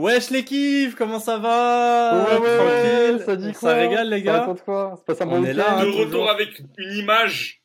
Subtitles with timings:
[0.00, 2.14] Wesh l'équipe, comment ça va?
[2.14, 3.74] Ouais, ouais, Tranquille, ouais, ça dit ça quoi?
[3.74, 4.94] régale les Ça gars raconte quoi?
[4.96, 5.56] C'est pas ça On mon est week-end?
[5.58, 6.30] Là, de hein, retour toujours.
[6.30, 7.60] avec une image.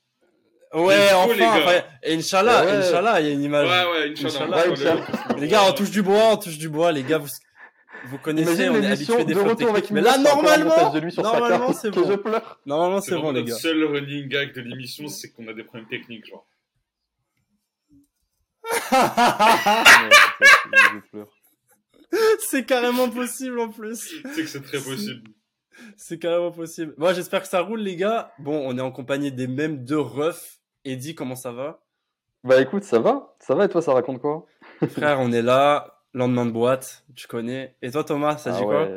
[0.74, 1.54] Ouais, Let's go, enfin, les gars.
[1.56, 2.72] enfin, Inch'Allah, Ouais.
[2.72, 3.68] Inch'Allah, il y a une Ouais, image.
[3.68, 4.28] ouais, Inch'Allah.
[4.28, 4.58] Inch'Allah.
[4.58, 5.02] Ouais, Inch'Allah.
[5.02, 5.36] Inch'Allah.
[5.40, 7.30] Les gars, on touche du bois, on touche du bois, les gars, vous,
[8.08, 9.90] vous connaissez, Imagine on est l'émission habitué des de fautes retour avec techniques.
[9.92, 11.78] une Mais là, meuf, c'est encore un normalement, montage de lui sur sa normalement, carte,
[11.82, 12.12] c'est que bon.
[12.12, 12.60] je pleure.
[12.66, 13.56] Normalement, C'est bon, les gars.
[13.56, 16.46] seul running gag de l'émission, c'est qu'on a des problèmes techniques, genre.
[20.74, 21.28] Je pleure.
[22.40, 24.00] c'est carrément possible en plus.
[24.24, 25.30] Tu sais que c'est très possible.
[25.98, 26.94] C'est carrément possible.
[26.98, 28.32] Moi, j'espère que ça roule, les gars.
[28.40, 30.60] Bon, on est en compagnie des mêmes deux refs.
[30.86, 31.82] Eddie, comment ça va?
[32.44, 34.46] Bah écoute, ça va Ça va et toi, ça raconte quoi?
[34.90, 35.92] Frère, on est là.
[36.14, 37.76] Lendemain de boîte, tu connais.
[37.82, 38.88] Et toi, Thomas, ça dit Ah quoi?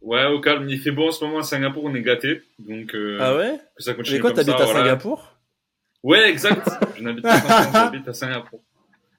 [0.00, 0.24] ouais.
[0.26, 2.42] Au calme, il fait beau en ce moment à Singapour, on est gâtés.
[2.58, 3.60] Donc, euh, Ah ouais?
[3.76, 4.80] que ça continue Mais quoi, t'habites à voilà.
[4.80, 5.36] Singapour?
[6.02, 6.68] Ouais, exact.
[6.96, 8.60] Je n'habite pas à Singapour.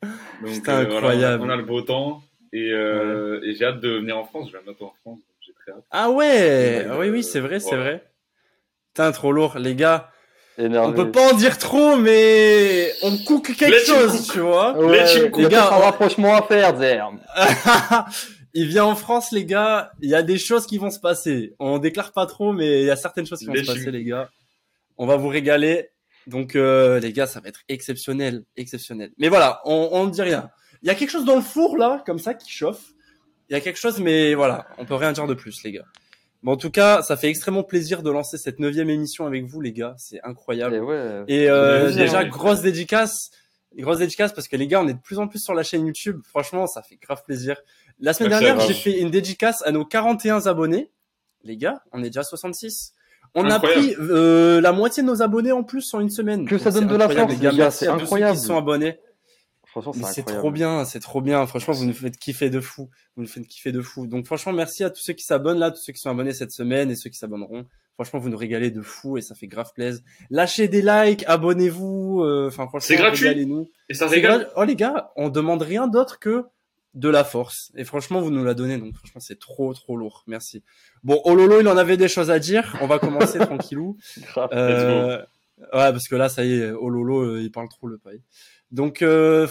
[0.04, 0.12] Donc,
[0.44, 1.44] euh, voilà, incroyable.
[1.44, 2.22] on a le beau temps.
[2.54, 4.50] Et, euh, et j'ai hâte de venir en France.
[4.52, 5.20] Je vais bientôt en France.
[5.46, 5.84] J'ai très hâte.
[5.92, 8.04] Ah ouais Ouais, Ah Oui, oui, c'est vrai, c'est vrai.
[8.94, 9.58] Putain, trop lourd.
[9.60, 10.10] Les gars,
[10.58, 10.88] Énervé.
[10.90, 14.34] on peut pas en dire trop, mais on cook quelque Let chose, cook.
[14.34, 14.78] tu vois.
[14.78, 17.20] Ouais, Les il y a team les gars, un rapprochement à faire, Zerm.
[18.54, 19.92] il vient en France, les gars.
[20.02, 21.54] Il y a des choses qui vont se passer.
[21.60, 23.92] On déclare pas trop, mais il y a certaines choses qui vont Les se passer,
[23.92, 24.30] les gars.
[24.98, 25.90] On va vous régaler.
[26.26, 29.12] Donc, euh, les gars, ça va être exceptionnel, exceptionnel.
[29.18, 30.50] Mais voilà, on, on ne dit rien.
[30.82, 32.94] Il y a quelque chose dans le four là, comme ça, qui chauffe.
[33.50, 35.86] Il y a quelque chose, mais voilà, on peut rien dire de plus, les gars.
[36.44, 39.62] Bon, en tout cas, ça fait extrêmement plaisir de lancer cette neuvième émission avec vous,
[39.62, 39.96] les gars.
[39.98, 40.76] C'est incroyable.
[40.76, 41.24] Et ouais.
[41.28, 43.32] Et euh, déjà, grosse dédicace.
[43.76, 45.86] Grosse dédicace parce que les gars, on est de plus en plus sur la chaîne
[45.86, 46.22] YouTube.
[46.28, 47.58] Franchement, ça fait grave plaisir.
[48.00, 50.92] La semaine Merci dernière, j'ai fait une dédicace à nos 41 abonnés.
[51.44, 52.94] Les gars, on est déjà 66.
[53.36, 53.66] On Incroyable.
[53.66, 56.48] a pris euh, la moitié de nos abonnés en plus en une semaine.
[56.48, 57.72] Que ça donne de la incroyable, force, les gars.
[57.72, 58.38] c'est tous ceux incroyable.
[58.38, 59.00] qui sont abonnés.
[59.82, 61.46] Franchement, c'est trop bien, c'est trop bien.
[61.48, 62.90] Franchement, vous nous faites kiffer de fou.
[63.16, 64.08] Vous nous faites kiffer de fou.
[64.08, 66.52] Donc franchement, merci à tous ceux qui s'abonnent là, tous ceux qui sont abonnés cette
[66.52, 67.66] semaine et ceux qui s'abonneront.
[67.96, 70.02] Franchement, vous nous régalez de fou et ça fait grave plaisir.
[70.30, 72.22] Lâchez des likes, abonnez-vous.
[72.24, 73.28] euh, Enfin, franchement, C'est gratuit.
[73.28, 73.70] régalez-nous.
[73.90, 74.50] Et ça régale.
[74.56, 76.44] Oh les gars, on demande rien d'autre que
[76.94, 77.72] de la force.
[77.76, 78.78] Et franchement, vous nous la donnez.
[78.78, 80.24] Donc franchement, c'est trop trop lourd.
[80.28, 80.64] Merci.
[81.04, 82.76] Bon, Ololo, il en avait des choses à dire.
[82.82, 83.98] On va commencer tranquillou.
[84.28, 84.50] Grave.
[84.54, 88.22] Euh, ouais, parce que là, ça y est, Ololo, euh, il parle trop le paille.
[88.72, 89.48] Donc, euh,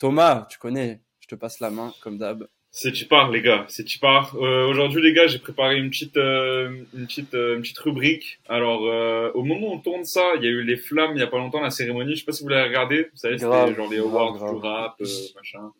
[0.00, 2.48] Thomas, tu connais, je te passe la main, comme d'hab.
[2.72, 3.66] C'est tu pars, les gars.
[3.68, 4.34] C'est tu pars.
[4.36, 8.38] Euh, Aujourd'hui, les gars, j'ai préparé une petite, euh, une petite, euh, une petite rubrique.
[8.48, 11.20] Alors, euh, au moment où on tourne ça, il y a eu les flammes il
[11.20, 12.14] y a pas longtemps, la cérémonie.
[12.14, 13.08] Je sais pas si vous l'avez regardé.
[13.12, 14.54] Vous savez, c'était genre les awards grave.
[14.54, 15.06] du rap, euh,
[15.36, 15.72] machin.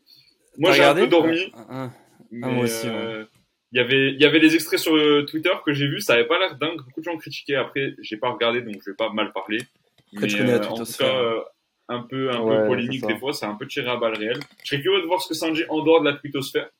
[0.58, 1.52] Moi, j'ai un peu dormi.
[1.54, 1.90] Ah, ah.
[2.32, 2.92] Mais, moi aussi, ouais.
[2.92, 3.24] euh,
[3.72, 4.94] il y avait, il y avait des extraits sur
[5.26, 6.00] Twitter que j'ai vus.
[6.00, 6.76] Ça avait pas l'air dingue.
[6.76, 7.54] Beaucoup de gens critiquaient.
[7.54, 9.60] Après, j'ai pas regardé, donc je vais pas mal parler.
[10.12, 11.44] Après, tu Mais, connais la en tout cas,
[11.90, 13.32] un peu, un Ouais, peu polémique des fois.
[13.32, 14.40] C'est un peu tiré à balles réelles.
[14.64, 16.70] Je serais curieux de voir ce que ça en dit en dehors de la twittosphère.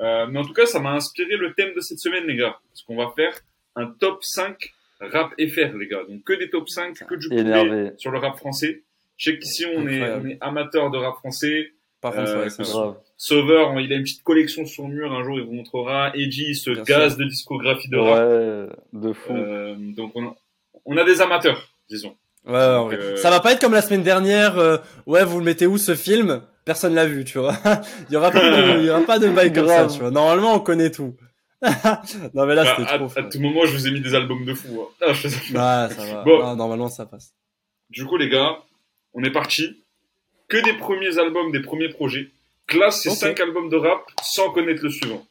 [0.00, 2.56] Euh, mais en tout cas, ça m'a inspiré le thème de cette semaine, les gars.
[2.68, 3.32] Parce qu'on va faire
[3.76, 4.56] un top 5
[5.00, 6.02] rap FR, les gars.
[6.08, 8.82] Donc que des top 5, que du poulet sur le rap français.
[9.16, 11.72] Je sais qu'ici, on est, on est amateur de rap français.
[12.00, 12.62] Par contre, euh, ouais, c'est.
[12.64, 12.96] Grave.
[13.16, 16.10] Sauveur, il a une petite collection sur le mur, un jour il vous montrera.
[16.16, 17.24] Edgy, Bien gaz sûr.
[17.24, 18.28] de discographie de rap.
[18.28, 19.32] Ouais, de fou.
[19.36, 20.36] Euh, donc on a,
[20.84, 22.16] on a des amateurs, disons.
[22.46, 22.96] Ouais, en vrai.
[22.96, 24.58] euh, Ça va pas être comme la semaine dernière.
[24.58, 26.42] euh, ouais, vous le mettez où ce film?
[26.64, 27.54] Personne l'a vu, tu vois.
[28.08, 29.92] il y aura pas de, il y aura pas de bail comme ça, Grave.
[29.92, 30.10] tu vois.
[30.10, 31.14] Normalement, on connaît tout.
[32.34, 33.06] non, mais là, Bah, c'était à, trop.
[33.06, 33.28] à frère.
[33.28, 34.80] tout moment, je vous ai mis des albums de fou.
[34.82, 34.88] hein.
[35.00, 36.22] Ah, je Ouais, ça va.
[36.24, 36.40] Bon.
[36.40, 37.32] Non, normalement, ça passe.
[37.90, 38.56] Du coup, les gars,
[39.14, 39.84] on est parti.
[40.48, 42.28] Que des premiers albums, des premiers projets.
[42.66, 45.24] Classe ces cinq albums de rap sans connaître le suivant.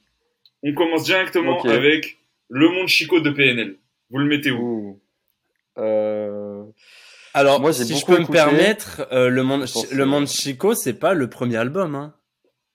[0.63, 2.17] On commence directement avec
[2.49, 3.75] Le Monde Chico de PNL.
[4.09, 4.59] Vous le mettez où?
[4.59, 5.01] Ouh.
[5.77, 6.60] Euh...
[7.33, 11.13] Alors, Moi, si je peux me permettre, euh, le monde, le monde Chico, c'est pas
[11.13, 12.13] le premier album, hein.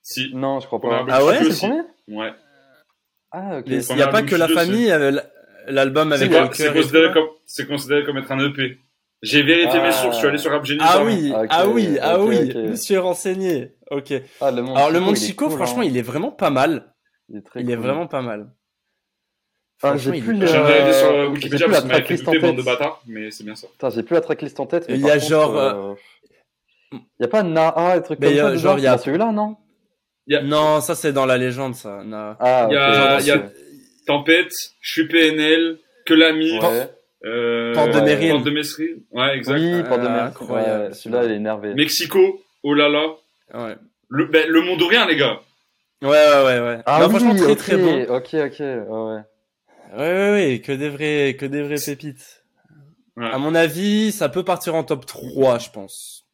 [0.02, 0.30] Si.
[0.34, 1.04] Non, je crois pas.
[1.08, 2.32] Ah ouais C'est premier Ouais.
[3.32, 3.64] Ah, ok.
[3.66, 5.20] Il n'y a pas que la famille, euh,
[5.66, 8.78] l'album avec le C'est considéré comme, c'est considéré comme être un EP.
[9.22, 9.92] J'ai vérifié mes Ah.
[9.92, 13.00] sources, je suis allé sur Rap Ah oui, Ok, ah oui, ah ok, oui, monsieur
[13.00, 13.74] renseigné.
[13.90, 14.12] Ok.
[14.40, 15.86] Ah, le monde Alors le monde Chico, cool, franchement, hein.
[15.86, 16.94] il est vraiment pas mal.
[17.28, 17.84] il est, très Il est cool.
[17.84, 18.50] vraiment pas mal.
[19.82, 22.64] Ah, j'ai il plus le- sur Euh, euh, Wikipédia la tracklist en de tête.
[22.64, 23.66] bâtards, mais c'est bien ça.
[23.68, 24.86] Putain, j'ai plus la tracklist en tête.
[24.88, 25.94] Il y a contre, genre, euh,
[26.92, 28.56] Il y a pas Naa, des trucs Mais comme il y a ça.
[28.56, 29.56] genre, il y a- celui-là, non?
[30.44, 32.00] Non, ça c'est dans la légende, ça.
[32.40, 33.20] Ah, Il y ok, a- ok.
[33.22, 33.42] il y a-
[34.06, 36.88] Tempête, je suis PNL, que l'ami, Ouais.
[37.24, 38.30] euh, Porte de Mérine.
[38.30, 39.02] Porte de Messrine.
[39.10, 39.54] Ouais, exact.
[39.58, 40.84] Oui, Port de Ah, incroyable.
[40.86, 41.74] Ouais, Celui-là, il est énervé.
[41.74, 43.08] Mexico, oh là là.
[43.54, 43.74] Ouais.
[44.08, 45.40] Le, ben, le monde de rien, les gars.
[46.02, 46.78] Ouais, ouais, ouais, ouais.
[46.86, 48.02] Ah non, oui, franchement, très très bon.
[48.14, 49.20] Ok, ok, ouais,
[49.92, 49.98] ouais.
[49.98, 52.44] Ouais, ouais, que des vrais, que des vrais pépites.
[53.16, 53.30] Ouais.
[53.30, 56.26] À mon avis, ça peut partir en top 3, je pense.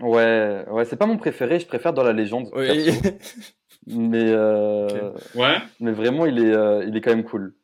[0.00, 2.48] Ouais, ouais, c'est pas mon préféré, je préfère dans la légende.
[2.54, 2.90] Oui.
[3.86, 5.56] Mais, euh, Ouais.
[5.80, 7.54] mais vraiment, il est, euh, il est quand même cool.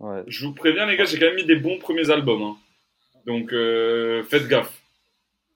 [0.00, 0.22] Ouais.
[0.26, 2.42] Je vous préviens, les gars, j'ai quand même mis des bons premiers albums.
[2.42, 2.56] hein.
[3.26, 4.72] Donc, euh, faites gaffe.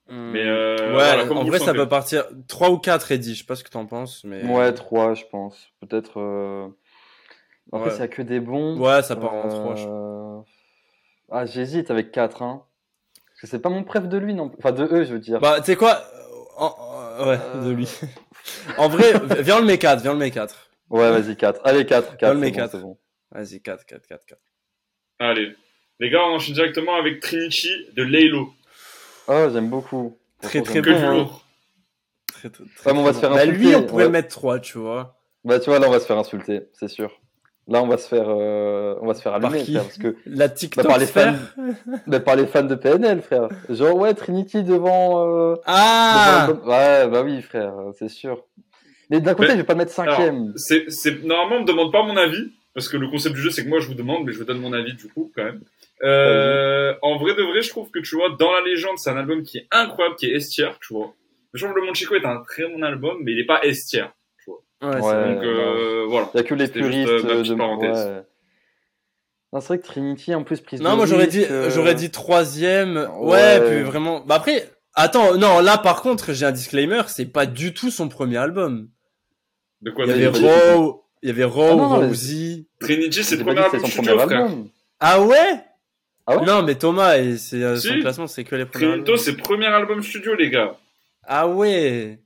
[0.07, 3.45] Mais euh, ouais, voilà, en vrai, ça peut partir 3 ou 4 Eddie, je sais
[3.45, 4.43] pas ce que t'en penses, mais.
[4.45, 5.67] Ouais, 3, je pense.
[5.81, 6.19] Peut-être.
[6.21, 6.67] euh,
[7.71, 7.91] Après, Ouais.
[7.91, 8.77] s'il y a que des bons.
[8.79, 10.41] Ouais, ça part en 3, je euh,
[11.31, 12.63] Ah, j'hésite avec 4, hein.
[13.27, 15.39] Parce que c'est pas mon préf de lui, non Enfin, de eux, je veux dire.
[15.39, 16.01] Bah, tu sais quoi?
[16.57, 16.75] En-
[17.25, 17.89] Ouais, de lui.
[18.77, 20.69] en vrai, viens on le met 4, viens on le met 4.
[20.89, 21.61] Ouais, vas-y, 4.
[21.63, 22.33] Allez, 4, 4.
[22.33, 22.71] le met c'est bon, quatre.
[22.71, 22.97] c'est bon.
[23.31, 24.39] Vas-y, 4, 4, 4, 4.
[25.19, 25.55] Allez.
[26.01, 28.49] Les gars, on enchaîne directement avec Trinity de Laylo.
[29.27, 30.17] Oh, j'aime beaucoup.
[30.41, 31.13] Très, très du bon, hein.
[31.15, 31.45] lourd.
[32.33, 34.09] Très, très, Ouais, mais on va se faire Bah, lui, insulter, on pourrait ouais.
[34.09, 35.17] le mettre 3, tu vois.
[35.45, 37.17] Bah, tu vois, là, on va se faire insulter, c'est sûr.
[37.67, 39.97] Là, on va se faire, euh, on va se faire Par allumer, qui frère, parce
[39.97, 41.33] que La TikTok Bah, par les sphère.
[42.05, 43.49] bah, par les fans de PNL, frère.
[43.69, 45.27] Genre, ouais, Trinity devant.
[45.27, 48.43] Euh, Ah devant- Ouais, bah oui, frère, c'est sûr.
[49.09, 50.53] Mais d'un côté, Mais- je vais pas mettre cinquième.
[50.55, 53.49] C'est, c'est, normalement, on me demande pas mon avis, parce que le concept du jeu,
[53.49, 55.43] c'est que moi, je vous demande, mais je vous donne mon avis, du coup, quand
[55.43, 55.61] même.
[56.03, 59.17] Euh, en vrai de vrai, je trouve que, tu vois, dans la légende, c'est un
[59.17, 61.13] album qui est incroyable, qui est estière, tu vois.
[61.53, 63.61] Je trouve que Le Monde Chico est un très bon album, mais il est pas
[63.63, 64.11] estière.
[64.89, 65.01] Ouais, Ouais.
[65.01, 65.33] c'est vrai.
[65.35, 66.29] Donc, euh, voilà.
[66.33, 67.53] Il y a que les juste, puristes euh, euh, de.
[67.55, 68.23] parenthèse.
[69.53, 72.11] C'est vrai que Trinity, en plus, prise Non, de moi j'aurais dit, euh, j'aurais dit
[72.11, 72.97] troisième.
[73.19, 73.61] Ouais, Ouais.
[73.69, 74.19] puis vraiment.
[74.25, 78.09] Bah après, attends, non, là par contre, j'ai un disclaimer, c'est pas du tout son
[78.09, 78.89] premier album.
[79.81, 80.27] De quoi Il y avait
[80.73, 82.67] Raw, il y avait Raw, Ah Rosie.
[82.81, 84.69] Trinity, c'est le premier album son premier album.
[84.99, 85.61] Ah ouais?
[86.27, 86.45] Ah ouais?
[86.45, 87.99] Non, mais Thomas, et c'est euh, son Si.
[88.01, 89.17] classement, c'est que les premiers Trinito, albums.
[89.23, 90.75] c'est le premier album studio, les gars.
[91.23, 92.19] Ah ouais.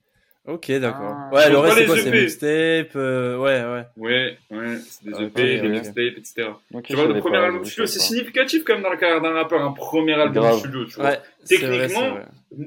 [0.50, 1.14] Ok, d'accord.
[1.16, 1.30] Ah.
[1.34, 2.22] ouais, le reste c'est quoi les C'est EP.
[2.22, 3.86] mixtape, euh, ouais, ouais.
[3.98, 5.74] Ouais, ouais, c'est des Ah, EP, des ok.
[5.74, 6.48] mixtapes, etc.
[6.74, 8.98] Ok, Tu je vois, le premier pas, album studio, c'est significatif quand même dans la
[8.98, 10.60] carrière d'un rappeur, un premier album Grave.
[10.60, 11.06] studio, tu vois.
[11.10, 12.26] Ouais, Techniquement, vrai.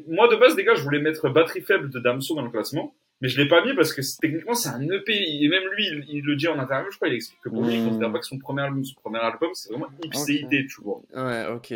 [0.08, 2.94] Moi, de base, les gars, je voulais mettre Batterie Faible de Damso dans le classement,
[3.20, 5.86] mais je l'ai pas mis parce que c'est- techniquement, c'est un EP, et même lui,
[5.86, 7.86] il, il le dit en interview, je crois, il explique que pour lui, il Hmm.
[7.86, 11.00] considère pas que son premier album, son premier album, c'est vraiment ipséité, tu vois.
[11.14, 11.74] Ouais, ok.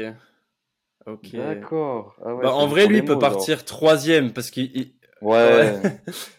[1.08, 1.36] Ok.
[1.36, 2.16] D'accord.
[2.24, 4.92] Ah ouais, Bah, en vrai, lui, il peut partir troisième parce qu'il
[5.22, 5.80] il, Ouais.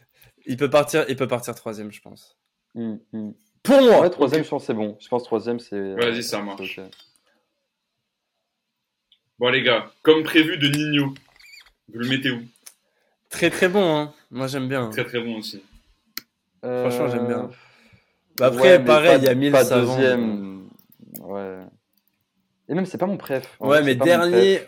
[0.45, 2.37] il peut partir, il peut partir troisième, je pense.
[2.75, 3.33] Hum, hum.
[3.63, 4.01] Pour moi.
[4.01, 4.97] Ouais, troisième, je pense que c'est bon.
[4.99, 5.93] Je pense troisième, c'est.
[5.95, 6.79] Vas-y, ça marche.
[9.39, 11.13] Bon, les gars, comme prévu de Nino,
[11.93, 12.41] vous le mettez où?
[13.29, 14.13] Très très bon, hein.
[14.31, 14.89] Moi j'aime bien.
[14.89, 15.61] Très très bon aussi.
[16.61, 17.39] Franchement, j'aime bien.
[17.43, 17.47] Euh,
[18.39, 19.95] Bah, après, ouais, pareil, il y a mille pas savants.
[19.95, 20.67] deuxième.
[21.21, 21.59] Ouais.
[22.69, 23.55] Et même, c'est pas mon préf.
[23.59, 24.61] Ouais, mais dernier.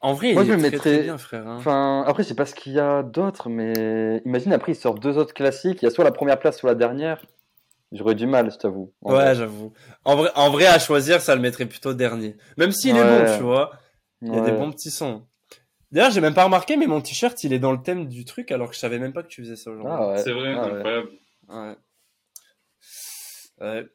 [0.00, 1.46] En vrai, Moi, il je est le très, mettrais- très bien, frère.
[1.48, 1.56] hein.
[1.58, 5.00] Enfin, après, je sais pas ce qu'il y a d'autre, mais imagine après, ils sortent
[5.02, 5.82] deux autres classiques.
[5.82, 7.24] Il y a soit la première place, soit la dernière.
[7.90, 8.92] J'aurais du mal, je t'avoue.
[9.02, 9.72] Ouais, j'avoue.
[10.04, 12.36] En vrai, en vrai, à choisir, ça le mettrait plutôt dernier.
[12.58, 13.72] Même s'il est bon, tu vois.
[14.22, 15.26] Il y a des bons petits sons.
[15.90, 18.52] D'ailleurs, j'ai même pas remarqué, mais mon t-shirt, il est dans le thème du truc,
[18.52, 19.90] alors que je savais même pas que tu faisais ça aujourd'hui.
[19.98, 20.18] Ah ouais.
[20.22, 21.08] C'est vrai, Ah incroyable.
[21.48, 21.76] Ouais.
[23.60, 23.86] Ouais.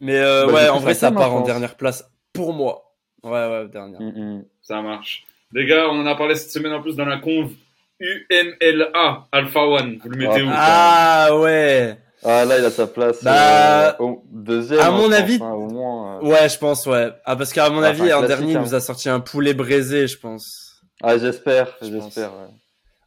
[0.00, 2.96] Mais euh, Bah, ouais, en vrai, ça part en dernière place pour moi.
[3.22, 4.00] Ouais, ouais, dernière.
[4.00, 4.44] Hum, hum.
[4.62, 5.24] Ça marche.
[5.52, 7.52] Les gars, on en a parlé cette semaine en plus dans la conve.
[8.00, 11.98] UMLA Alpha One, vous le mettez Ah, où Ah ouais.
[12.24, 13.22] Ah, là, il a sa place.
[13.24, 14.80] Bah, euh, au deuxième.
[14.80, 16.18] à hein, mon pense, avis- hein, au moins.
[16.18, 16.26] euh.
[16.26, 17.10] Ouais, je pense, ouais.
[17.24, 18.62] Ah, parce qu'à mon Ah, avis, un dernier, il hein.
[18.62, 20.80] nous a sorti un poulet braisé, je pense.
[21.02, 22.30] Ah, j'espère, Je j'espère.
[22.34, 22.48] ouais.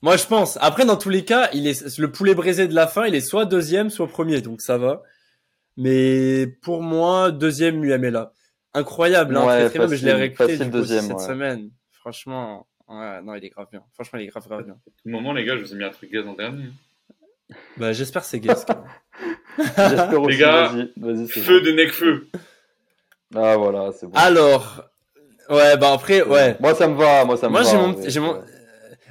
[0.01, 0.57] Moi, je pense.
[0.61, 3.21] Après, dans tous les cas, il est le poulet braisé de la fin, il est
[3.21, 5.03] soit deuxième, soit premier, donc ça va.
[5.77, 8.31] Mais pour moi, deuxième UMLA.
[8.73, 11.07] Incroyable, hein, Ouais, très très bien, mais je l'ai réécouté facile du coup, aussi deuxième,
[11.07, 11.27] cette ouais.
[11.27, 11.69] semaine.
[12.01, 13.83] Franchement, ouais, non, il est grave bien.
[13.93, 14.75] Franchement, il est grave grave bien.
[15.05, 16.65] Au moment, les gars, je vous ai mis un truc gaz en dernier.
[17.77, 18.69] Bah, j'espère que c'est Guest.
[19.57, 20.37] J'espère aussi.
[20.37, 21.65] gars, vas-y, vas-y, c'est Feu bon.
[21.65, 22.27] de Necfeu.
[23.35, 24.13] Ah, voilà, c'est bon.
[24.15, 24.85] Alors,
[25.49, 26.55] ouais, bah après, ouais.
[26.59, 27.69] Moi, ça me va, moi, ça me Moi, va.
[27.69, 28.09] j'ai en mon, vrai.
[28.09, 28.41] j'ai mon,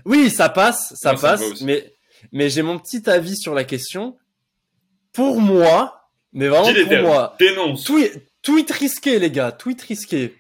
[0.07, 1.95] oui, ça passe, ça Moi, passe, mais,
[2.33, 4.17] mais j'ai mon petit avis sur la question.
[5.13, 7.07] Pour moi, mais vraiment les pour termes.
[7.07, 7.85] moi, Dénonce.
[7.85, 10.35] tweet, tweet risqué, les gars, tweet risqué.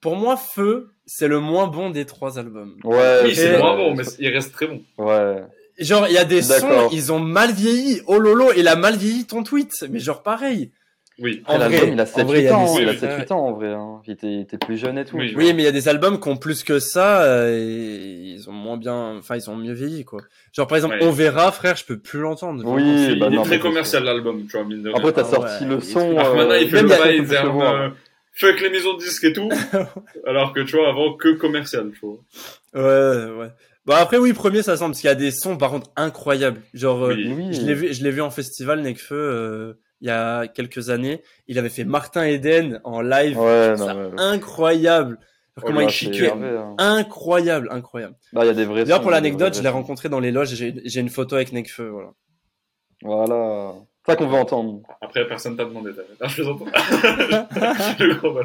[0.00, 2.74] Pour moi, Feu, c'est le moins bon des trois albums.
[2.84, 4.82] Ouais, Oui, c'est Et- moins bon, mais il reste très bon.
[4.98, 5.42] Ouais.
[5.78, 8.00] Genre, il y a des sons, ils ont mal vieilli.
[8.06, 9.72] Oh lolo, il a mal vieilli ton tweet.
[9.90, 10.70] Mais genre pareil.
[11.18, 11.42] Oui.
[11.46, 12.78] En vrai, l'album, il a en 7 vrai, il y a 8 des ans, sons,
[12.80, 12.98] il a oui.
[12.98, 13.72] 7 8 ans en vrai.
[13.72, 14.02] hein.
[14.06, 15.16] Il, était, il était plus jeune et tout.
[15.16, 15.32] Oui.
[15.34, 18.50] Oui, mais il y a des albums qui ont plus que ça, euh, et ils
[18.50, 20.20] ont moins bien, enfin, ils ont mieux vieilli, quoi.
[20.52, 21.06] Genre, par exemple, Ouais.
[21.06, 22.62] On verra, frère, je peux plus l'entendre.
[22.66, 24.98] Oui, Vraiment, Il bah est non, très commercial l'album, tu vois, mine de rien.
[24.98, 26.16] Après, t'as Ah sorti ouais, le son.
[26.18, 27.26] Ah, maintenant, il fait même le il
[28.42, 29.48] y a bail, quelques c'est un, plus euh, fuck les maisons de disques et tout.
[30.26, 32.18] alors que, tu vois, avant, que commercial, tu vois.
[32.74, 33.48] Ouais, ouais.
[33.86, 36.60] Bon, après, oui, premier, ça semble, parce qu'il y a des sons, par contre, incroyables.
[36.74, 37.32] Genre, euh, Oui.
[37.36, 37.52] Oui.
[37.52, 41.22] je l'ai vu, je l'ai vu en festival, Nekfeu, euh, il y a quelques années.
[41.46, 43.38] Il avait fait Martin Eden en live.
[43.38, 44.20] Ouais, Ça non, ouais.
[44.20, 45.18] incroyable.
[45.62, 46.30] comment Bah, il chiquait.
[46.30, 46.74] hein.
[46.78, 48.14] Incroyable, incroyable.
[48.32, 50.54] Bah, il y a des vrais D'ailleurs, pour l'anecdote, je l'ai rencontré dans les loges
[50.54, 52.10] j'ai j'ai une photo avec Nekfeu, voilà.
[53.02, 53.74] Voilà.
[54.06, 54.82] C'est ça qu'on veut entendre.
[55.00, 55.90] Après, personne t'a demandé.
[56.20, 56.60] Ah, je plaisante.
[58.20, 58.40] Gros.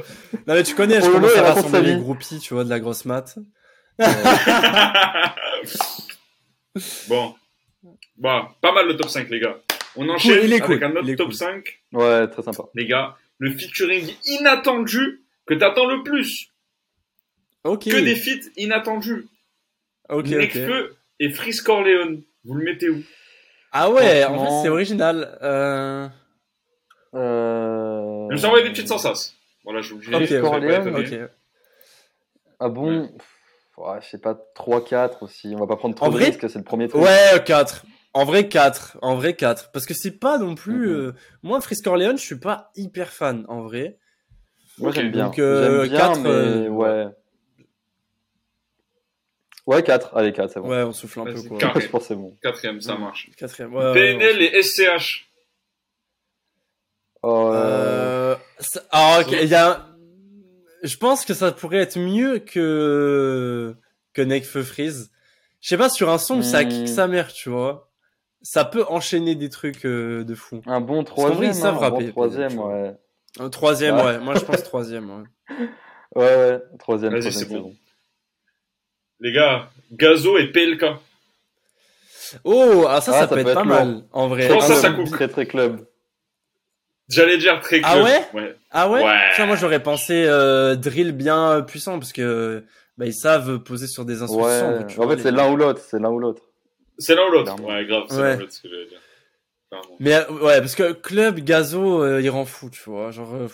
[0.48, 2.80] Non, mais tu connais, je Oh, commence à rassembler les groupies, tu vois, de la
[2.80, 3.38] grosse mat.
[7.08, 7.36] bon.
[8.18, 9.58] Bon, pas mal le top 5, les gars.
[9.96, 11.36] On enchaîne est avec cool, un autre top cool.
[11.36, 12.64] 5, Ouais, très sympa.
[12.76, 13.16] les gars.
[13.40, 16.48] Le featuring inattendu que t'attends le plus.
[17.64, 17.86] Ok.
[17.86, 19.28] Que des feats inattendus.
[20.10, 20.28] Ok, ok.
[20.28, 22.22] Nekfeu et Freeze Corleone.
[22.46, 23.02] Vous le mettez où?
[23.72, 25.38] Ah ouais, en fait, c'est original.
[25.42, 26.08] Euh...
[27.16, 28.28] Euh...
[28.30, 29.36] Je me suis envoyé des petites sensaces.
[29.64, 30.14] Voilà, je vous le dis.
[30.14, 30.50] Ok, vous allez pas
[30.82, 31.24] Corleone, étonner.
[31.24, 31.30] ok.
[32.60, 35.54] Ah bon Pff, ouais, Je sais pas, 3-4 aussi.
[35.56, 37.02] On va pas prendre trop En de vrai risques, c'est le premier truc.
[37.02, 37.86] Ouais, 4.
[38.14, 38.98] En vrai, 4.
[39.02, 39.72] En vrai, 4.
[39.72, 40.88] Parce que c'est pas non plus.
[40.90, 40.94] Mhm.
[40.96, 43.98] euh, Moi, Frisk Corleone, je suis pas hyper fan, en vrai.
[44.78, 45.26] Moi Ok, j'aime bien.
[45.26, 47.08] donc, euh, bien, quatre, mais euh, ouais.
[49.68, 50.16] Ouais, 4.
[50.18, 50.70] Allez, 4, c'est bon.
[50.70, 51.58] Ouais, on souffle un peu, quoi.
[51.60, 51.82] carré.
[51.82, 52.36] je pense que c'est bon.
[52.42, 53.00] Quatrième, ça Mm.
[53.02, 53.30] marche.
[53.38, 53.74] Quatrième.
[53.76, 54.46] Ouais, PNL ouais.
[54.58, 55.28] et SCH.
[57.24, 58.36] Oh, Euh...
[58.60, 59.32] ça- Ah, ok.
[59.42, 59.88] Il y a...
[60.84, 63.76] Je pense que ça pourrait être mieux que
[64.14, 65.12] que Nekfeu Freeze.
[65.62, 66.70] Je sais pas, sur un son où ça Hmm.
[66.70, 67.92] kick sa mère, tu vois.
[68.42, 70.62] Ça peut enchaîner des trucs euh, de fou.
[70.66, 71.44] Un bon vrai, troisième.
[71.44, 72.96] ils savent hein, un bon troisième, ouais.
[73.40, 74.04] Un troisième, Ouais.
[74.04, 74.18] ouais.
[74.20, 75.24] Moi, je pense troisième, ouais.
[76.16, 77.74] Ouais, ouais, troisième, Vas-y, c'est bon.
[79.22, 80.86] Les gars, Gazo et PLK.
[82.44, 84.44] Oh, ah, ça, Ah, ça, ça peut peut être être pas mal, en vrai.
[84.44, 85.14] Je pense que ça, Ah, ça non, coupe.
[85.14, 85.86] Très, très club.
[87.10, 88.06] J'allais dire très Ah club.
[88.06, 89.18] ouais Ah ouais, Ouais.
[89.36, 92.64] Tiens, moi j'aurais pensé euh, drill bien euh, puissant parce que
[92.98, 94.46] bah, ils savent poser sur des instruments.
[94.46, 94.62] Ouais.
[94.98, 95.82] En vois, fait, c'est l'un ou l'autre.
[95.86, 96.42] C'est l'un ou l'autre.
[96.98, 97.56] C'est l'un ou l'autre.
[97.64, 98.22] Ouais, grave, c'est Ouais.
[98.30, 99.00] l'un ou l'autre, ce que j'allais dire.
[99.70, 99.96] Clairement.
[100.00, 103.12] Mais euh, ouais, parce que club gazo, euh, il rend fou, tu vois.
[103.12, 103.48] Genre, euh,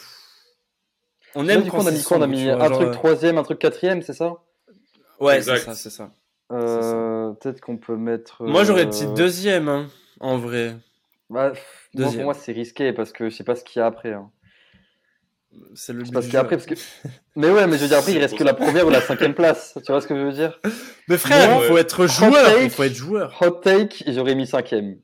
[1.34, 2.18] on Là, aime du coup, quand on a mis quoi?
[2.18, 4.34] On a mis un genre, truc troisième, un truc quatrième, c'est ça?
[5.20, 5.66] Ouais, c'est Exact.
[5.66, 6.12] ça, c'est ça.
[6.52, 8.44] euh, Peut-être qu'on peut mettre.
[8.46, 9.88] Moi j'aurais euh, petit deuxième, hein,
[10.20, 10.76] en vrai.
[11.30, 12.16] Bah, pff, moi, Deuxième.
[12.16, 14.14] pour moi, c'est risqué parce que je sais pas ce qu'il y a après.
[14.14, 14.32] Hein.
[15.76, 16.46] C'est le Je sais but pas du ce qu'il y a jeu.
[16.46, 16.76] après parce que.
[17.36, 19.34] Mais ouais, mais je veux dire, après, il reste que la première ou la cinquième
[19.36, 19.78] place.
[19.86, 20.60] Tu vois ce que je veux dire?
[21.08, 22.64] Mais frère, Moi, il faut être joueur, take.
[22.64, 23.38] il faut être joueur.
[23.42, 25.00] Hot take, j'aurais mis cinquième.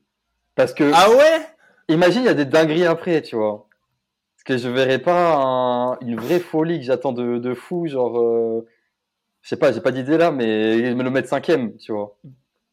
[0.54, 1.46] Parce que, Ah ouais?
[1.88, 3.68] imagine, il y a des dingueries après, tu vois.
[4.36, 8.18] Parce que je verrais pas un- une vraie folie que j'attends de, de fou, genre.
[8.20, 8.66] euh,
[9.44, 12.18] Je sais pas, j'ai pas d'idée là, mais me le mettre cinquième, tu vois.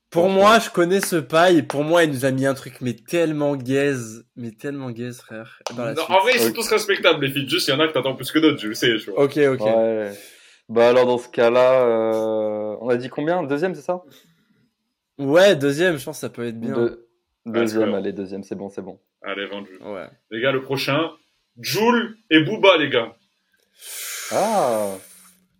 [0.10, 1.64] Pour moi, je connais ce paille.
[1.64, 4.26] Pour moi, il nous a mis un truc, mais tellement gaze.
[4.38, 5.60] Mais tellement gaze, frère.
[5.76, 6.16] Dans la Non, suite.
[6.16, 7.48] en vrai, ils sont tous respectables, les filles.
[7.50, 9.24] Juste, il y en a que t'attends plus que d'autres, je le sais, tu vois.
[9.24, 9.60] Ok, ok.
[9.62, 10.12] Ouais.
[10.70, 13.44] Bah alors, dans ce cas-là, euh, on a dit combien?
[13.44, 14.02] Deuxième, c'est ça?
[15.18, 16.74] Ouais, deuxième, je pense que ça peut être bien.
[16.74, 17.08] Deux-
[17.46, 19.00] Deuxième, allez, deuxième, c'est bon, c'est bon.
[19.24, 19.72] Allez, vendu.
[19.82, 20.08] Ouais.
[20.30, 21.12] Les gars, le prochain,
[21.60, 23.14] Joule et Booba, les gars.
[24.32, 24.92] Ah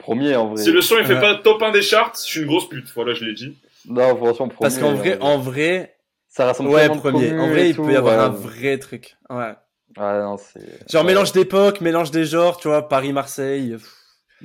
[0.02, 0.64] Premier en vrai.
[0.64, 1.22] Si le son, il fait Ouais.
[1.22, 2.88] pas top 1 des charts, je suis une grosse pute.
[2.96, 3.58] Voilà, je l'ai dit.
[3.88, 4.58] Non, franchement, premier.
[4.60, 5.96] Parce qu'en vrai, euh, en vrai,
[6.28, 7.38] ça rassemble ouais, premier.
[7.38, 8.24] En vrai, il tout, peut y avoir ouais.
[8.24, 9.16] un vrai truc.
[9.30, 9.54] Ouais.
[9.98, 10.90] Ah non, c'est.
[10.92, 11.08] Genre ouais.
[11.08, 13.78] mélange d'époque, mélange des genres, tu vois, Paris-Marseille.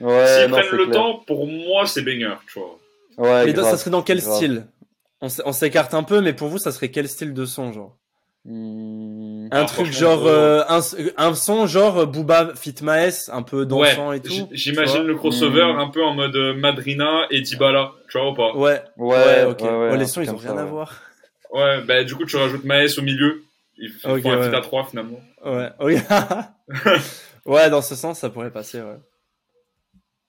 [0.01, 0.91] Ouais, S'ils prennent le clair.
[0.91, 2.79] temps, pour moi, c'est banger, tu vois.
[3.19, 4.37] Ouais, mais grave, ça serait dans quel grave.
[4.37, 4.67] style?
[5.23, 7.97] On s'écarte un peu, mais pour vous, ça serait quel style de son, genre?
[8.49, 10.81] Hmm, Un Ah, truc genre, euh, un,
[11.17, 14.49] un son genre euh, Booba Fit Maes, un peu dansant ouais, et tout.
[14.53, 15.79] j'imagine le crossover Mm.
[15.81, 18.55] un peu en mode euh, Madrina et Dybala, tu vois ou pas?
[18.57, 19.61] Ouais, Ouais, ouais, ok.
[19.63, 20.95] ouais, ouais, Oh, les sons, ils ont rien ça, à voir.
[21.53, 23.43] Ouais, bah du coup, tu rajoutes Maes au milieu.
[23.79, 24.49] Ils font Ok, un ouais.
[24.51, 25.21] fit à 3 finalement.
[25.45, 25.97] Ouais, oui.
[27.47, 28.99] ouais, dans ce sens, ça pourrait passer, ouais.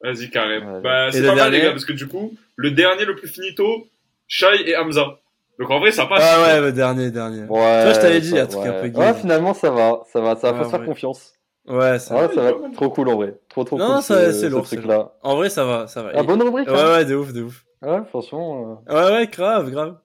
[0.01, 0.59] Vas-y, carré.
[0.59, 0.81] Ouais.
[0.81, 3.15] Bah, c'est le pas mal, les dernier gars, parce que du coup, le dernier le
[3.15, 3.87] plus finito,
[4.27, 5.19] Shai et Hamza.
[5.59, 6.23] Donc en vrai, ça passe.
[6.23, 7.41] Ah ouais, le dernier, dernier.
[7.41, 7.47] Ouais,
[7.83, 8.99] vois, je t'avais dit, ça- un truc un peu gay.
[8.99, 10.85] Ouais, finalement, ça va, ça va, ça va, Ouais, faut se faire ouais.
[10.85, 11.33] confiance.
[11.67, 12.33] Ouais, ça Ouais, va.
[12.33, 13.39] ça va trop cool en vrai.
[13.49, 14.03] Trop, trop Non, cool.
[14.03, 15.13] ça- ce- c'est ce lourd, c'est truc-là.
[15.23, 16.11] En vrai, ça va, ça va.
[16.15, 16.91] Ah, bonne rubrique, Ouais, hein.
[16.93, 17.63] ouais, de ouf, de ouf.
[17.81, 18.81] Ouais, franchement.
[18.87, 19.97] euh, Ouais, ouais, grave, grave.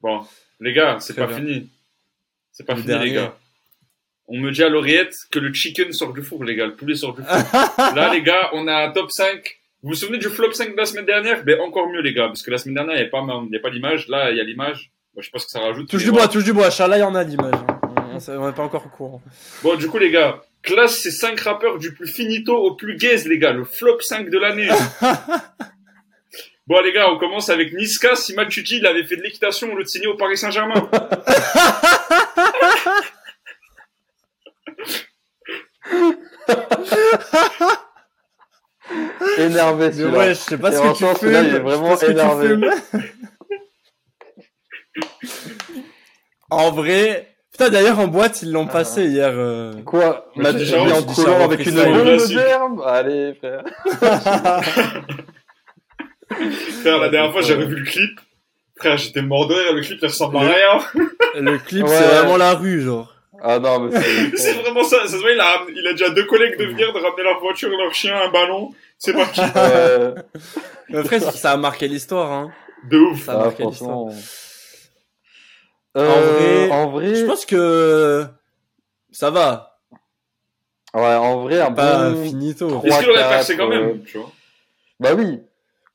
[0.00, 0.20] Bon,
[0.60, 1.36] les gars, c'est pas bien.
[1.36, 1.70] fini.
[2.52, 3.06] C'est pas Le fini, dernier.
[3.06, 3.34] les gars.
[4.28, 6.66] On me dit à l'oreillette que le chicken sort du four, les gars.
[6.66, 7.30] Le poulet sort du four.
[7.96, 9.59] Là, les gars, on a un top 5.
[9.82, 11.42] Vous vous souvenez du flop 5 de la semaine dernière?
[11.44, 12.26] Ben encore mieux, les gars.
[12.26, 14.08] Parce que la semaine dernière, il n'y avait pas, il y a pas l'image.
[14.08, 14.90] Là, il y a l'image.
[15.14, 15.88] Moi, je ce que ça rajoute.
[15.88, 16.70] touche du bois, touche du bois.
[16.70, 17.54] Charles, là, il y en a l'image.
[17.54, 17.80] hein.
[17.82, 19.22] On- On on n'est pas encore au courant.
[19.62, 23.26] Bon, du coup, les gars, classe ces 5 rappeurs du plus finito au plus gaze,
[23.26, 23.52] les gars.
[23.52, 24.68] Le flop 5 de l'année.
[26.66, 28.16] bon, les gars, on commence avec Niska.
[28.16, 30.90] Si Matucci, il avait fait de l'équitation au lieu de signer au Paris Saint-Germain.
[39.40, 40.18] Énervé, Mais celui-là.
[40.18, 41.14] ouais, je sais pas Et ce en que tu fais.
[41.14, 42.56] celui-là, il est vraiment énervé.
[46.50, 48.72] en vrai, Putain, d'ailleurs, en boîte, ils l'ont Ah.
[48.72, 49.32] passé hier.
[49.34, 49.74] euh.
[49.84, 50.30] Quoi?
[50.36, 53.64] M'a déjà en ça, avec une d'herbe Allez, frère.
[56.80, 58.18] Frère, la dernière fois, j'ai revu le clip.
[58.78, 59.74] Frère, j'étais mort de rire.
[59.74, 60.80] Le clip, il ressemble à rien.
[61.34, 61.90] Le clip, Ouais.
[61.94, 63.09] c'est vraiment la rue, genre.
[63.42, 64.52] Ah non, mais C'est c'est.
[64.54, 65.06] vraiment ça.
[65.06, 67.40] Ça se voit, il a, il a déjà deux collègues de venir de ramener leur
[67.40, 68.72] voiture, leur chien, un ballon.
[68.98, 69.40] C'est parti.
[69.54, 70.14] Ouais.
[70.90, 72.50] Mais Après, ça a marqué l'histoire, hein.
[72.90, 73.24] De ouf.
[73.24, 73.90] Ça a Ah, marqué l'histoire.
[74.10, 74.14] franchement.
[75.96, 78.24] Euh, vrai, en vrai, Je pense que
[79.10, 79.78] ça va.
[80.94, 82.24] ouais, en vrai, un Pas bon.
[82.24, 82.68] finito.
[82.68, 84.30] Trois, Est-ce qu'il aurait percé quand même, euh, tu vois?
[85.00, 85.40] Bah oui,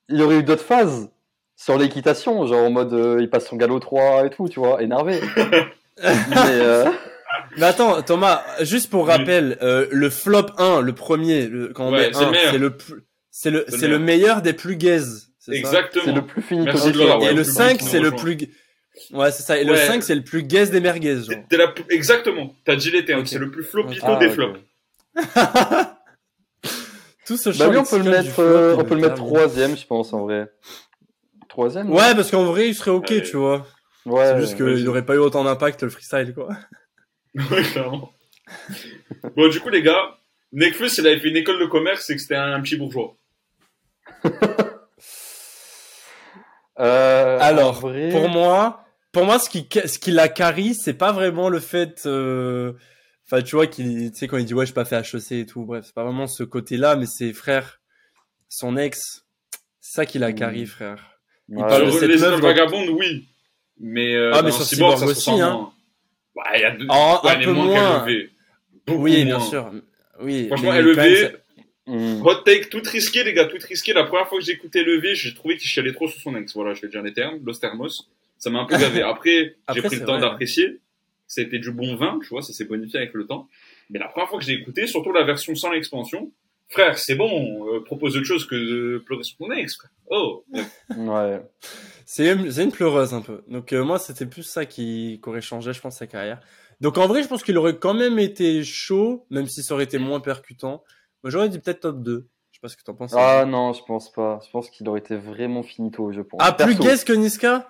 [0.09, 1.09] il y aurait eu d'autres phases
[1.55, 4.81] sur l'équitation, genre en mode euh, il passe son galop 3 et tout, tu vois,
[4.81, 5.21] énervé.
[6.03, 6.85] Mais euh,
[7.57, 9.12] Mais attends, Thomas, juste pour Oui.
[9.12, 12.31] rappel, euh, le flop 1, le premier, le, quand on Ouais, met c'est le 1,
[12.31, 12.51] meilleur.
[12.51, 13.50] c'est le plus, c'est
[13.88, 15.29] le, meilleur des plus gaze.
[15.39, 16.03] c'est ça Exactement.
[16.05, 16.62] c'est le plus films.
[16.62, 16.71] Et le
[17.43, 18.38] plus 5, gaze, c'est le plus,
[19.13, 19.57] ouais, c'est ça.
[19.57, 19.88] Et le Ouais.
[19.88, 21.35] 5, c'est le plus gaze des merguez, genre.
[21.51, 22.53] La Exactement.
[22.65, 23.25] T'as dit les termes.
[23.25, 24.59] C'est le plus flopito Ah, des flops.
[27.25, 29.85] Tout ce Bah lui, on peut le mettre, euh, on peut le mettre troisième, je
[29.88, 30.47] pense, en vrai.
[31.50, 33.65] Troisième Ouais, parce qu'en vrai, il serait ok, tu vois.
[34.05, 34.24] Ouais.
[34.25, 36.50] c'est juste qu'il n'aurait pas eu autant d'impact le freestyle, quoi.
[37.51, 38.11] Ouais, clairement.
[39.35, 40.17] bon, du coup, les gars,
[40.53, 43.15] Nekfeu, s'il avait fait une école de commerce, c'est que c'était un petit bourgeois.
[46.79, 48.09] Euh, Alors, vrai...
[48.09, 52.01] Pour moi, pour moi, ce qui, ce qui la carie, c'est pas vraiment le fait,
[52.05, 52.73] euh,
[53.25, 55.45] enfin, tu vois, qu'il, tu sais, quand il dit, ouais, j'ai pas fait HEC et
[55.45, 57.79] tout, bref, c'est pas vraiment ce côté-là, mais c'est frère,
[58.49, 59.23] son ex,
[59.79, 60.35] c'est ça qui la Mm.
[60.35, 61.11] carie, frère.
[61.47, 61.65] Ouais.
[61.65, 62.41] parle de Sur cette les meuf
[62.91, 63.29] oui.
[63.79, 65.71] Mais euh, Ah, mais sur Cyborg, Cyborg ça se aussi, hein.
[66.55, 66.85] Il y a deux...
[66.89, 68.05] Ah, ouais, un peu moins moins.
[68.89, 69.47] Oui, bien moins.
[69.47, 69.71] sûr.
[70.21, 70.47] Oui.
[70.47, 71.37] Franchement, LEV,
[71.87, 72.25] Hmm.
[72.25, 73.93] hot take, tout risqué, les gars, tout risqué.
[73.93, 76.51] La première fois que j'ai écouté LEV, j'ai trouvé qu'il chialait trop sur son ex.
[76.55, 78.09] Voilà, je vais dire les termes, Los Thermos.
[78.39, 79.01] Ça m'a un peu gavé.
[79.03, 80.79] Après, j'ai Après, pris le temps d'apprécier.
[81.27, 83.47] C'était du bon vin, tu vois, ça s'est bonifié avec le temps.
[83.91, 86.31] Mais la première fois que j'ai écouté, surtout la version sans l'expansion,
[86.69, 89.91] frère, c'est bon, euh, propose autre chose que de pleurer sur ton ex, frère.
[90.10, 90.45] Oh,
[90.98, 91.41] Ouais.
[92.05, 93.43] C'est une, pleureuse un peu.
[93.48, 96.39] Donc euh, moi, c'était plus ça qui, qui aurait changé, je pense, sa carrière.
[96.81, 99.86] Donc en vrai, je pense qu'il aurait quand même été chaud, même si ça aurait
[99.86, 100.83] été moins percutant.
[101.24, 102.29] Moi, j'aurais dit peut-être top 2.
[102.51, 103.13] Je sais pas ce que t'en penses.
[103.18, 104.39] Ah non, je pense pas.
[104.46, 106.39] Je pense qu'il aurait été vraiment finito, je pense.
[106.44, 107.68] Ah, plus gaze que Niska?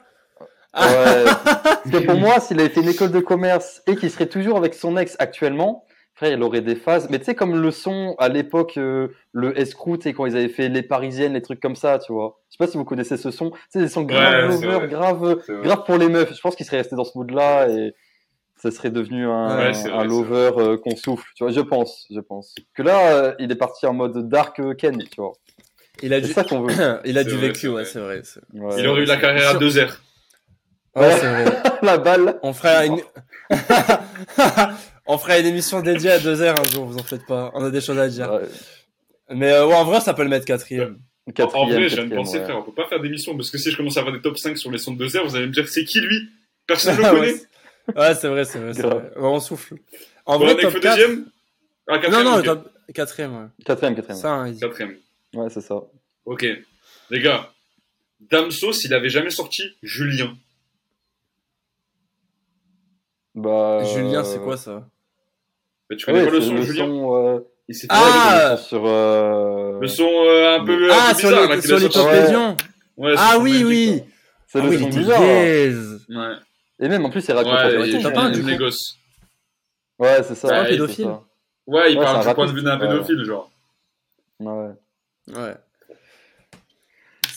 [0.75, 1.23] Ouais.
[1.23, 4.57] Parce que pour moi, s'il avait fait une école de commerce et qu'il serait toujours
[4.57, 7.09] avec son ex actuellement, frère, il aurait des phases.
[7.09, 10.35] Mais tu sais, comme le son à l'époque, euh, le escroc, tu sais, quand ils
[10.35, 12.39] avaient fait les parisiennes, les trucs comme ça, tu vois.
[12.49, 13.51] Je sais pas si vous connaissez ce son.
[13.51, 15.35] Tu sais, des sons grave Ouais, lover, grave, vrai.
[15.63, 16.33] grave pour les meufs.
[16.33, 17.93] Je pense qu'il serait resté dans ce mood-là et
[18.57, 21.51] ça serait devenu un, Ouais, c'est vrai, un c'est lover euh, qu'on souffle, tu vois.
[21.51, 22.55] Je pense, je pense.
[22.73, 25.33] Que là, euh, il est parti en mode dark euh, Ken, tu vois.
[26.01, 26.73] Il a C'est du, ça qu'on veut.
[27.05, 27.85] il a du vrai, vécu, ouais, vrai.
[27.85, 28.21] c'est vrai.
[28.53, 28.75] Ouais.
[28.79, 30.01] il aurait eu la carrière à deux airs.
[30.95, 31.45] Ouais, c'est vrai.
[31.81, 32.39] la balle.
[32.41, 32.99] On fera une,
[35.07, 37.51] on fera une émission dédiée à deux heures un jour, vous en faites pas.
[37.53, 38.31] On a des choses à dire.
[38.31, 38.47] Ouais.
[39.35, 40.99] Mais euh, ouais, en vrai, ça peut le mettre quatrième.
[41.27, 42.43] En Quatrième, vrai, je viens de penser, ouais.
[42.43, 44.37] frère, on peut pas faire d'émission parce que si je commence à avoir des top
[44.37, 46.29] 5 sur les sons de deux airs, vous allez me dire c'est qui lui?
[46.67, 47.33] Personne ne le Ouais, connaît.
[47.33, 48.71] c'est- ouais, c'est vrai, c'est vrai.
[48.73, 49.11] vrai.
[49.15, 49.75] Ouais, on souffle.
[50.27, 50.95] En Bon, vrai, top 4.
[50.97, 51.25] deuxième?
[51.87, 52.43] Ah, Non, quatrième non, ok.
[52.45, 53.47] top quatrième, ouais.
[53.65, 54.19] Quatrième, quatrième.
[54.21, 54.53] Ça, hein.
[54.53, 54.95] Quatrième.
[55.33, 55.81] Ouais, c'est ça.
[56.25, 56.45] Ok.
[57.09, 57.51] Les gars,
[58.19, 60.35] Damso, s'il avait jamais sorti Julien.
[63.33, 64.87] Bah, Julien, euh, c'est quoi ça?
[65.89, 68.83] Bah, tu connais ouais, pas le son le Julien son, euh, Il s'est Ah sur,
[68.85, 71.85] euh, Le son euh, un peu, un Ah, peu sur bizarre, là, les, sur les
[72.35, 72.55] Ouais.
[72.97, 74.03] Ouais, Ah oui, oui.
[74.47, 75.17] c'est Ah le oui, son bizarre.
[75.17, 75.27] quoi.
[75.27, 76.35] Ouais.
[76.79, 78.95] Et même, en plus, il raconte la Ouais, t'as pas un une du coup négoce.
[79.99, 80.47] Ouais, c'est ça.
[80.47, 81.05] C'est un pédophile.
[81.05, 81.23] ça.
[81.67, 83.49] Ouais, il Ouais, parle un du point de vue d'un pédophile, genre.
[84.39, 84.69] Ouais.
[85.27, 85.55] Ouais.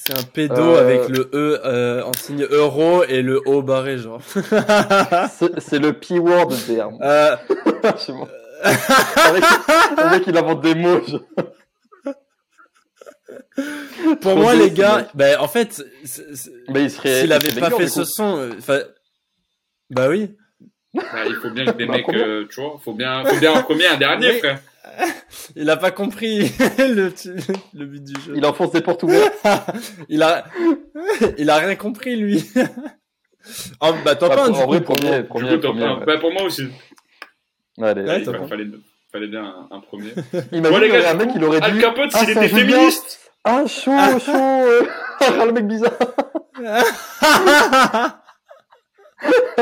[0.08, 3.98] C'est un pédo Euh, avec le E euh, en signe euro et le O barré,
[3.98, 4.22] genre.
[5.58, 6.96] C'est le P-word de terme.
[7.02, 9.44] Euh, Je mec,
[9.98, 11.02] le mec, il invente des mots.
[14.22, 18.82] pour moi, les gars, ben, en fait, s'il il avait pas fait ce son, euh,
[19.90, 20.34] bah oui.
[20.94, 23.36] Bah, il faut bien que des Bah, mecs, comment euh, tu vois, faut bien, faut
[23.36, 24.38] bien un premier, un dernier, Oui.
[24.38, 24.60] frère.
[25.56, 26.40] Il a pas compris
[26.78, 27.12] le,
[27.74, 28.32] le but du jeu.
[28.36, 29.34] Il enfonce des portes ouvertes.
[30.08, 30.44] il a,
[31.36, 32.44] il a rien compris lui.
[33.80, 34.66] oh, bah top Bah, 1 en du coup.
[34.66, 35.22] vrai, pour premier.
[35.22, 35.84] Du premier, coup, top premier.
[35.84, 35.98] un.
[35.98, 36.06] ouais.
[36.06, 36.68] Bah, pour moi aussi.
[37.80, 38.66] Allez, Ouais, il fallait,
[39.12, 40.12] fallait bien un, un premier.
[40.52, 41.80] Imagine Bon, les gars, un mec, il aurait Al dit.
[41.80, 43.30] Capote, Ah, s'il c'est était féministe.
[43.44, 43.92] Ah, chaud,
[44.24, 44.32] chaud.
[44.34, 44.86] euh.
[45.20, 45.92] Ah, le mec bizarre.
[46.64, 46.82] Ah,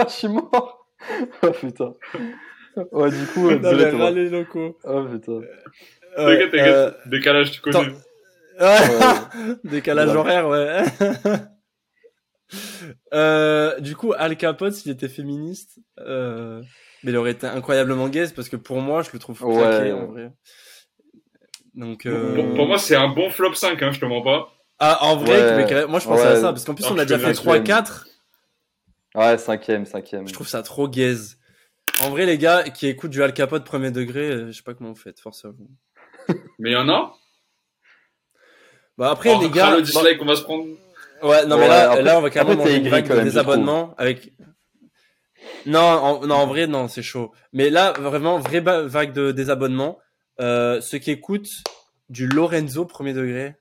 [0.09, 0.76] je suis mort.
[1.43, 1.95] Oh putain.
[2.93, 4.05] Ouais, du coup, euh, Non, désolé, mais Thomas.
[4.05, 4.79] râler locaux.
[4.85, 5.41] Oh putain.
[6.17, 6.75] T'inquiète, t'inquiète.
[6.75, 7.79] euh, Décalage, tu connais.
[7.79, 7.95] Ouais.
[9.65, 10.17] Décalage Ouais.
[10.17, 10.83] horaire, ouais.
[13.13, 16.63] Euh, du coup, Al Capote, s'il était féministe, euh,
[17.03, 19.57] mais il aurait été incroyablement gaze parce que pour moi, je le trouve Ouais.
[19.57, 20.31] claqué en vrai.
[21.75, 22.35] Donc, euh...
[22.37, 24.49] Pour, pour moi, c'est un bon flop 5, hein, je te mens pas.
[24.79, 25.67] ah, en vrai, Ouais.
[25.73, 26.29] mais moi je pensais Ouais.
[26.29, 28.07] à ça parce qu'en plus, Alors, on a déjà fait laisse, 3-4.
[29.17, 30.29] Ouais, cinquième, cinquième.
[30.29, 31.39] Je trouve ça trop gaze.
[32.03, 34.75] En vrai, les gars qui écoutent du Al Capote premier degré, euh, je sais pas
[34.75, 35.69] comment vous faites, force à vous.
[36.59, 37.15] Mais il y en a.
[38.99, 39.71] Bah après, Oh, les gars.
[39.71, 40.65] le bah- dislike, on va se prendre.
[41.23, 43.15] Ouais, non, mais Ouais, là, après- là, on va carrément manger une aigri vague quand
[43.15, 44.33] de même, je désabonnement avec.
[45.65, 47.33] Non, en, non, en vrai, non, c'est chaud.
[47.55, 49.99] Mais là, vraiment, vraie ba- vague de désabonnement.
[50.41, 51.49] Euh, ceux qui écoutent
[52.11, 53.55] du Lorenzo premier degré,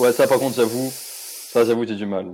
[0.00, 2.26] Ouais, ça par contre, j'avoue, ça j'avoue, j'ai du mal.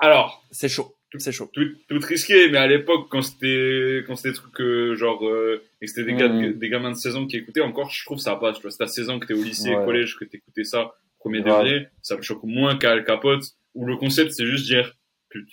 [0.00, 0.96] Alors, c'est chaud.
[1.18, 1.50] C'est chaud.
[1.52, 5.60] tout, tout risqué, mais à l'époque, quand c'était, quand c'était des trucs euh, genre, euh,
[5.80, 6.52] et que c'était des, gars, Mhm.
[6.58, 8.56] des gamins de 16 ans qui écoutaient, encore, je trouve ça passe.
[8.56, 9.84] Tu vois, c'est à 16 ans que t'es au lycée, Ouais.
[9.84, 11.64] collège, que t'écoutais ça, premier Grave.
[11.64, 13.42] degré, ça me choque moins qu'à Al Capote,
[13.74, 14.94] où le concept, c'est juste dire,
[15.30, 15.48] pute.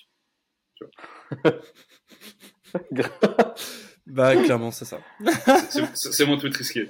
[4.05, 4.99] Bah, clairement, c'est ça.
[5.69, 6.87] C'est- C'est c'est mon tweet risqué.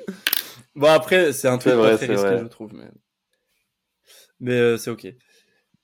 [0.75, 2.39] Bon, après, c'est un pas vrai, très c'est risqué, vrai.
[2.39, 2.73] je trouve.
[2.75, 2.89] Mais,
[4.39, 5.07] mais euh, c'est ok.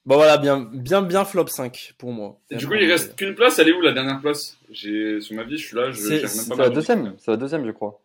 [0.05, 2.37] Bon, voilà, bien, bien, bien flop 5 pour moi.
[2.51, 4.57] Et du coup, il reste qu'une place, elle est où la dernière place?
[4.69, 7.15] J'ai, sur ma vie, je suis là, je C'est- j'ai même C'est pas la deuxième,
[7.19, 7.99] c'est la deuxième, je crois.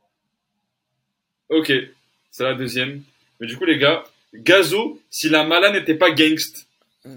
[1.48, 1.72] Ok,
[2.30, 3.02] c'est la deuxième.
[3.40, 6.66] Mais du coup, les gars, Gazo, si la mala n'était pas gangst.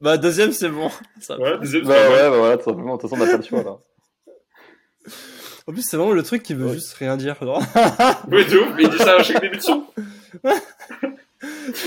[0.00, 0.88] Bah, deuxième, c'est bon.
[1.20, 1.36] Ça.
[1.36, 3.42] Voilà, deuxième, Bah ouais, bah voilà, tout simplement, de toute façon, on n'a pas le
[3.42, 3.76] choix là.
[5.66, 6.72] En plus, c'est vraiment le truc qui veut Ouais.
[6.72, 7.36] juste rien dire.
[7.42, 7.62] genre.
[8.28, 9.84] Oui, de ouf, mais il dit ça à chaque début de son.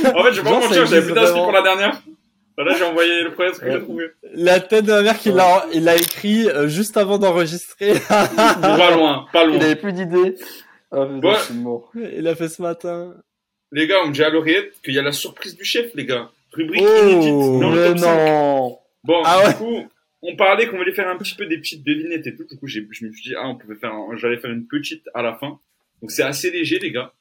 [0.06, 2.02] En fait, je vais mentir, ça j'avais plus d'inspi pour la dernière.
[2.56, 3.82] Voilà, j'ai envoyé le premier truc que j'ai Ouais.
[3.84, 4.06] trouvé.
[4.36, 7.94] La tête de ma mère qu'il l'a, il l'a écrit euh, juste avant d'enregistrer.
[8.08, 9.56] Pas loin, pas loin.
[9.56, 10.36] Il avait plus d'idées.
[10.92, 11.30] Ah, putain,
[11.96, 12.14] Ouais.
[12.18, 13.16] il a fait ce matin.
[13.72, 16.06] Les gars, on me dit à l'oreillette qu'il y a la surprise du chef, les
[16.06, 16.30] gars.
[16.52, 18.16] Rubrique Oh, inédite dans le top 5.
[18.28, 19.48] non Bon, Ah ouais.
[19.50, 19.88] du coup,
[20.22, 22.44] on parlait qu'on voulait faire un petit peu des petites devinettes et tout.
[22.44, 24.68] Du coup, j'ai, je me suis dit, ah, on pouvait faire, un- j'allais faire une
[24.68, 25.60] petite à la fin.
[26.04, 27.12] Donc c'est assez léger, les gars.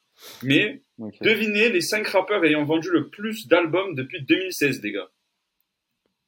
[0.43, 1.15] Mais Ok.
[1.21, 5.07] devinez les 5 rappeurs ayant vendu le plus d'albums depuis 2016, les gars.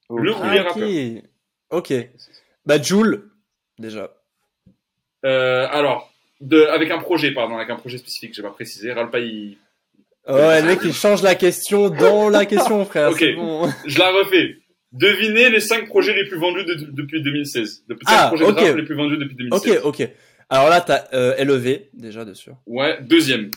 [0.09, 0.21] Ok.
[0.23, 0.67] Le Ah, premier ok.
[0.67, 1.21] rappeur.
[1.71, 1.93] Ok.
[2.65, 3.29] Bah, Joule,
[3.79, 4.11] déjà.
[5.25, 6.11] Euh, alors,
[6.41, 8.91] de, avec un projet, pardon, avec un projet spécifique, j'ai pas précisé.
[8.91, 9.57] Ralpa, il,
[10.27, 13.11] Ouais, le mec, il change la question dans la question, frère.
[13.11, 13.23] Ok.
[13.35, 13.69] Bon.
[13.85, 14.57] je la refais.
[14.91, 17.83] Devinez les 5 projets les plus vendus de- depuis 2016.
[17.87, 18.55] Les 5 Ah, projets ok.
[18.59, 19.81] de rap les plus vendus depuis Ok, 2016.
[19.83, 20.09] ok.
[20.49, 22.55] Alors là, t'as euh, LEV, déjà, de sûr.
[22.65, 23.51] Ouais, deuxième.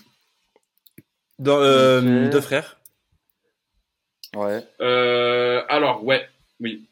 [1.39, 2.29] Dans, euh.
[2.31, 2.79] Deux frères.
[4.37, 4.61] Ouais.
[4.81, 6.27] Euh, alors, ouais,
[6.61, 6.87] oui.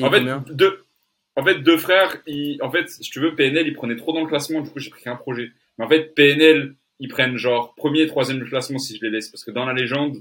[0.00, 0.84] En fait, deux,
[1.36, 4.20] en fait, deux frères, ils, en fait, si tu veux, PNL, ils prenaient trop dans
[4.22, 5.50] le classement, du coup, j'ai pris qu'un projet.
[5.78, 9.10] Mais en fait, PNL, ils prennent genre premier et troisième du classement si je les
[9.10, 10.16] laisse, parce que dans la légende,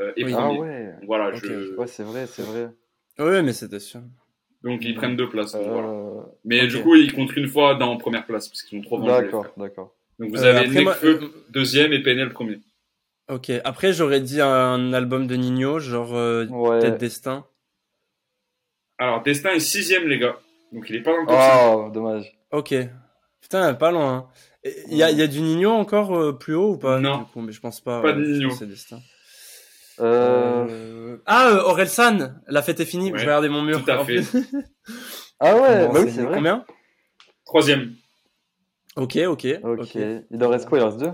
[0.00, 0.32] euh, est Oui.
[0.36, 0.58] Ah premier.
[0.60, 0.92] ouais.
[1.06, 2.68] Voilà, je, Ouais, c'est vrai, c'est vrai.
[3.18, 4.00] Ouais, mais c'était sûr.
[4.62, 5.54] donc ils prennent deux places.
[5.56, 6.26] voilà.
[6.44, 9.10] Mais du coup, ils comptent une fois dans première place, parce qu'ils ont trop vendu.
[9.12, 9.94] les D'accord, d'accord.
[10.18, 12.58] Donc vous Euh, avez moi- Nekfeu, deuxième et PNL premier.
[13.28, 13.50] Ok.
[13.64, 16.78] Après, j'aurais dit un album de Nino, genre euh, Ouais.
[16.80, 17.44] Tête Destin.
[18.98, 20.36] Alors, Destin est sixième, les gars.
[20.72, 21.74] Donc il est pas dans le top 5.
[21.74, 22.38] Oh, dommage.
[22.52, 22.74] Ok.
[23.40, 24.14] Putain, pas loin.
[24.64, 24.70] hein.
[24.90, 27.18] Il y a, il y a du Nino encore euh, plus haut ou pas Non.
[27.18, 28.02] du coup, mais je pense pas.
[28.02, 28.50] Pas de pense Nino.
[28.50, 28.98] C'est Destin.
[30.00, 30.66] Euh...
[30.68, 33.12] Euh, Ah, euh, Orelsan, la fête est finie.
[33.12, 33.84] Ouais, je vais regarder mon mur.
[33.84, 34.20] tout à fait.
[35.40, 36.36] Ah ouais, Bon, bah oui, c'est vrai.
[36.36, 36.64] Combien?
[37.44, 37.94] Troisième.
[38.96, 39.46] Ok, ok.
[39.62, 39.94] Ok.
[40.30, 40.78] Il en reste quoi?
[40.78, 41.12] Il en reste deux?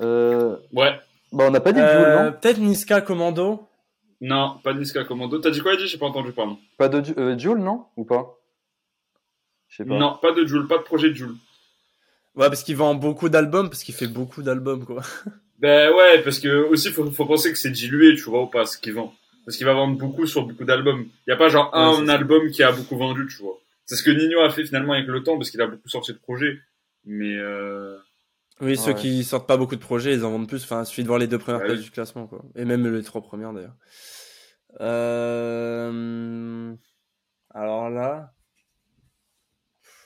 [0.00, 0.56] Euh...
[0.72, 0.98] Ouais.
[1.32, 3.66] Bah, on n'a pas dit Joule, Euh, non Peut-être Niska Commando.
[4.20, 5.38] Non, pas de Niska Commando.
[5.38, 6.58] T'as dit quoi, Eddie J'ai pas entendu, pardon.
[6.78, 8.34] Pas de euh, Joule, non Ou pas?
[9.68, 9.98] Je sais pas.
[9.98, 11.34] Non, pas de Joule, pas de projet de Joule.
[12.34, 15.02] Ouais, parce qu'il vend beaucoup d'albums, parce qu'il fait beaucoup d'albums, quoi.
[15.58, 18.66] Ben ouais, parce que aussi faut, faut penser que c'est dilué, tu vois ou pas,
[18.66, 19.14] ce qu'il vend.
[19.46, 21.06] Parce qu'il va vendre beaucoup sur beaucoup d'albums.
[21.26, 22.12] Il y a pas genre Ouais, un ça.
[22.12, 23.58] album qui a beaucoup vendu, tu vois.
[23.86, 26.12] C'est ce que Nino a fait finalement avec le temps parce qu'il a beaucoup sorti
[26.12, 26.58] de projets.
[27.06, 27.96] Mais euh...
[28.60, 28.98] Oui, ceux Ouais.
[28.98, 30.64] qui sortent pas beaucoup de projets, ils en vendent plus.
[30.64, 31.66] Enfin, il suffit de voir les deux premières Ouais.
[31.68, 32.42] places du classement, quoi.
[32.54, 33.76] Et même les trois premières, d'ailleurs.
[34.80, 36.74] Euh...
[37.54, 38.32] Alors là...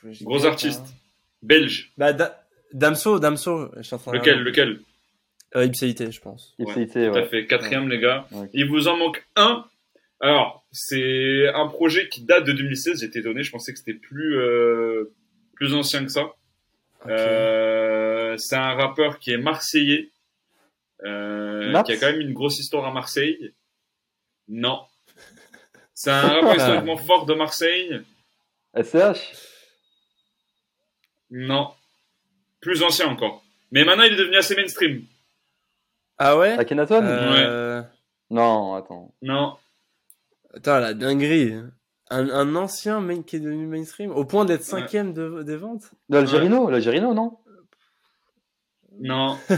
[0.03, 0.91] Pff, gros artiste, pas.
[1.43, 1.93] belge.
[1.99, 3.71] Bah, Da- Damso, Damso.
[3.77, 4.81] je suis en train de Lequel, lequel?
[5.57, 6.55] Euh, Ipséité, je pense.
[6.59, 7.29] Ipséité, Tout à ouais.
[7.29, 8.27] fait, quatrième les gars.
[8.53, 9.65] Il vous en manque un.
[10.21, 13.01] Alors, c'est un projet qui date de 2016.
[13.01, 15.13] J'étais étonné, je pensais que c'était plus euh,
[15.55, 16.33] plus ancien que ça.
[17.07, 17.80] Euh,
[18.39, 20.11] c'est un rappeur qui est marseillais,
[21.05, 23.53] euh, qui a quand même une grosse histoire à Marseille.
[24.49, 24.81] Non.
[25.95, 28.01] C'est un rappeur historiquement fort de Marseille.
[28.75, 29.33] SCH
[31.31, 31.71] Non.
[32.61, 33.43] Plus ancien encore.
[33.73, 35.05] Mais maintenant, il est devenu assez mainstream.
[36.19, 36.53] Ah ouais?
[36.59, 37.83] Akhenaton euh...
[38.31, 39.15] Non, attends.
[39.23, 39.57] Non.
[40.55, 41.55] Attends, la dinguerie.
[42.11, 44.81] Un, un ancien mec qui est devenu mainstream au point d'être Ouais.
[44.81, 45.93] cinquième de, des ventes?
[46.09, 47.39] L'Algérino, l'Algérino, non?
[49.01, 49.37] Non.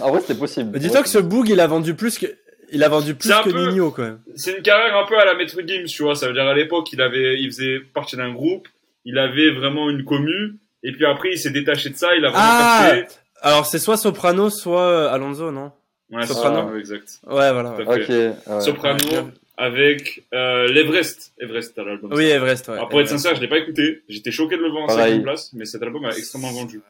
[0.00, 0.78] Ah ouais, c'était possible.
[0.78, 2.24] Dis-toi que ce boog, il a vendu plus que,
[2.72, 4.20] il a vendu plus C'est un que peu- Nino, quand même.
[4.34, 6.14] C'est une carrière un peu à la Maître Gims, tu vois.
[6.14, 8.68] Ça veut dire à l'époque, il avait, il faisait partie d'un groupe,
[9.04, 12.30] il avait vraiment une commu, et puis après, il s'est détaché de ça, il a
[12.30, 12.92] vraiment Ah.
[13.42, 15.72] Alors, c'est soit Soprano, soit euh, Alonso, non?
[16.10, 16.74] Ouais, Soprano?
[16.78, 17.20] Exact.
[17.26, 17.72] Ouais, voilà.
[17.72, 17.86] Ouais.
[17.86, 18.28] à fait.
[18.30, 18.36] Ok.
[18.46, 18.60] ouais.
[18.62, 19.24] Soprano Ouais.
[19.58, 21.34] avec euh, l'Everest.
[21.38, 22.10] Everest, à l'album.
[22.14, 22.74] Oui, Everest, ouais.
[22.76, 24.04] Alors, pour être sincère, je l'ai pas écouté.
[24.08, 26.80] J'étais choqué de le voir en cinquième place, mais cet album a extrêmement vendu.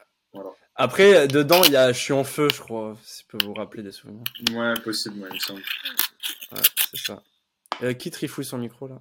[0.76, 3.54] Après, dedans, il y a Je suis en feu, je crois, si je peux vous
[3.54, 4.24] rappeler des souvenirs.
[4.52, 5.62] Ouais, possible, ouais, il me semble.
[6.52, 6.60] Ouais,
[6.90, 7.22] c'est ça.
[7.82, 9.00] Euh, qui trifouille son micro, là?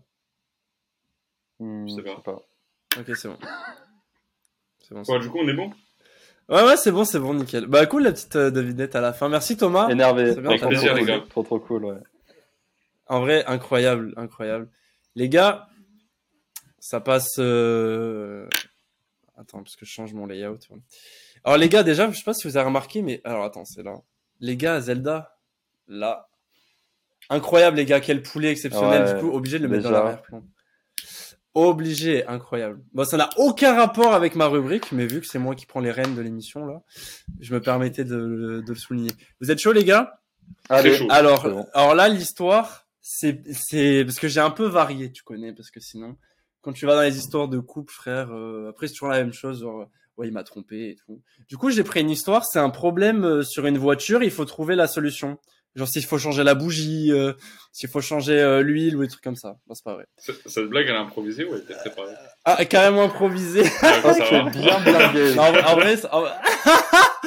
[1.60, 2.42] Hmm, Je sais pas.
[2.98, 3.38] Ok, c'est bon.
[4.82, 5.04] C'est bon.
[5.04, 5.70] c'est Bon, du coup, on est bon?
[6.48, 7.66] Ouais, ouais, c'est bon, c'est bon, nickel.
[7.66, 9.28] Bah, cool, la petite euh, devinette à la fin.
[9.30, 9.90] Merci, Thomas.
[9.90, 10.34] Énervé.
[10.34, 11.08] C'est bien, Avec plaisir, les cool.
[11.10, 11.24] gars.
[11.30, 11.98] Trop, trop cool, ouais.
[13.08, 14.70] En vrai, incroyable, incroyable.
[15.16, 15.68] Les gars,
[16.80, 17.36] ça passe.
[17.40, 18.48] euh,
[19.38, 20.60] Attends, parce que je change mon layout.
[20.70, 20.78] ouais.
[21.46, 23.84] Alors les gars, déjà, je sais pas si vous avez remarqué, mais alors attends, c'est
[23.84, 23.94] là.
[24.42, 25.38] Les gars, Zelda,
[25.88, 26.28] là,
[27.30, 29.04] incroyable les gars, quel poulet exceptionnel.
[29.04, 30.44] Ouais, du coup, obligé de le mettre dans l'arrière-plan.
[31.54, 32.82] Obligé, incroyable.
[32.94, 35.80] Bon, ça n'a aucun rapport avec ma rubrique, mais vu que c'est moi qui prends
[35.80, 36.82] les rênes de l'émission là,
[37.40, 39.12] je me permettais de, le- de le souligner.
[39.40, 40.20] Vous êtes chaud les gars?
[40.68, 40.98] Allez.
[40.98, 41.08] chaud.
[41.10, 41.66] alors, bon.
[41.74, 45.80] alors là, l'histoire, c'est, c'est parce que j'ai un peu varié, tu connais, parce que
[45.80, 46.18] sinon,
[46.62, 49.32] quand tu vas dans les histoires de couple, frère, euh, après c'est toujours la même
[49.34, 51.22] chose, genre, ouais, il m'a trompé et tout.
[51.50, 54.46] Du coup, j'ai pris une histoire, c'est un problème euh, sur une voiture, il faut
[54.46, 55.38] trouver la solution.
[55.76, 57.34] Genre s'il faut changer la bougie, euh,
[57.74, 59.58] s'il faut changer euh, l'huile ou des trucs comme ça.
[59.68, 60.06] Non, c'est pas vrai.
[60.18, 62.14] Cette blague, elle est improvisée ou elle était préparée?
[62.46, 63.62] Ah, carrément improvisé.
[63.82, 64.50] Ah, Oh, ça c'est va.
[64.52, 64.80] bien.
[65.36, 66.24] Non, en, en vrai, c'est- en-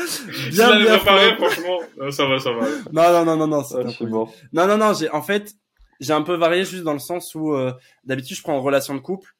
[0.06, 2.66] Si bien, bien préparé, franchement, euh, ça va, ça va.
[2.90, 4.16] Non, non, non, non, non, c'est Ah, je suis improvisé.
[4.16, 4.34] mort.
[4.54, 5.52] Non, non, non, j'ai, en fait,
[6.00, 7.72] j'ai un peu varié juste dans le sens où, euh,
[8.04, 9.30] d'habitude, je prends en relation de couple.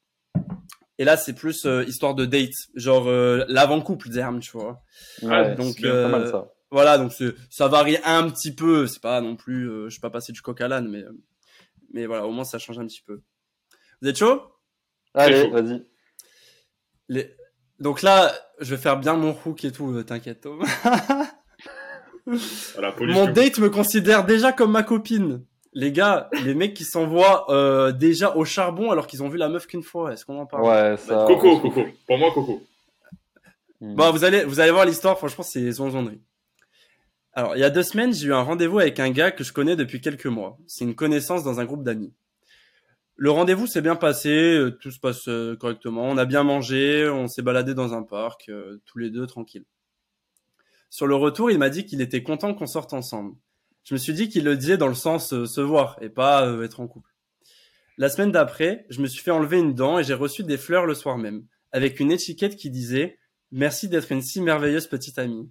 [0.99, 2.53] Et là, c'est plus euh, histoire de date.
[2.75, 4.83] Genre, euh, l'avant-couple, Zerm, tu vois.
[5.23, 6.49] Ouais, donc, bien, euh, pas mal ça.
[6.71, 8.87] Voilà, donc c'est, ça varie un petit peu.
[8.87, 11.13] C'est pas non plus, euh, je suis pas passé du coq à l'âne, mais, euh,
[11.93, 13.23] mais voilà, au moins, ça change un petit peu.
[14.03, 14.43] Vous êtes chaud?
[15.15, 15.87] Allez, vas-y.
[17.09, 17.35] Les...
[17.79, 20.63] Donc là, je vais faire bien mon hook et tout, euh, t'inquiète, Tom.
[22.27, 25.45] Mon date me considère déjà comme ma copine.
[25.79, 29.49] Les gars, les mecs qui s'envoient euh, déjà au charbon alors qu'ils ont vu la
[29.49, 30.65] meuf qu'une fois, est-ce qu'on en parle?
[30.65, 31.25] Ouais, ça.
[31.29, 31.85] Coco, Coco.
[32.05, 32.67] Pour moi, Coco.
[33.81, 33.95] Hmm.
[33.95, 36.21] Bon, vous allez, vous allez voir l'histoire, franchement, c'est zonzonnerie.
[37.33, 39.53] Alors, il y a deux semaines, j'ai eu un rendez-vous avec un gars que je
[39.53, 40.59] connais depuis quelques mois.
[40.67, 42.13] C'est une connaissance dans un groupe d'amis.
[43.15, 46.03] Le rendez-vous s'est bien passé, euh, tout se passe euh, correctement.
[46.03, 49.67] On a bien mangé, on s'est baladé dans un parc, euh, tous les deux tranquilles.
[50.91, 53.37] Sur le retour, il m'a dit qu'il était content qu'on sorte ensemble.
[53.89, 56.47] Je me suis dit qu'il le disait dans le sens euh, se voir et pas
[56.47, 57.09] euh, être en couple.
[57.97, 60.85] La semaine d'après, je me suis fait enlever une dent et j'ai reçu des fleurs
[60.85, 63.19] le soir même, avec une étiquette qui disait
[63.51, 65.51] Merci d'être une si merveilleuse petite amie.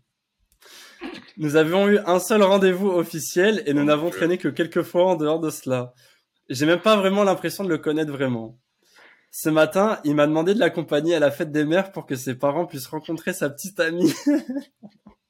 [1.37, 5.07] Nous avions eu un seul rendez-vous officiel et nous Oh, n'avons traîné que quelques fois
[5.07, 5.95] en dehors de cela.
[6.47, 8.59] J'ai même pas vraiment l'impression de le connaître vraiment.
[9.31, 12.35] Ce matin, il m'a demandé de l'accompagner à la fête des mères pour que ses
[12.35, 14.13] parents puissent rencontrer sa petite amie.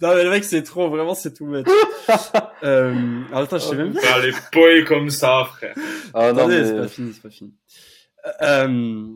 [0.00, 1.66] non mais le mec c'est trop, vraiment c'est tout bête.
[2.62, 5.74] euh, alors, attends, je sais même Faire les poètes comme ça, frère.
[6.14, 6.64] Ah non, Attendez, mais.
[6.66, 7.54] c'est pas fini, c'est pas fini.
[8.26, 9.06] Euh, euh,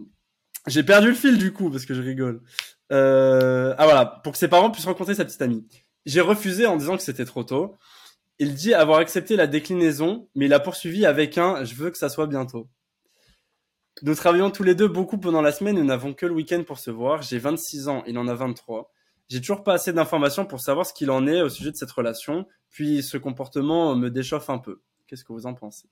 [0.66, 2.42] j'ai perdu le fil du coup parce que je rigole.
[2.92, 5.66] Euh, ah voilà, pour que ses parents puissent rencontrer sa petite amie.
[6.06, 7.76] J'ai refusé en disant que c'était trop tôt.
[8.38, 11.98] Il dit avoir accepté la déclinaison, mais il a poursuivi avec un je veux que
[11.98, 12.68] ça soit bientôt.
[14.02, 16.78] Nous travaillons tous les deux beaucoup pendant la semaine, nous n'avons que le week-end pour
[16.78, 17.22] se voir.
[17.22, 18.90] J'ai 26 ans, il en a 23.
[19.28, 21.90] J'ai toujours pas assez d'informations pour savoir ce qu'il en est au sujet de cette
[21.90, 24.82] relation, puis ce comportement me déchauffe un peu.
[25.06, 25.88] Qu'est-ce que vous en pensez?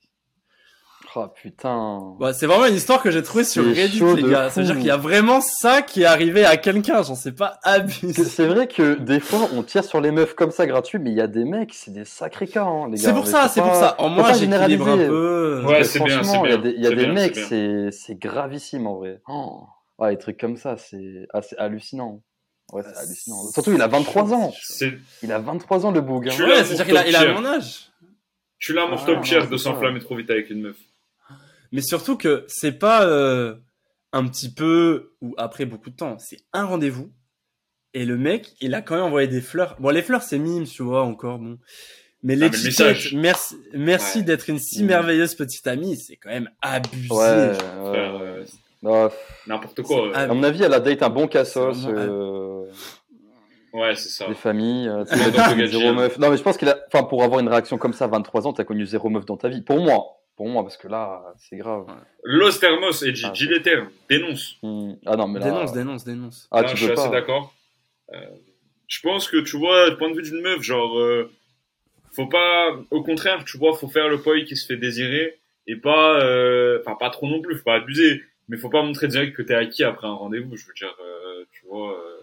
[1.15, 2.15] Oh putain.
[2.19, 4.49] Bah, c'est vraiment une histoire que j'ai trouvée sur Reddit, les gars.
[4.49, 7.03] C'est-à-dire qu'il y a vraiment ça qui est arrivé à quelqu'un.
[7.03, 8.23] J'en sais pas C'est abusé.
[8.23, 11.17] c'est vrai que des fois on tire sur les meufs comme ça gratuit, mais il
[11.17, 13.03] y a des mecs, c'est des sacrés cas, hein, les gars.
[13.03, 13.95] C'est pour ça, c'est pour ça.
[13.99, 15.63] En moi, j'équilibre un peu.
[15.65, 17.13] Ouais, c'est bien, franchement, c'est Il y a bien, des, il y a des bien,
[17.13, 19.21] mecs, c'est gravissime en vrai.
[19.27, 19.63] Oh.
[19.99, 22.21] Ouais, les trucs comme ça, c'est c'est hallucinant.
[22.73, 23.51] Ouais, c'est Ah, hallucinant.
[23.51, 24.53] Surtout, il a 23 ans.
[25.21, 26.27] Il a 23 ans, le boug.
[26.27, 26.31] hein.
[26.35, 27.89] Tu- Ouais, c'est-à-dire qu'il a, il a Top mon âge.
[28.59, 30.77] tu l'as, mon Ah, c'est de s'enflammer trop vite avec une meuf.
[31.71, 33.55] Mais surtout que c'est pas euh,
[34.11, 36.17] un petit peu ou après beaucoup de temps.
[36.19, 37.11] C'est un rendez-vous.
[37.95, 39.75] Et le mec, il a quand même envoyé des fleurs.
[39.79, 41.59] Bon, les fleurs, c'est mime, tu vois, encore, bon.
[42.25, 43.13] Mais Ah, mais le l'étiquette, message.
[43.15, 44.23] merci, merci Ouais.
[44.23, 44.87] d'être une si Mm.
[44.87, 47.13] merveilleuse petite amie, c'est quand même abusé.
[47.13, 48.45] Ouais, ouais,
[48.85, 49.09] Ah,
[49.47, 50.07] N'importe quoi.
[50.07, 50.13] Euh.
[50.13, 51.85] À mon avis, elle a date un bon cassos.
[51.87, 52.65] Euh,
[53.73, 54.27] Ouais, c'est ça.
[54.27, 55.95] Les familles, euh, zéro gadget.
[55.95, 56.19] meuf.
[56.19, 58.45] Non, mais je pense qu'il a, enfin, pour avoir une réaction comme ça, à 23
[58.45, 59.61] ans, t'as connu zéro meuf dans ta vie.
[59.63, 61.87] Pour moi, pour moi, parce que là, c'est grave.
[62.23, 64.57] Los Thermos et G- Ah, Gileter dénonce.
[64.61, 64.93] Hmm.
[65.07, 66.47] Ah non, mais là, Dénonce, dénonce, dénonce.
[66.51, 67.15] ah, Là, tu je suis peux assez pas.
[67.15, 67.51] d'accord.
[68.13, 68.17] Euh,
[68.87, 71.31] je pense que, tu vois, du point de vue d'une meuf, genre, euh,
[72.15, 75.77] faut pas, au contraire, tu vois, faut faire le poi qui se fait désirer et
[75.77, 79.35] pas, euh, enfin, pas trop non plus, faut pas abuser, mais faut pas montrer direct
[79.35, 82.21] que t'es acquis après un rendez-vous, je veux dire, euh, tu vois, euh,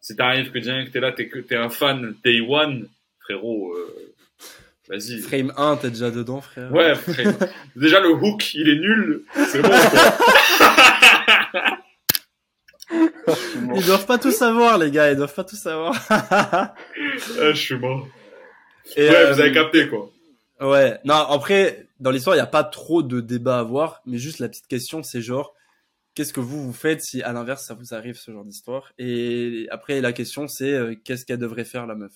[0.00, 2.88] si t'arrives que direct t'es là, t'es que, t'es un fan day one,
[3.20, 4.14] frérot, euh,
[4.88, 5.18] vas-y.
[5.18, 6.72] Frame 1, t'es déjà dedans, frère.
[6.72, 7.34] Ouais, frère.
[7.76, 11.78] déjà le hook, il est nul, c'est bon, quoi.
[12.88, 15.94] Ils doivent pas tout savoir, les gars, ils doivent pas tout savoir.
[17.40, 18.06] Ah, je suis mort.
[18.96, 20.10] Et, ouais, euh, vous avez capté, quoi.
[20.60, 24.18] Ouais, non, après, dans l'histoire, il n'y a pas trop de débat à avoir, mais
[24.18, 25.54] juste la petite question, c'est genre,
[26.14, 28.92] qu'est-ce que vous vous faites si à l'inverse ça vous arrive ce genre d'histoire?
[28.98, 32.12] Et après, la question, c'est euh, qu'est-ce qu'elle devrait faire la meuf?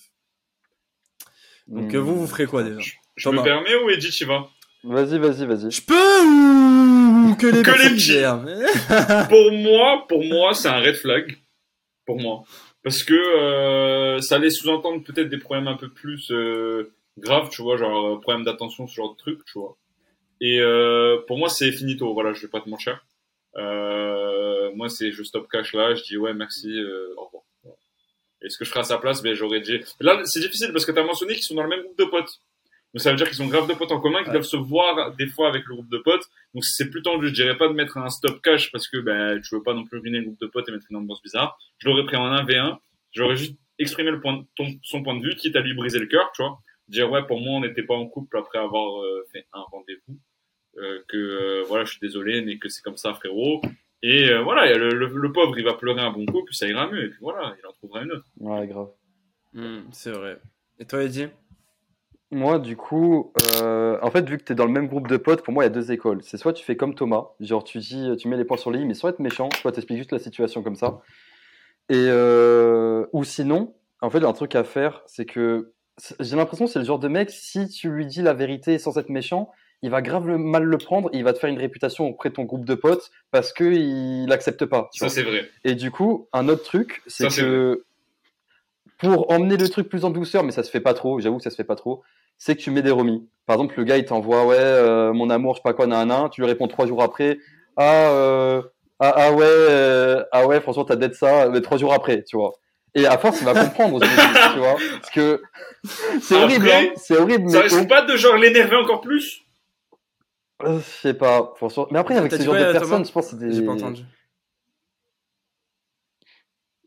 [1.67, 2.79] Donc, euh, vous, vous ferez quoi déjà?
[3.15, 3.41] Je Thomas.
[3.41, 4.47] me permets ou Edith, tu vas?
[4.83, 5.69] Vas-y, vas-y, vas-y.
[5.69, 7.99] Je peux ou que les Que les petits.
[7.99, 8.43] gèrent?
[9.29, 11.37] Pour moi, pour moi, c'est un red flag.
[12.07, 12.43] Pour moi.
[12.83, 17.61] Parce que euh, ça allait sous-entendre peut-être des problèmes un peu plus euh, graves, tu
[17.61, 19.77] vois, genre euh, problème d'attention, ce genre de truc, tu vois.
[20.41, 23.05] Et euh, pour moi, c'est finito, voilà, je vais pas te mentir.
[23.57, 27.43] Euh, moi, c'est je stop cash là, je dis ouais, merci, euh, au revoir.
[28.43, 29.79] Et ce que je ferai à sa place, ben j'aurais dit...
[29.99, 32.05] Là, c'est difficile parce que tu as mentionné qu'ils sont dans le même groupe de
[32.05, 32.39] potes.
[32.93, 34.33] Donc ça veut dire qu'ils sont grave de potes en commun, qu'ils Ouais.
[34.33, 36.23] doivent se voir des fois avec le groupe de potes.
[36.55, 39.39] Donc c'est plus tendu, je dirais pas de mettre un stop cash parce que ben
[39.41, 41.57] tu veux pas non plus ruiner le groupe de potes et mettre une ambiance bizarre.
[41.77, 42.77] Je l'aurais pris en 1v1,
[43.13, 46.07] j'aurais juste exprimé le point, ton, son point de vue, quitte à lui briser le
[46.07, 46.57] cœur, tu vois.
[46.91, 50.17] Dire ouais pour moi on n'était pas en couple après avoir euh, fait un rendez-vous,
[50.77, 53.61] euh, que euh, voilà je suis désolé mais que c'est comme ça frérot.
[54.03, 56.25] Et euh, voilà, il y a le, le, le pauvre il va pleurer un bon
[56.25, 58.25] coup puis ça ira mieux et puis voilà il en trouvera une autre.
[58.39, 58.89] Ouais, grave.
[59.53, 60.37] Hmm, C'est vrai.
[60.79, 61.27] Et toi, Eddie?
[62.33, 65.17] Moi, du coup, euh, en fait, vu que tu es dans le même groupe de
[65.17, 66.19] potes, pour moi, il y a deux écoles.
[66.23, 68.79] C'est soit tu fais comme Thomas, genre tu dis, tu mets les points sur les
[68.79, 71.01] i, mais soit être méchant, soit t'expliques juste la situation comme ça.
[71.89, 75.73] Et euh, ou sinon, en fait, un truc à faire, c'est que
[76.19, 78.97] j'ai l'impression que c'est le genre de mec, si tu lui dis la vérité sans
[78.97, 79.51] être méchant,
[79.81, 82.29] il va grave le- mal le prendre, et il va te faire une réputation auprès
[82.29, 84.27] de ton groupe de potes parce que il
[84.69, 84.89] pas.
[84.93, 85.49] Ça c'est vrai.
[85.63, 87.83] Et du coup, un autre truc, c'est que
[88.97, 91.43] pour emmener le truc plus en douceur, mais ça se fait pas trop, j'avoue que
[91.43, 92.03] ça se fait pas trop,
[92.37, 93.27] c'est que tu mets des remis.
[93.47, 96.29] Par exemple, le gars, il t'envoie, ouais, euh, mon amour, je sais pas quoi, nan,
[96.31, 97.39] tu lui réponds trois jours après,
[97.77, 98.61] ah, euh,
[98.99, 102.37] ah, ah ouais, euh, ah ouais, franchement, t'as d'être ça, mais trois jours après, tu
[102.37, 102.53] vois.
[102.93, 105.41] Et à force, il va comprendre, tu vois, parce que
[106.21, 109.41] c'est horrible, hein, c'est horrible, Ça mais risque pas de genre l'énerver encore plus
[110.63, 111.87] euh, je sais pas, franchement.
[111.89, 113.51] Mais après, avec ce genre de personnes, je pense que c'est des...
[113.51, 114.03] J'ai pas entendu.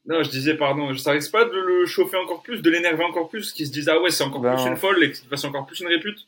[0.06, 3.28] Non, je disais, pardon, ça risque pas de le chauffer encore plus, de l'énerver encore
[3.28, 5.44] plus, qu'il se dise, ah ouais, c'est encore Ben- plus une folle et qu'il fasse
[5.44, 6.18] encore plus une répute.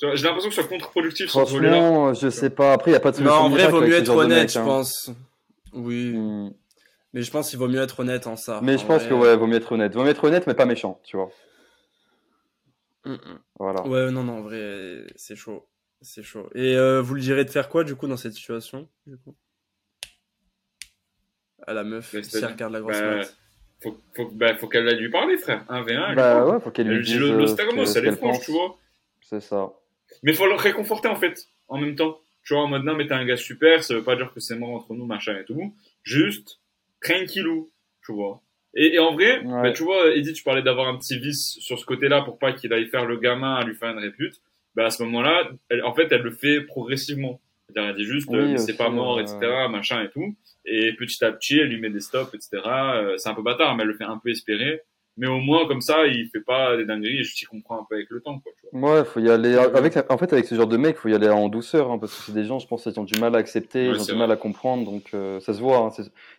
[0.00, 2.12] J'ai l'impression que ce soit contre-productif sur ce volet-là.
[2.14, 2.72] Je sais pas.
[2.72, 4.38] Après, il y a pas de Non, solution en vrai, miracle vaut mieux être honnête,
[4.42, 4.64] mec, je hein.
[4.64, 5.10] pense.
[5.72, 6.12] Oui.
[6.16, 6.50] Hmm.
[7.14, 8.58] Mais je pense qu'il vaut mieux être honnête en ça.
[8.60, 9.94] Mais En je pense vrai, que ouais, vaut mieux être honnête.
[9.94, 11.30] Vaut mieux être honnête, mais pas méchant, tu vois.
[13.04, 13.38] mm, mm.
[13.60, 13.86] Voilà.
[13.86, 15.68] Ouais, non, non, en vrai, c'est chaud.
[16.02, 16.50] C'est chaud.
[16.56, 19.34] Et euh, vous le direz de faire quoi, du coup, dans cette situation du coup?
[21.66, 23.20] À la meuf, si elle regarde la grosse bah.
[23.80, 25.64] Faut, faut, bah, faut qu'elle lui parler, frère.
[25.68, 27.64] 1v1, elle lui Bah ouais, faut qu'elle Elle lui dise le, le ça
[28.18, 28.40] pense.
[28.40, 28.76] tu vois.
[29.22, 29.72] C'est ça.
[30.22, 32.18] Mais faut le réconforter, en fait, en même temps.
[32.42, 34.40] Tu vois, en mode, non, mais t'es un gars super, ça veut pas dire que
[34.40, 35.74] c'est mort entre nous, machin et tout.
[36.02, 36.60] Juste,
[37.04, 37.70] tranquillou,
[38.04, 38.40] tu vois.
[38.74, 39.62] Et, et en vrai, Ouais.
[39.62, 42.52] bah, tu vois, Edith, tu parlais d'avoir un petit vice sur ce côté-là pour pas
[42.52, 44.34] qu'il aille faire le gamin à lui faire une répute.
[44.74, 45.50] Bah, à ce moment-là,
[45.84, 47.40] en fait, elle le fait progressivement.
[47.68, 49.38] C'est-à-dire, elle dit juste, Oui, euh, c'est pas mort, euh, etc.,
[49.70, 50.34] machin et tout.
[50.64, 52.62] Et petit à petit, elle lui met des stops, etc.
[52.66, 54.80] Euh, c'est un peu bâtard, mais elle le fait un peu espérer.
[55.16, 57.86] Mais au moins, comme ça, il fait pas des dingueries et juste il comprend un
[57.88, 58.98] peu avec le temps, quoi, tu vois.
[58.98, 59.54] Ouais, faut y aller.
[59.56, 62.16] Avec, en fait, avec ce genre de mec, faut y aller en douceur, hein, parce
[62.16, 64.04] que c'est des gens, je pense, qui ont du mal à accepter, Ouais, ils ont
[64.04, 64.18] du vrai.
[64.20, 65.78] mal à comprendre, donc euh, ça se voit.
[65.78, 65.90] hein,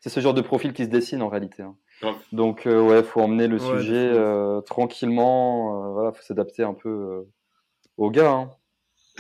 [0.02, 1.64] c'est ce genre de profil qui se dessine en réalité.
[1.64, 1.76] hein.
[2.34, 5.86] Donc euh, ouais, faut emmener le Ouais, sujet euh, tranquillement.
[5.88, 7.22] euh, voilà, faut s'adapter un peu euh,
[7.98, 8.32] au gars.
[8.32, 8.52] Hein.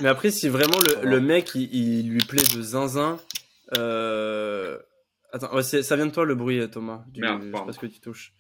[0.01, 1.09] Mais après, si vraiment le, Voilà.
[1.11, 3.17] le mec, il, il lui plaît de zinzin.
[3.77, 4.77] Euh...
[5.35, 7.03] Attends, ouais, c'est- ça vient de toi le bruit, Thomas.
[7.09, 8.33] Du, Merde, je sais pas ce que tu touches.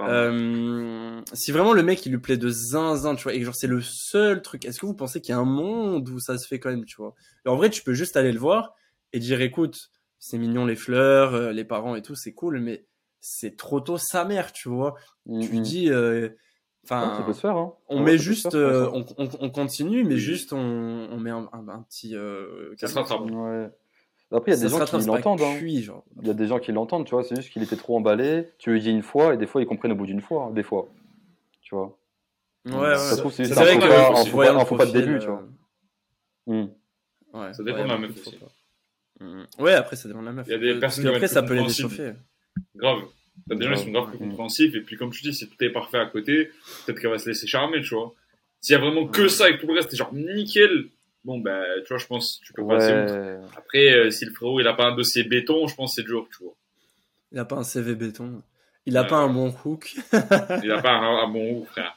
[0.00, 3.66] Euh, si vraiment le mec il lui plaît de zinzin, tu vois, et genre c'est
[3.68, 6.46] le seul truc, est-ce que vous pensez qu'il y a un monde où ça se
[6.46, 7.14] fait quand même, tu vois?
[7.46, 8.74] Et En vrai, tu peux juste aller le voir
[9.14, 12.84] et dire écoute, c'est mignon les fleurs, euh, les parents et tout, c'est cool, mais
[13.20, 14.94] c'est trop tôt sa mère, tu vois?
[15.40, 15.62] Tu lui Mhm.
[15.62, 16.28] dis, euh,
[16.84, 17.56] enfin, Ouais, ça peut se faire.
[17.56, 17.72] Hein.
[17.88, 20.20] on Ouais, met juste, faire, euh, on, on, on continue, mais Oui.
[20.20, 22.14] juste on, on met un, un, un petit.
[22.16, 23.22] Euh, Ça se rattrape.
[23.30, 23.70] Ouais.
[24.32, 25.40] Après, il y a des gens qui c'est l'entendent.
[25.42, 25.58] hein.
[25.60, 27.22] Il y a des gens qui l'entendent, tu vois.
[27.24, 28.48] C'est juste qu'il était trop emballé.
[28.58, 30.50] Tu lui dis une fois et des fois ils comprennent au bout d'une fois, hein,
[30.52, 30.88] des fois.
[31.60, 31.96] Tu vois.
[32.66, 32.96] Ouais, ouais.
[32.96, 33.86] Ça se trouve, c'est C'est juste un vrai faux que-
[34.78, 35.42] pas, de début, tu euh, vois.
[36.46, 36.68] Hmm.
[37.34, 38.38] Ouais, Ça dépend de la meuf aussi.
[39.58, 40.46] Ouais, après, ça dépend de la meuf.
[40.48, 42.12] Il y a des Parce personnes que qui vont après, ça peut les déchauffer.
[42.76, 43.02] Grave.
[43.48, 45.62] T'as des gens qui sont grave plus compréhensifs, et puis comme tu dis, si tout
[45.64, 46.50] est parfait à côté,
[46.86, 48.12] peut-être qu'elle va se laisser charmer, tu vois.
[48.60, 50.86] S'il y a vraiment que ça et que tout le reste est genre nickel,
[51.24, 53.56] bon, bah, tu vois, je pense que tu peux passer outre.
[53.56, 56.06] Après, euh, si le frérot, il a pas un dossier béton, je pense que c'est
[56.06, 56.54] dur, tu vois.
[57.32, 58.42] Il a pas un CV béton.
[58.86, 59.08] Il a Ouais.
[59.08, 59.94] pas un bon hook.
[60.62, 61.96] Il a pas un, un bon ouf, frère.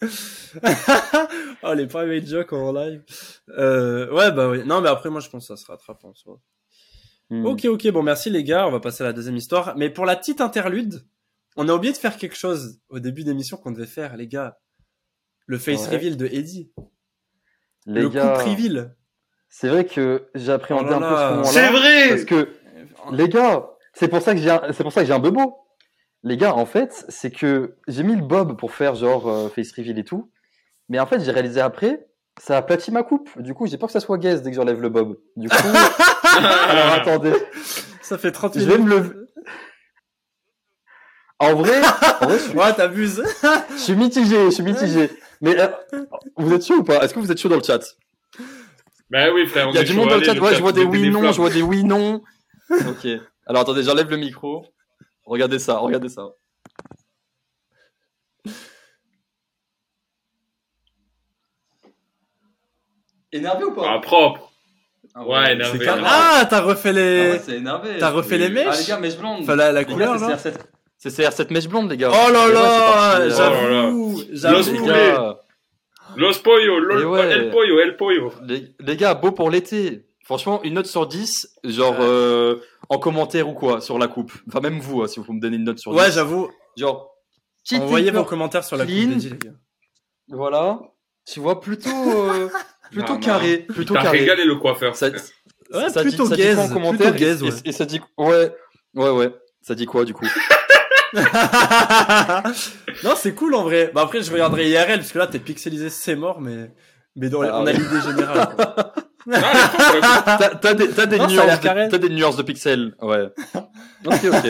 [1.62, 3.02] oh, les private jokes en live.
[3.50, 4.62] Euh, ouais, bah oui.
[4.64, 6.40] Non, mais après, moi, je pense que ça se rattrape en soi.
[7.30, 7.44] Hmm.
[7.46, 8.66] Ok, ok, bon, merci les gars.
[8.66, 9.76] On va passer à la deuxième histoire.
[9.76, 11.02] Mais pour la petite interlude,
[11.56, 14.58] on a oublié de faire quelque chose au début d'émission qu'on devait faire, les gars.
[15.46, 15.96] Le face Ouais.
[15.96, 16.70] reveal de Eddie.
[17.90, 18.36] Les le gars,
[19.48, 21.30] c'est vrai que j'ai appréhendé Oh un peu ce là.
[21.30, 21.48] moment-là.
[21.50, 22.08] C'est vrai!
[22.10, 22.48] Parce que
[23.12, 25.56] Les gars, c'est pour ça que j'ai un, c'est pour ça que j'ai un bebo.
[26.22, 29.72] Les gars, en fait, c'est que j'ai mis le bob pour faire genre euh, face
[29.72, 30.30] reveal et tout,
[30.88, 32.06] mais en fait, j'ai réalisé après,
[32.38, 33.30] ça a aplati ma coupe.
[33.40, 35.16] Du coup, j'ai peur que ça soit gaze dès que j'enlève le bob.
[35.36, 35.56] Du coup,
[36.68, 37.32] alors attendez,
[38.02, 38.72] Ça fait 30 Je minutes.
[38.76, 39.14] vais me lever.
[41.38, 41.80] en vrai,
[42.20, 43.22] en vrai, je suis, Ouais, t'abuses.
[43.70, 45.10] je suis mitigé, je suis mitigé.
[45.40, 45.68] Mais euh,
[46.36, 47.02] vous êtes chaud ou pas?
[47.04, 47.80] Est-ce que vous êtes chaud dans le chat?
[49.10, 49.68] Bah oui, frère.
[49.68, 50.34] on Il y a du monde dans le chat.
[50.38, 52.22] Ouais, je vois des oui non, je vois des oui non.
[52.70, 53.06] Ok.
[53.46, 54.66] Alors attendez, j'enlève le micro.
[55.24, 56.28] Regardez ça, regardez ça.
[63.32, 64.52] Énervé ou Ah, propre.
[65.14, 65.86] Ah ouais, énervé.
[66.04, 67.20] Ah, t'as refait les.
[67.20, 67.96] Ah ouais, c'est énervé.
[67.98, 68.66] T'as refait les mèches?
[68.70, 69.42] Ah les gars, mèche blonde.
[69.42, 70.56] Enfin, la, la couleur, c'est là.
[71.02, 71.10] CR7.
[71.10, 72.10] C'est CR7 mèche blonde, les gars.
[72.12, 74.86] Oh là Et ouais, là, euh, j'avoue, Los j'avoue.
[76.16, 77.30] Los pollo, ouais.
[77.32, 78.32] el pollo, el pollo.
[78.44, 80.06] les, les gars, beau pour l'été.
[80.24, 81.98] Franchement, une note sur 10, genre Ouais.
[82.06, 82.56] euh,
[82.90, 84.32] en commentaire ou quoi, sur la coupe.
[84.48, 85.98] Enfin, même vous, hein, si vous me donnez une note sur 10.
[85.98, 86.50] Ouais, j'avoue.
[86.76, 87.14] Genre,
[87.74, 89.10] Envoyez vos commentaires sur la coupe clean.
[89.18, 89.56] les gars.
[90.28, 90.80] Voilà.
[91.26, 92.48] Tu vois, plutôt, euh,
[92.90, 93.20] plutôt Non, non.
[93.24, 93.58] carré.
[93.68, 94.18] Plutôt T'as carré.
[94.20, 94.96] régalé le coiffeur.
[94.96, 95.08] Ça.
[95.70, 97.84] Ouais, ça plutôt dit, ça dit gaze, quoi en plutôt commentaire gaze, et- et ça
[97.84, 98.50] dit ouais,
[98.94, 99.34] ouais, ouais.
[99.60, 100.24] Ça dit quoi du coup?
[103.04, 103.90] non, c'est cool en vrai.
[103.94, 106.70] Bah après, je regarderai IRL parce que là, t'es pixelisé, c'est mort, mais
[107.16, 107.72] mais dans- Ah on a ouais.
[107.74, 108.48] l'idée générale.
[109.30, 112.94] T'as t'as des, t'as des Non, ça a nuances, de, t'as des nuances de pixels,
[113.02, 113.26] ouais.
[114.06, 114.46] Ok, ok.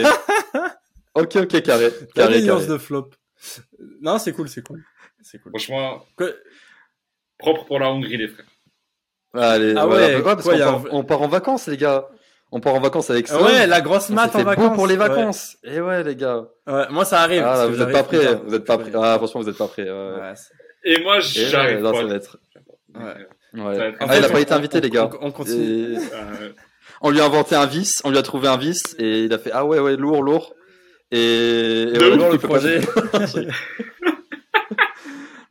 [1.15, 2.73] ok, ok, carré, T'as carré, des nuances carré.
[2.75, 3.11] de flop.
[4.03, 4.85] Non, c'est cool, c'est cool.
[5.23, 5.51] C'est cool.
[5.53, 6.31] Franchement, Quoi-
[7.39, 8.47] propre pour la Hongrie, les frères.
[9.35, 10.07] Allez, Ah voilà.
[10.19, 12.09] ouais, parce quoi, qu'on a part, on part en vacances, les gars.
[12.51, 13.42] On part en vacances avec ça.
[13.42, 14.70] Ouais, la grosse On mat en vacances.
[14.70, 15.07] beau pour les Ouais.
[15.09, 15.57] vacances.
[15.64, 16.44] Et ouais, les gars.
[16.66, 17.42] Ouais, moi, ça arrive.
[17.44, 18.34] Ah, vous êtes j'arrive pas prêts.
[18.46, 18.90] Vous êtes pas prêts.
[18.94, 19.82] Ah, franchement, vous êtes pas prêts.
[19.82, 19.90] Ouais.
[19.90, 20.32] Ouais,
[20.84, 22.38] Et moi, j'arrive ouais, non, ça va être.
[22.94, 23.62] ouais.
[23.62, 23.94] Ouais.
[24.01, 25.11] Ah, il a pas été invité, on- les gars.
[25.20, 25.94] On, on continue.
[25.94, 25.99] Et-
[27.01, 29.38] On lui a inventé un vice, on lui a trouvé un vice, et il a
[29.38, 30.53] fait ah ouais ouais lourd lourd.
[31.12, 32.80] Et, et coup, le pas- projet.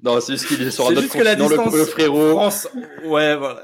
[0.03, 1.85] non, c'est juste qu'il est sur un autre juste que la continent, le- distance le,
[1.85, 2.29] frérot.
[2.31, 2.67] France,
[3.05, 3.61] ouais, voilà.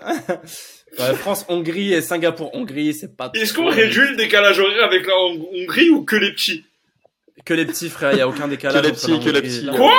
[0.99, 3.31] Ouais, France, Hongrie et Singapour, Hongrie, c'est pas.
[3.33, 6.65] Est-ce qu'on réduit le décalage horaire avec la Hong- Hongrie ou que les petits?
[7.45, 8.81] Que les petits frères, il y a aucun décalage.
[8.81, 9.67] Que les petits, que les petits.
[9.75, 9.93] Quoi.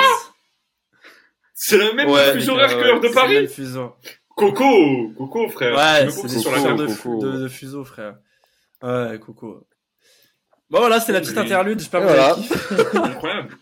[1.53, 3.93] C'est la même Ouais, fuseau horaire que l'heure de c'est le même Paris fuseau.
[4.35, 5.75] Coco Coco, frère.
[5.75, 6.77] Ouais, c'est sur la gueule.
[6.77, 7.19] de, Coco.
[7.21, 8.15] de, de fuseaux, frère.
[8.81, 9.67] Ouais, Coco.
[10.69, 11.79] Bon, voilà, c'est la petite interlude.
[11.79, 12.33] J'espère que Voilà.
[12.33, 12.97] vous avez kiffé.
[12.97, 13.57] Incroyable.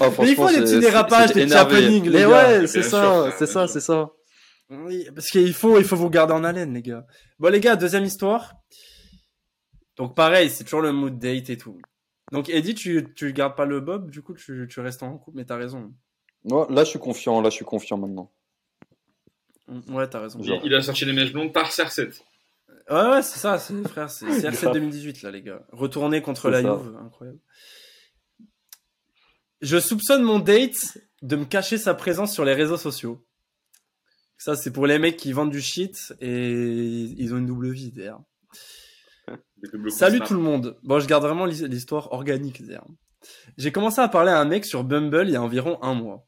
[0.00, 2.28] Oh, Mais il faut des petits dérapages, des petits happenings, les Mais gars.
[2.60, 4.10] ouais, c'est ça, c'est ça, c'est ça.
[4.72, 7.06] Oui, parce qu'il faut, il faut vous garder en haleine, les gars.
[7.38, 8.54] Bon, les gars, deuxième histoire.
[9.96, 11.78] Donc, pareil, c'est toujours le mood date et tout.
[12.32, 15.36] Donc, Eddie, tu, tu gardes pas le bob, du coup, tu, tu restes en couple,
[15.36, 15.92] mais t'as raison.
[16.44, 18.32] Non, là, je suis confiant, là, je suis confiant maintenant.
[19.88, 20.40] Ouais, t'as raison.
[20.42, 22.20] Il, il a sorti les mèches blondes par CR7.
[22.90, 24.74] Ouais, ouais, c'est ça, c'est frère, c'est CR7 Grave.
[24.74, 25.62] 2018 là, les gars.
[25.70, 26.76] Retourner contre C'est la.
[26.76, 27.38] Juve, incroyable.
[29.60, 33.24] Je soupçonne mon date de me cacher sa présence sur les réseaux sociaux.
[34.44, 37.92] Ça, c'est pour les mecs qui vendent du shit et ils ont une double vie
[37.92, 38.22] d'ailleurs.
[39.90, 40.76] Salut tout le monde.
[40.82, 42.88] Bon, je garde vraiment l'his- l'histoire organique d'ailleurs.
[43.56, 46.26] J'ai commencé à parler à un mec sur Bumble il y a environ un mois.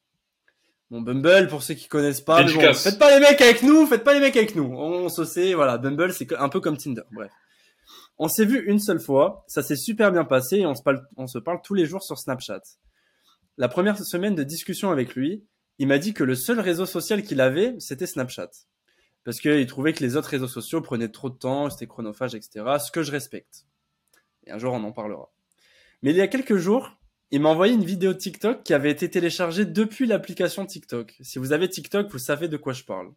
[0.93, 2.85] Bon, Bumble, pour ceux qui connaissent pas, mais bon, Dédicace.
[2.85, 4.73] faites pas les mecs avec nous, faites pas les mecs avec nous.
[4.73, 7.33] On se sait, voilà, Bumble, c'est un peu comme Tinder, bref.
[8.19, 11.05] On s'est vu une seule fois, ça s'est super bien passé et on se parle,
[11.17, 12.61] on se parle tous les jours sur Snapchat.
[13.57, 15.45] La première semaine de discussion avec lui,
[15.79, 18.51] il m'a dit que le seul réseau social qu'il avait, c'était Snapchat.
[19.25, 22.65] Parce qu'il trouvait que les autres réseaux sociaux prenaient trop de temps, c'était chronophage, etc.
[22.79, 23.67] Ce que je respecte.
[24.47, 25.33] Et un jour, on en parlera.
[26.03, 26.99] Mais il y a quelques jours,
[27.31, 31.17] il m'a envoyé une vidéo TikTok qui avait été téléchargée depuis l'application TikTok.
[31.21, 33.13] Si vous avez TikTok, vous savez de quoi je parle.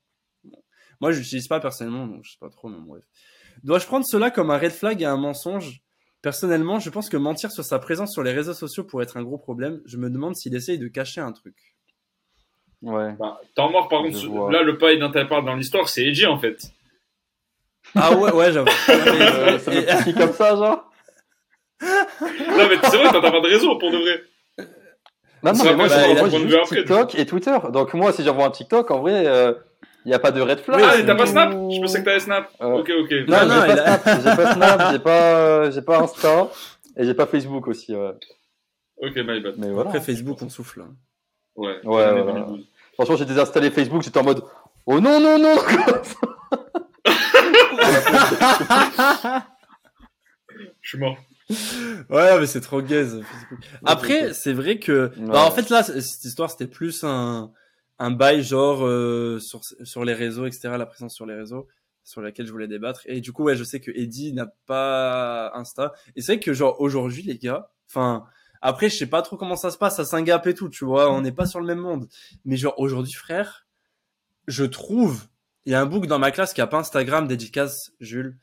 [1.01, 3.03] Moi, je l'utilise pas personnellement, donc je sais pas trop, mais bref.
[3.63, 5.83] Dois-je prendre cela comme un red flag et un mensonge?
[6.21, 9.23] Personnellement, je pense que mentir sur sa présence sur les réseaux sociaux pourrait être un
[9.23, 9.81] gros problème.
[9.85, 11.76] Je me demande s'il essaye de cacher un truc.
[12.81, 13.13] Ouais.
[13.19, 14.51] Bah, temps mort, par contre, vois.
[14.51, 16.57] là, le paille dont elle parle dans l'histoire, c'est Edgy, en fait.
[17.95, 18.67] Ah ouais, ouais, j'avoue.
[18.89, 20.91] Euh, ça Et- me pique comme ça, genre.
[21.81, 24.21] Non, mais c'est vrai, t'as pas de réseau, pour de vrai.
[25.43, 27.57] Non, non, mais moi, j'ai juste TikTok et Twitter.
[27.71, 29.23] Donc, moi, si j'envoie un TikTok, en vrai,
[30.05, 30.81] il n'y a pas de red flag.
[30.83, 31.25] Ah, t'as pas.
[31.27, 31.51] Snap?
[31.51, 32.49] Je pensais que t'avais Snap.
[32.61, 33.11] Euh, Ok, ok.
[33.27, 36.47] Non, Non, non, j'ai pas a- Snap, j'ai pas Snap, j'ai pas, j'ai pas Insta
[36.97, 37.95] et j'ai pas Facebook aussi.
[37.95, 38.13] Ouais.
[38.97, 39.53] Ok, my bad.
[39.57, 39.89] Mais voilà.
[39.89, 40.81] Après Facebook, on souffle.
[40.81, 40.95] hein.
[41.57, 42.23] Ouais, Ouais.
[42.23, 42.65] 2012.
[42.93, 44.41] Franchement, j'ai désinstallé Facebook, j'étais en mode
[44.85, 45.55] Oh non, non, non
[50.81, 51.17] Je suis mort.
[52.09, 53.21] Ouais, mais c'est trop gaze.
[53.85, 55.27] Après, c'est vrai que, Ouais.
[55.27, 57.51] bah, en fait, là, cette histoire, c'était plus un,
[57.99, 61.67] un bail, genre, euh, sur, sur les réseaux, etc., la présence sur les réseaux,
[62.03, 63.01] sur laquelle je voulais débattre.
[63.05, 65.93] Et du coup, ouais, je sais que Eddie n'a pas Insta.
[66.15, 68.25] Et c'est vrai que, genre, aujourd'hui, les gars, enfin,
[68.61, 71.11] après, je sais pas trop comment ça se passe à Singap et tout, tu vois,
[71.11, 72.07] on n'est pas sur le même monde.
[72.45, 73.65] Mais genre, aujourd'hui, frère,
[74.47, 75.25] je trouve,
[75.65, 78.37] il y a un book dans ma classe qui a pas Instagram, dédicace, Jules.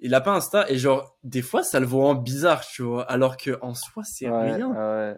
[0.00, 3.04] Il a pas Insta, et genre, des fois, ça le voit en bizarre, tu vois,
[3.04, 4.68] alors que, en soi, c'est Ouais, rien.
[4.68, 5.16] ouais.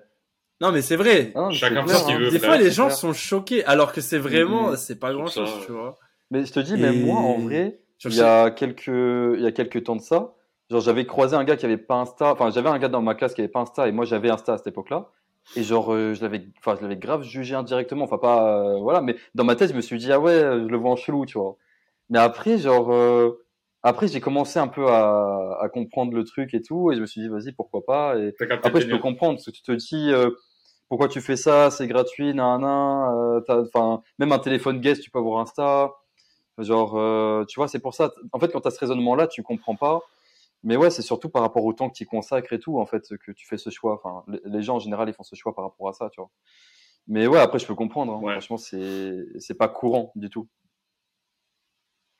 [0.60, 1.32] Non, mais c'est vrai.
[1.34, 2.18] Non, Chacun fait ce qu'il hein.
[2.18, 2.30] veut.
[2.30, 2.96] Des fois, les gens clair.
[2.98, 4.76] sont choqués, alors que c'est vraiment, Mhm.
[4.76, 5.98] c'est pas grand ça, chose, tu vois.
[6.30, 9.46] Mais je te dis, Et- même moi, en vrai, il y a quelques, il y
[9.46, 10.34] a quelques temps de ça,
[10.70, 13.14] genre j'avais croisé un gars qui avait pas Insta, enfin j'avais un gars dans ma
[13.14, 15.10] classe qui avait pas Insta et moi j'avais Insta à cette époque-là.
[15.56, 19.02] Et genre euh, je l'avais, enfin je l'avais grave jugé indirectement, enfin pas, euh, voilà,
[19.02, 21.26] mais dans ma tête je me suis dit ah ouais, je le vois en chelou,
[21.26, 21.56] tu vois.
[22.08, 23.42] Mais après genre, euh,
[23.82, 27.06] après j'ai commencé un peu à, à comprendre le truc et tout et je me
[27.06, 29.72] suis dit vas-y pourquoi pas et T'as après, je peux comprendre parce que tu te
[29.72, 30.12] dis
[30.88, 35.10] pourquoi tu fais ça, c'est gratuit, nan, nan, t'as- enfin, même un téléphone guest, tu
[35.10, 35.92] peux avoir Insta.
[36.58, 38.12] Genre, tu vois, c'est pour ça.
[38.32, 40.00] En fait, quand tu as ce raisonnement-là, tu comprends pas.
[40.64, 43.06] Mais ouais, c'est surtout par rapport au temps que tu consacres et tout, en fait,
[43.18, 43.94] que tu fais ce choix.
[44.02, 46.30] Enfin, les- gens en général, ils font ce choix par rapport à ça, tu vois.
[47.06, 48.14] Mais ouais, après, je peux comprendre.
[48.14, 48.20] hein.
[48.20, 48.32] Ouais.
[48.32, 50.48] Franchement, c'est c'est pas courant du tout.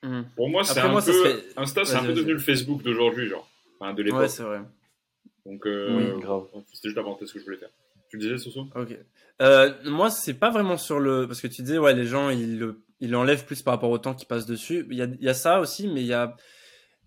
[0.03, 0.25] Mhm.
[0.35, 1.11] Pour moi, c'est un moi, peu.
[1.11, 3.49] serait- Insta, c'est un peu devenu le Facebook d'aujourd'hui, genre.
[3.79, 4.19] Enfin, de l'époque.
[4.21, 4.61] Ouais, c'est vrai.
[5.45, 6.43] Donc, euh, Oui, grave.
[6.71, 7.69] C'était juste la parenthèse que je voulais faire.
[8.09, 8.67] Tu le disais, Soso?
[8.75, 8.97] Ok.
[9.41, 12.59] Euh, moi, c'est pas vraiment sur le, parce que tu disais, ouais, les gens, ils
[12.59, 14.85] le, ils l'enlèvent plus par rapport au temps qui passe dessus.
[14.91, 16.35] Il y a, il y a ça aussi, mais il y a,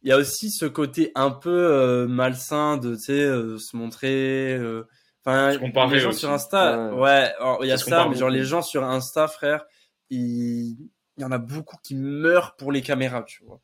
[0.02, 3.76] il y a aussi ce côté un peu euh, malsain de, tu sais, euh, se
[3.76, 4.54] montrer.
[4.56, 4.84] euh,
[5.24, 6.20] Enfin, comparer les gens aussi.
[6.20, 7.00] sur Insta, Ouais.
[7.00, 8.38] ouais, alors, il y a Ça mais genre beaucoup.
[8.38, 9.64] les gens sur Insta, frère,
[10.10, 10.76] il
[11.18, 13.60] y en a beaucoup qui meurent pour les caméras, tu vois.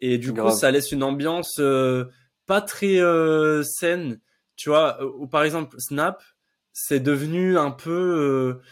[0.00, 0.54] Et du coup, Grave.
[0.54, 2.04] ça laisse une ambiance euh,
[2.46, 4.20] pas très euh, saine,
[4.56, 5.02] tu vois.
[5.04, 6.22] Ou par exemple, Snap,
[6.72, 8.62] c'est devenu un peu euh,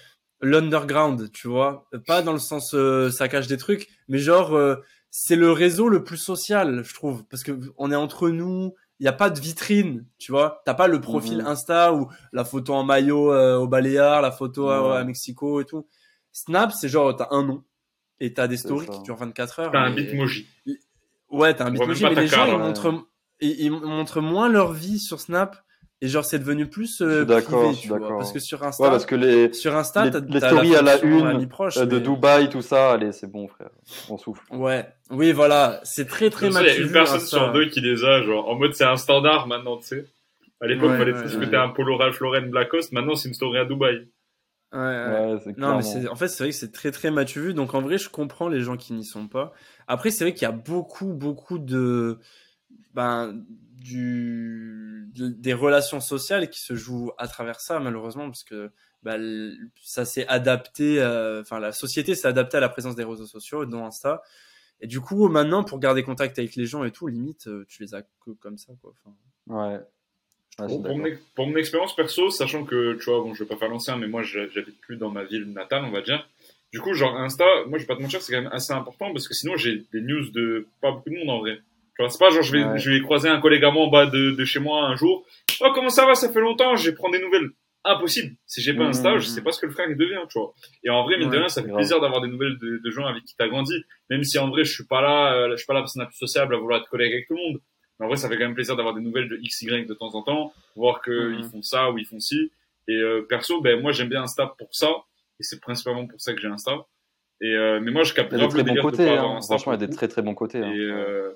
[0.41, 1.89] l'underground, tu vois.
[2.07, 4.77] Pas dans le sens euh, ça cache des trucs, mais genre euh,
[5.21, 8.75] c'est le réseau le plus social, je trouve, parce que on est entre nous.
[9.01, 10.61] Il y a pas de vitrine, tu vois.
[10.65, 11.47] T'as pas le profil Mhm.
[11.47, 14.97] Insta ou la photo en maillot euh, au Baléares, la photo à, Ouais.
[14.99, 15.87] à Mexico et tout.
[16.33, 17.63] Snap, c'est genre t'as un nom
[18.21, 19.71] et t'as des stories qui durent 24 heures.
[19.73, 20.47] T'as un bitmoji.
[21.31, 23.05] Ouais, t'as un bitmoji, mais les gens, ils montrent,
[23.41, 25.57] ils, ils montrent moins leur vie sur Snap.
[26.01, 27.99] Et genre, c'est devenu plus euh, privé, je suis tu vois.
[27.99, 28.19] d'accord.
[28.19, 31.03] Parce que sur Insta, Ouais, parce que les, sur Insta, les- les stories à la
[31.03, 33.71] une, proche, euh, de mais- Dubaï, tout ça, allez, c'est bon, frère.
[34.09, 34.43] On souffle.
[34.53, 37.37] Ouais, oui, voilà, c'est très très mal il y a une personne Insta.
[37.39, 40.07] sur deux qui les a, genre, en mode c'est un standard maintenant, tu sais.
[40.61, 41.51] À l'époque, Ouais, il fallait ouais, que ouais.
[41.51, 44.09] t'aies un polo Ralph Lauren Black Coast, maintenant c'est une story à Dubaï.
[44.73, 45.55] Ouais, ouais.
[45.57, 47.55] Non, mais en fait, c'est vrai que c'est très très mal vu.
[47.55, 49.53] Donc, en vrai, je comprends les gens qui n'y sont pas.
[49.87, 52.19] Après, c'est vrai qu'il y a beaucoup, beaucoup de,
[52.95, 53.45] ben,
[53.99, 58.71] du, de- des relations sociales qui se jouent à travers ça, malheureusement, parce que,
[59.03, 59.53] ben,
[59.83, 63.65] ça s'est adapté, euh, enfin, la société s'est adaptée à la présence des réseaux sociaux,
[63.65, 64.23] dont Insta.
[64.81, 67.83] Et du coup, maintenant, pour garder contact avec les gens et tout, limite, euh, tu
[67.83, 68.93] les as que comme ça, quoi.
[69.05, 69.15] Enfin,
[69.47, 69.81] Ouais.
[70.83, 71.05] Pour, mon,
[71.37, 74.09] pour mon expérience perso, sachant que, tu vois, bon, je vais pas faire l'ancien, mais
[74.09, 76.29] moi, j'ha- j'habite plus dans ma ville natale, on va dire.
[76.73, 79.13] Du coup, genre, Insta, moi, je vais pas te mentir, c'est quand même assez important
[79.13, 81.61] parce que sinon, j'ai des news de pas beaucoup de monde en vrai.
[81.99, 82.79] Vois, c'est pas genre, je vais, Ouais.
[82.79, 85.27] je vais croiser un collègue à moi en bas de, de chez moi un jour.
[85.61, 86.15] Oh, comment ça va?
[86.15, 87.51] Ça fait longtemps, je vais prendre des nouvelles.
[87.85, 88.35] Impossible.
[88.47, 88.89] Si j'ai pas Mhm.
[88.91, 90.53] Insta, je sais pas ce que le frère il devient, tu vois.
[90.85, 91.79] Et en vrai, mine de Ouais, rien, ça fait grave.
[91.79, 93.75] plaisir d'avoir des nouvelles de, de gens avec qui t'as grandi.
[94.11, 96.07] Même si en vrai, je suis pas là, euh, je suis pas la personne la
[96.07, 97.61] plus sociable à vouloir être collègue avec tout le monde.
[97.99, 100.15] Mais en vrai, ça fait quand même plaisir d'avoir des nouvelles de XY de temps
[100.15, 101.39] en temps, voir que Mhm.
[101.39, 102.51] ils font ça ou ils font ci.
[102.89, 104.89] Et euh, perso, ben moi j'aime bien Insta pour ça,
[105.41, 106.73] et c'est principalement pour ça que j'ai Insta.
[107.41, 109.31] Et euh, mais moi je capte grave le très bons délire de côtés, pas avoir
[109.33, 109.37] hein.
[109.39, 109.55] Insta.
[109.55, 110.59] Franchement, il y a des très très bons côtés.
[110.59, 110.73] hein.
[110.75, 111.33] Euh,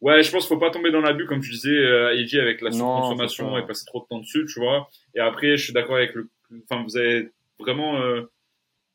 [0.00, 2.60] ouais, je pense qu'il faut pas tomber dans l'abus comme tu disais, euh, Eiji, avec
[2.60, 4.88] la surconsommation et passer trop de temps dessus, tu vois.
[5.14, 6.28] Et après, je suis d'accord avec le.
[6.70, 7.28] Enfin, vous avez
[7.58, 8.00] vraiment.
[8.02, 8.22] euh,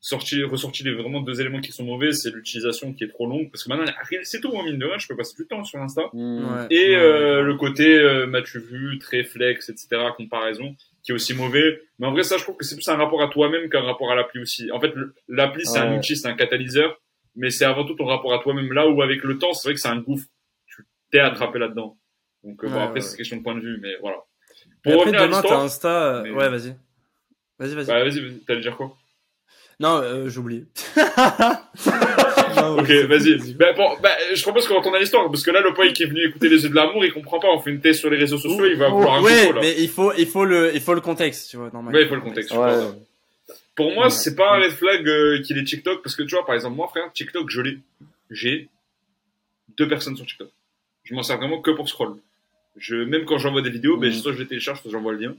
[0.00, 3.50] sorti, ressorti les vraiment deux éléments qui sont mauvais, c'est l'utilisation qui est trop longue,
[3.50, 3.84] parce que maintenant,
[4.22, 6.02] c'est tout, en mine de rien, je peux passer du temps sur Insta.
[6.12, 6.66] Ouais.
[6.70, 7.42] Et Ouais, euh, ouais.
[7.42, 11.82] le côté euh, m'as-tu vu, très flex, etc., comparaison, qui est aussi mauvais.
[11.98, 14.12] Mais en vrai, ça, je trouve que c'est plus un rapport à toi-même qu'un rapport
[14.12, 14.70] à l'appli aussi.
[14.70, 14.92] En fait,
[15.26, 17.00] l'appli, c'est un outil, c'est un catalyseur,
[17.34, 18.72] mais c'est avant tout ton rapport à toi-même.
[18.72, 20.26] Là où, avec le temps, c'est vrai que c'est un gouffre.
[21.10, 21.96] T'es attrapé là-dedans.
[22.44, 24.16] Donc, euh, bon, Ouais, après, ouais, c'est question de point de vue, mais voilà.
[24.16, 26.20] Et Pour après, revenir à demain, t'as l'histoire, Insta.
[26.24, 26.76] mais- Ouais, vas-y.
[27.58, 27.86] Vas-y, vas-y.
[27.86, 28.96] bah, vas-y, vas-y, t'allais dire quoi?
[29.80, 30.64] Non, euh, j'ai oublié.
[32.78, 33.54] Ok, vas-y.
[33.54, 36.02] Bah, bon, bah, je propose qu'on retourne à l'histoire, parce que là, le poil qui
[36.02, 37.48] est venu écouter les yeux de l'amour, il comprend pas.
[37.48, 39.60] On fait une thèse sur les réseaux sociaux, il va voir un Ouais, coco, là.
[39.62, 41.68] mais il faut, il faut le, il faut le contexte, tu vois.
[41.68, 42.52] Ouais, il faut le contexte.
[42.52, 42.90] je.
[43.76, 44.10] Pour moi, Ouais.
[44.10, 46.74] c'est pas un red flag euh, qu'il est TikTok, parce que tu vois, par exemple,
[46.76, 47.78] moi, frère, TikTok, je l'ai.
[48.30, 48.68] J'ai
[49.76, 50.48] deux personnes sur TikTok.
[51.08, 52.16] Je m'en sers vraiment que pour scroll.
[52.76, 54.14] Je, même quand j'envoie des vidéos, ben, Mhm.
[54.20, 55.34] soit je les télécharge, soit j'envoie le lien.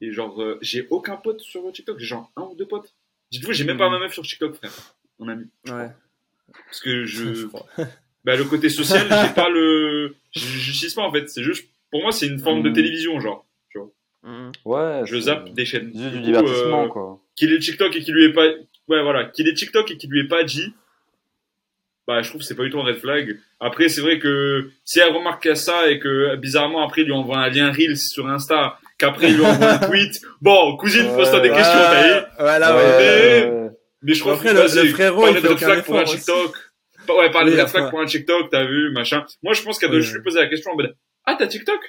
[0.00, 2.94] Et genre, euh, j'ai aucun pote sur TikTok, j'ai genre un ou deux potes.
[3.32, 3.94] Dites-vous, j'ai même pas Mhm.
[3.94, 4.70] ma meuf sur TikTok, frère.
[5.18, 5.46] Mon ami.
[5.68, 5.88] Ouais.
[6.66, 7.46] Parce que je, Je
[8.24, 11.28] bah, le côté social, j'ai pas le, j'utilise pas, en fait.
[11.28, 12.74] C'est juste, pour moi, c'est une forme de Mhm.
[12.76, 13.44] télévision, genre.
[14.66, 15.00] Ouais.
[15.06, 15.90] Je zappe des chaînes.
[15.94, 17.20] Juste du coup, divertissement, euh, quoi.
[17.36, 18.46] qu'il ait TikTok et qu'il lui ait pas,
[18.88, 20.72] ouais, voilà, qu'il ait TikTok et qu'il lui ait pas dit,
[22.10, 23.38] bah, je trouve que c'est pas du tout un red flag.
[23.60, 27.38] Après, c'est vrai que si elle remarque ça et que, bizarrement, après, il lui envoie
[27.38, 31.16] un lien Reels sur Insta, qu'après, il lui envoie un tweet, bon, cousine, Ouais.
[31.16, 33.70] pose-toi des questions, t'as vu Ouais, ouais, là, ouais.
[34.02, 36.04] Mais je trouve Après, que, le- le frérot, il fait red flag pour un.
[36.04, 36.56] TikTok.
[37.06, 39.24] Pas- Ouais, parler Oui, de red flag pour un TikTok, t'as vu, machin.
[39.42, 40.96] Moi, je pense qu'elle doit juste lui poser la question en mode,
[41.26, 41.80] ah, t'as TikTok?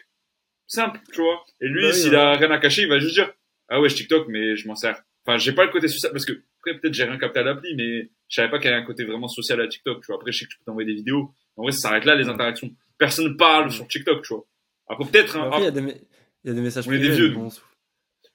[0.68, 1.44] Simple, tu vois.
[1.62, 2.18] Et lui, s'il ouais.
[2.18, 3.30] a rien à cacher, il va juste dire,
[3.70, 5.02] ah ouais, je TikTok, mais je m'en sers.
[5.26, 7.76] Enfin, j'ai pas le côté social, parce que, après, peut-être j'ai rien capté à l'appli,
[7.76, 10.16] mais je savais pas qu'il y avait un côté vraiment social à TikTok, tu vois.
[10.16, 11.34] Après, je sais que tu peux t'envoyer des vidéos.
[11.58, 12.72] En vrai, ça s'arrête là, les interactions.
[12.98, 13.72] Personne parle Mm.
[13.72, 14.46] sur TikTok, tu vois.
[14.88, 16.02] Après, peut-être, hein, Après, il y a des, mé-
[16.44, 17.46] il y a des messages On est des vieux, nous.
[17.48, 17.52] ouais,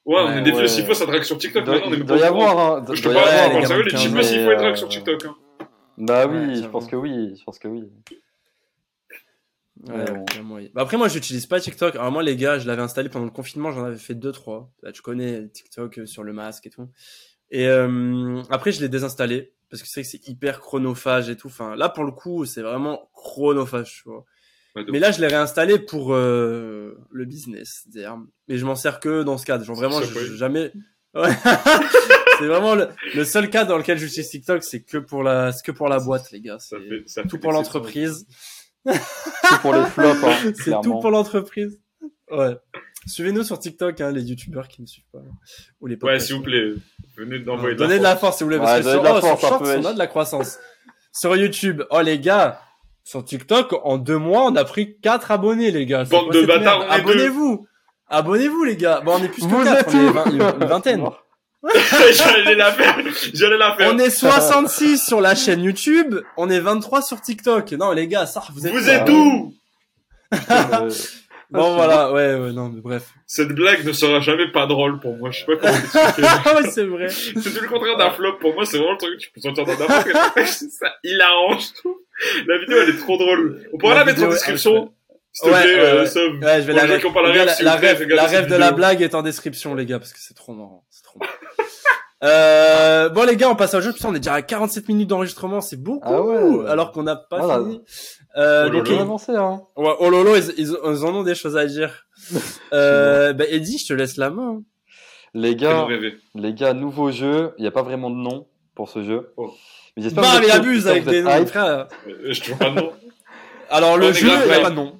[0.05, 0.69] on Ouais, est des vieux.
[0.69, 1.65] S'il faut, ça drague sur TikTok.
[1.65, 2.85] doit, Maintenant, on est il même doit y avoir, hein.
[2.93, 4.51] Je te parle, moi, les quand gamins sérieux, de les 15 chiffres, ans, s'il faut
[4.51, 5.37] être drague euh, sur TikTok, hein.
[5.99, 7.85] Bah oui, je pense que oui, je pense que oui.
[9.89, 10.25] Ouais, Ouais, bon.
[10.25, 10.71] clairement, oui.
[10.75, 11.95] Bah, après, moi, j'utilise pas TikTok.
[11.97, 14.71] Alors, moi, les gars, je l'avais installé pendant le confinement, j'en avais fait deux, trois.
[14.83, 16.89] Là, tu connais TikTok euh, sur le masque et tout.
[17.51, 21.37] Et euh, après, je l'ai désinstallé parce que c'est vrai que c'est hyper chronophage et
[21.37, 21.49] tout.
[21.49, 24.25] Enfin, là, pour le coup, c'est vraiment chronophage, tu vois.
[24.77, 28.17] Ouais, Mais là, je l'ai réinstallé pour euh, le business, c'est-à-dire.
[28.49, 29.65] Mais je m'en sers que dans ce cadre.
[29.65, 30.71] Genre vraiment, je, je- jamais.
[31.15, 31.31] Ouais.
[32.39, 35.65] c'est vraiment le, le seul cas dans lequel j'utilise TikTok, c'est que pour la, c'est
[35.65, 36.59] que pour la boîte, les gars.
[37.07, 38.27] C'est tout pour l'entreprise.
[38.87, 41.81] C'est pour les flops, hein, C'est tout pour l'entreprise.
[42.31, 42.57] Ouais.
[43.07, 45.21] Suivez-nous sur TikTok, hein, les youtubeurs qui ne suivent pas.
[45.81, 46.73] Ou les Ouais, s'il vous plaît.
[47.17, 48.21] Venez d'envoyer de la Donnez de la force.
[48.21, 48.59] force, si vous voulez.
[48.59, 50.59] Ouais, Parce que donnez sur, de la oh, force on a de la croissance.
[51.13, 52.61] Sur YouTube, oh les gars,
[53.05, 56.05] sur TikTok, en deux mois, on a pris quatre abonnés, les gars.
[56.05, 56.91] Bande de bâtards.
[56.91, 57.67] Abonnez-vous.
[58.09, 59.01] Abonnez-vous, les gars.
[59.01, 61.05] Bon, on est plus que Vous quatre, on est une, vingtaine.
[62.13, 62.99] J'allais la faire.
[63.33, 63.93] J'allais la faire.
[63.93, 67.73] On est 66 sur la chaîne YouTube, on est 23 sur TikTok.
[67.73, 69.55] Non, les gars, ça, vous êtes Vous êtes où
[70.51, 70.91] Euh,
[71.51, 73.11] Bon, voilà, ouais, ouais, non, mais bref.
[73.27, 75.31] Cette blague ne sera jamais pas drôle pour moi.
[75.31, 76.29] Je sais pas comment l'expliquer.
[76.45, 77.09] Ah ouais, c'est vrai.
[77.09, 78.39] c'est tout le contraire d'un flop.
[78.41, 80.93] Pour moi, c'est vraiment le truc que tu peux sortir dans n'importe quel ça.
[81.05, 81.97] Il arrange tout.
[82.49, 83.69] La vidéo, elle est trop drôle.
[83.73, 84.93] On pourra La la, mettre en description.
[85.33, 86.45] S'il te Ouais, plaît, ouais, euh, ouais.
[86.47, 86.87] Ouais, je vais la pas
[87.23, 90.35] la s'il la ref de la blague est en description, les gars, parce que c'est
[90.35, 90.85] trop marrant.
[90.91, 91.33] C'est trop marrant.
[92.25, 93.93] Euh, bon les gars, on passe au jeu.
[93.93, 96.01] Putain, on est déjà à 47 minutes d'enregistrement, c'est beaucoup.
[96.11, 96.67] Ah ouais.
[96.69, 97.63] Alors qu'on n'a pas Voilà.
[97.63, 97.83] fini.
[98.37, 99.63] Euh, Oh donc, bien avancé, hein.
[99.77, 102.07] ouais, oh lolo, ils, ils, ils en ont des choses à dire.
[102.73, 104.63] euh, bah, Eddie, je te laisse la main.
[105.35, 105.89] Les Fais-nous gars,
[106.35, 107.53] les gars, nouveau jeu.
[107.59, 109.33] Il n'y a pas vraiment de nom pour ce jeu.
[109.37, 109.53] Oh.
[109.97, 111.89] Mais j'espère Bah, mais abuse avec des noms, frère.
[112.07, 112.93] Euh, Je vois pas de nom.
[113.71, 114.99] Alors On le jeu, il n'y a pas de nom.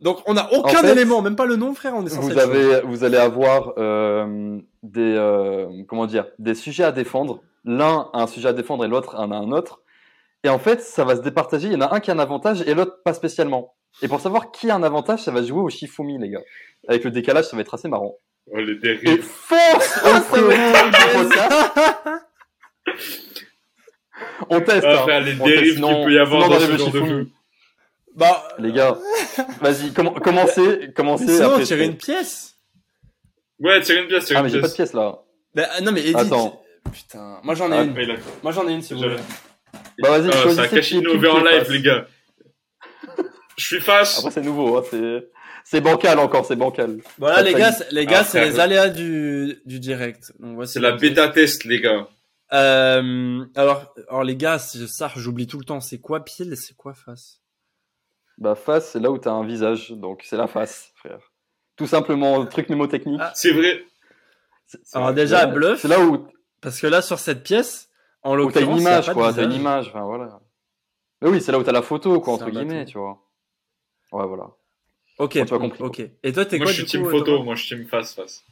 [0.00, 1.94] Donc on n'a aucun En fait, élément, même pas le nom, frère.
[1.96, 6.84] On est censé Vous avez, vous allez avoir euh, des, euh, comment dire, des sujets
[6.84, 7.40] à défendre.
[7.64, 9.80] L'un a un sujet à défendre et l'autre en a un autre.
[10.44, 11.68] Et en fait, ça va se départager.
[11.68, 13.74] Il y en a un qui a un avantage et l'autre pas spécialement.
[14.02, 16.42] Et pour savoir qui a un avantage, ça va se jouer au Shifumi, les gars.
[16.86, 18.16] Avec le décalage, ça va être assez marrant.
[18.52, 19.22] Oh, les Et terribles.
[19.22, 20.08] force au
[24.48, 24.84] On teste.
[24.86, 25.20] Ah, hein.
[25.20, 27.28] les dérives Sinon- qu'il peut y avoir sinon, dans dans ce de jeu.
[28.14, 28.96] Bah, Les gars,
[29.60, 31.26] vas-y, comm- commencez, commencez.
[31.26, 32.54] sinon, après, tirer une pièce.
[33.58, 34.92] Ouais, tire une pièce, tire Ah, une mais j'ai pas de pièce.
[34.92, 35.18] là.
[35.54, 36.14] Bah, ah, non mais Eddie.
[36.14, 36.62] Attends.
[36.92, 38.18] Putain, moi j'en ai Ah, une.
[38.42, 39.16] Moi j'en ai une si vous voulez.
[40.00, 41.68] Bah, vas-y, Ah, qui- Innové qui en live, face.
[41.68, 42.06] les gars.
[43.56, 44.18] Je suis face.
[44.18, 45.28] Après, c'est nouveau, hein, c'est,
[45.64, 46.98] c'est bancal encore, c'est bancal.
[47.18, 50.32] Voilà les gars, c'est- les gars, Ah, c'est les aléas du du direct.
[50.66, 52.08] C'est la bêta test, les gars.
[52.52, 55.80] Euh, alors, alors les gars, ça, j'oublie tout le temps.
[55.80, 56.52] C'est quoi pile?
[56.52, 57.40] Et c'est quoi face?
[58.38, 61.20] Bah, face, c'est là où t'as un visage, donc c'est la face, frère.
[61.76, 63.20] Tout simplement, truc mnémotechnique.
[63.22, 63.32] Ah.
[63.34, 63.84] C'est vrai.
[64.66, 65.80] C'est- c'est- Alors déjà, bluff.
[65.80, 66.26] C'est là où
[66.60, 67.88] Parce que là, sur cette pièce,
[68.24, 69.32] en Ou t'as l'occurrence, une image, quoi.
[69.32, 70.40] T'as une image, enfin voilà.
[71.22, 73.22] Mais oui, c'est là où t'as la photo, quoi, entre guillemets, tu vois.
[74.12, 74.50] Ouais, voilà.
[75.18, 76.02] Ok, Bon, tu as compris, ok.
[76.22, 78.14] Et toi, t'es Moi, quoi je suis team coup, photo, moi, je suis team face
[78.14, 78.44] face.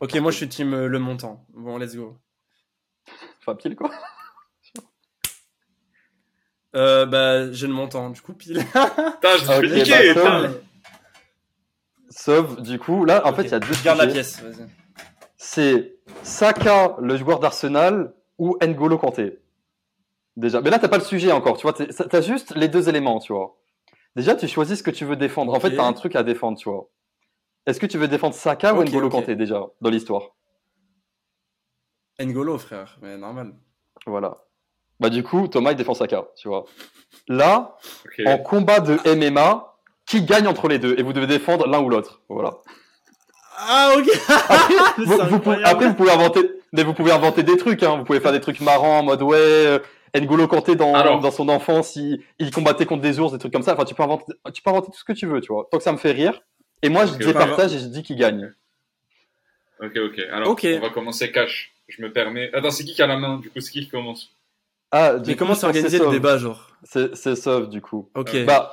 [0.00, 1.44] Ok, moi, je suis team euh, le montant.
[1.54, 2.16] Bon, let's go.
[3.40, 3.90] Enfin, pile, quoi.
[6.76, 8.58] Euh, bah, j'ai le montant, du coup, pile.
[8.58, 10.48] Putain, je me Ok, fais niquer, bah.
[12.10, 14.14] Sauf, du coup, là, en fait, il y a deux Garde la sujets.
[14.14, 14.66] pièce, vas-y.
[15.36, 19.38] C'est Saka, le joueur d'Arsenal, ou N'Golo Kanté.
[20.36, 20.60] Déjà.
[20.62, 21.74] Mais là, t'as pas le sujet encore, tu vois.
[21.74, 23.56] T'as juste les deux éléments, tu vois.
[24.16, 25.52] Déjà, tu choisis ce que tu veux défendre.
[25.54, 26.88] En fait, t'as un truc à défendre, tu vois.
[27.66, 29.12] Est-ce que tu veux défendre Saka ou N'Golo ok.
[29.12, 30.30] Kanté, déjà, dans l'histoire?
[32.18, 33.54] N'Golo, frère, mais normal.
[34.06, 34.38] Voilà.
[34.98, 36.64] Bah, du coup, Thomas, il défend Saka, tu vois.
[37.28, 37.76] Là,
[38.26, 39.76] en combat de MMA,
[40.06, 40.94] qui gagne entre les deux?
[40.98, 42.22] Et vous devez défendre l'un ou l'autre.
[42.28, 42.58] Voilà.
[43.58, 45.64] Ah, ok Après, C'est vous, vous pouvez, incroyable.
[45.66, 47.82] après, vous pouvez inventer, mais vous pouvez inventer des trucs.
[47.82, 47.96] Hein.
[47.98, 49.78] Vous pouvez faire des trucs marrants, en mode ouais, euh,
[50.14, 51.20] N'Golo Kanté dans, Alors.
[51.20, 53.74] dans son enfance, il, il combattait contre des ours, des trucs comme ça.
[53.74, 55.68] Enfin, tu peux inventer, tu peux inventer tout ce que tu veux, tu vois.
[55.70, 56.40] Tant que ça me fait rire.
[56.82, 58.52] Et moi, je départage et je dis qui gagne.
[59.82, 60.18] Ok, ok.
[60.32, 61.72] Alors, on va commencer cash.
[61.88, 62.50] Je me permets.
[62.54, 64.30] Attends, c'est qui qui a la main Du coup, c'est qui qui commence?
[64.92, 66.68] Ah, du Mais coup, comment c'est le débat, genre?
[66.84, 68.10] C'est c'est Sauve, du coup.
[68.14, 68.44] Ok.
[68.44, 68.72] Bah,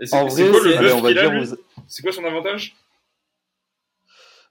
[0.00, 2.24] Et c'est en vrai, quoi le allez, on va qu'il dire, vous- C'est quoi son
[2.24, 2.74] avantage?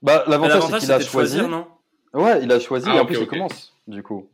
[0.02, 1.08] Bah, l'avantage, c'est qu'il a choisi.
[1.38, 1.66] choisir, non?
[2.14, 3.28] Ouais, il a choisi, Ah, et en plus, il ok.
[3.30, 4.28] commence, du coup.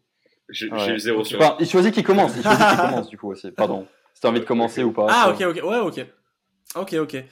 [0.48, 0.98] J'ai Ouais.
[0.98, 1.40] zéro sur.
[1.40, 3.50] Enfin, il choisit qui commence, il choisit qui commence, du coup, aussi.
[3.50, 3.86] Pardon.
[4.14, 5.06] Si t'as envie de commencer ou pas.
[5.08, 6.06] Ah, ok, ok, ouais, ok.
[6.76, 7.24] Ok, ok.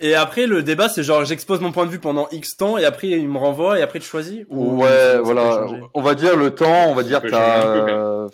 [0.00, 2.84] Et après, le débat, c'est genre, j'expose mon point de vue pendant X temps, et
[2.84, 5.66] après, il me renvoie, et après, tu choisis Ou Ouais, voilà.
[5.94, 7.66] On va dire le temps, on va dire t'as.
[7.66, 8.28] euh,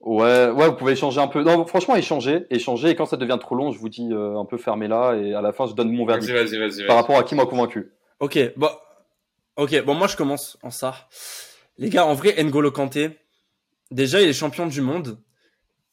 [0.00, 1.42] Ouais, ouais, vous pouvez échanger un peu.
[1.42, 2.88] Non, franchement, échanger, échanger.
[2.90, 5.34] Et quand ça devient trop long, je vous dis euh, un peu fermez là, et
[5.34, 6.86] à la fin, je donne mon verdict vas-y, vas-y.
[6.86, 7.00] par vas-y.
[7.02, 7.92] rapport à qui m'a convaincu.
[8.18, 8.68] Ok, bon.
[9.56, 11.08] Ok, bon, moi, je commence en ça.
[11.78, 13.18] Les gars, en vrai, N'Golo Kanté,
[13.90, 15.18] déjà, il est champion du monde,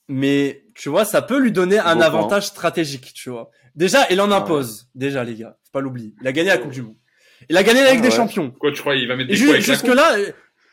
[0.07, 2.05] mais, tu vois, ça peut lui donner un Bon point.
[2.07, 3.49] avantage stratégique, tu vois.
[3.75, 4.35] Déjà, il en Ouais.
[4.35, 4.87] impose.
[4.95, 5.57] Déjà, les gars.
[5.65, 6.13] Faut pas l'oublier.
[6.21, 6.95] Il a gagné la Coupe du Monde.
[7.49, 8.15] Il a gagné la Ligue Ah, des ouais.
[8.15, 8.51] Champions.
[8.51, 10.15] Quoi, tu crois il va mettre Et des ju- avec jusque là,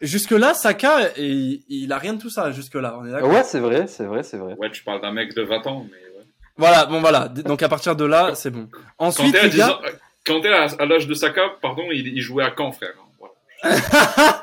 [0.01, 2.97] jusque là, Saka, il, il a rien de tout ça, jusque là.
[2.99, 3.31] On est d'accord.
[3.31, 4.55] Ouais, c'est vrai, c'est vrai, c'est vrai.
[4.59, 6.25] Ouais, tu parles d'un mec de 20 ans, mais ouais.
[6.57, 7.29] Voilà, bon voilà.
[7.29, 8.69] Donc à partir de là, c'est bon.
[8.99, 9.81] Ensuite, les 10 gars, ans-
[10.27, 12.93] Kanté, à, à l'âge de Saka, pardon, il, il jouait à Caen, frère.
[13.19, 13.35] Voilà.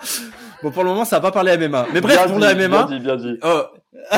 [0.63, 1.87] bon pour le moment, ça va pas parler MMA.
[1.93, 3.39] Mais bref, Bien pour dit, le MMA, Bien dit, bien dit.
[3.43, 3.63] oh,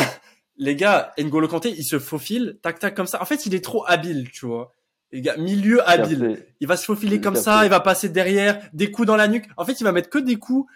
[0.58, 3.22] les gars, N'Golo Kanté, il se faufile, tac tac comme ça.
[3.22, 4.74] En fait, il est trop habile, tu vois.
[5.12, 6.44] Les gars, milieu habile.
[6.60, 7.46] Il va se faufiler comme Capté.
[7.46, 9.46] ça, il va passer derrière, des coups dans la nuque.
[9.58, 10.70] En fait, il va mettre que des coups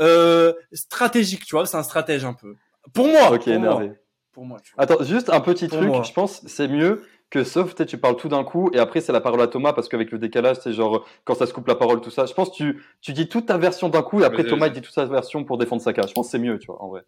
[0.00, 1.66] euh, stratégiques, tu vois.
[1.66, 2.54] C'est un stratège un peu.
[2.94, 3.32] Pour moi.
[3.32, 3.54] Ok, pour moi.
[3.56, 3.92] énervé.
[4.32, 4.84] Pour moi, tu vois.
[4.84, 6.02] Attends, juste un petit Pour truc, moi.
[6.04, 7.02] je pense c'est mieux
[7.32, 9.72] que sauf peut-être tu parles tout d'un coup et après c'est la parole à Thomas
[9.72, 12.26] parce qu'avec le décalage c'est genre quand ça se coupe la parole tout ça.
[12.26, 14.72] Je pense que tu tu dis toute ta version d'un coup et après Thomas il
[14.74, 16.06] dit toute sa version pour défendre Saka.
[16.06, 17.02] Je pense que c'est mieux, tu vois, en vrai.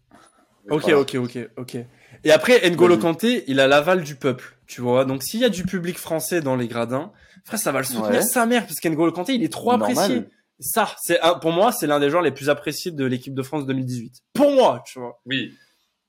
[0.70, 1.00] Ok, Voilà.
[1.00, 1.76] ok, ok, ok.
[2.24, 2.96] Et après, N'Golo.
[2.96, 5.04] Kanté, il a l'aval du peuple, tu vois.
[5.04, 7.12] Donc, s'il y a du public français dans les gradins,
[7.44, 8.22] frère, ça va le soutenir Ouais.
[8.22, 9.90] sa mère, parce qu'N'Golo Kanté, il est trop Normal.
[9.92, 10.24] apprécié.
[10.58, 13.42] Ça, c'est un- pour moi, c'est l'un des joueurs les plus appréciés de l'équipe de
[13.42, 14.22] France 2018.
[14.32, 15.20] Pour moi, tu vois.
[15.26, 15.52] Oui.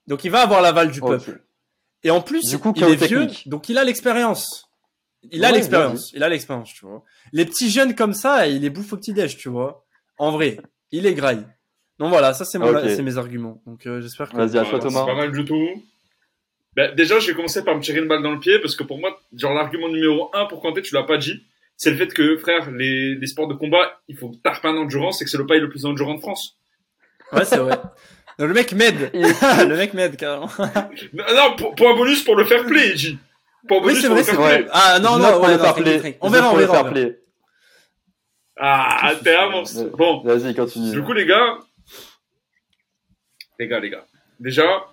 [0.07, 1.41] Donc, il va avoir l'aval du peuple.
[2.05, 4.69] Et en plus, Du coup, il est vieux, donc il a l'expérience.
[5.31, 6.11] Il a Ouais, l'expérience.
[6.13, 7.03] Il a l'expérience, tu vois.
[7.33, 9.83] Les petits jeunes comme ça, il les bouffe au petit déj, tu vois.
[10.19, 10.59] En vrai,
[10.91, 11.43] il est graille.
[11.97, 12.59] Donc voilà, ça c'est
[12.95, 13.59] c'est mes arguments.
[13.65, 14.99] Donc euh, j'espère que Vas-y, à toi Thomas.
[14.99, 15.83] C'est pas mal du tout.
[16.75, 18.83] Ben, déjà, je vais commencer par me tirer une balle dans le pied parce que
[18.83, 21.41] pour moi, genre l'argument numéro un pour Kanté, tu l'as pas dit,
[21.75, 25.21] c'est le fait que, frère, les, les sports de combat, il faut tarper un endurance
[25.21, 26.57] et que c'est le paille le plus endurant de France.
[27.31, 27.79] Ouais, c'est vrai.
[28.37, 29.11] Le mec m'aide.
[29.13, 30.49] Le mec m'aide carrément.
[31.13, 33.17] Non, non, pour, pour un bonus pour le faire play, il dit.
[33.67, 34.57] Pour un Oui, bonus c'est vrai, le c'est faire vrai.
[34.63, 34.67] play.
[34.73, 36.17] Ah non, non, pour ouais, le non, fair play.
[36.21, 36.83] On verra, on pour le verra.
[36.83, 37.19] fair play.
[38.57, 39.73] Ah, t'es avance.
[39.75, 39.89] Ouais.
[39.97, 40.91] Bon, Vas-y, continue.
[40.91, 41.57] du coup, les gars,
[43.59, 44.05] les gars, les gars.
[44.39, 44.85] Déjà,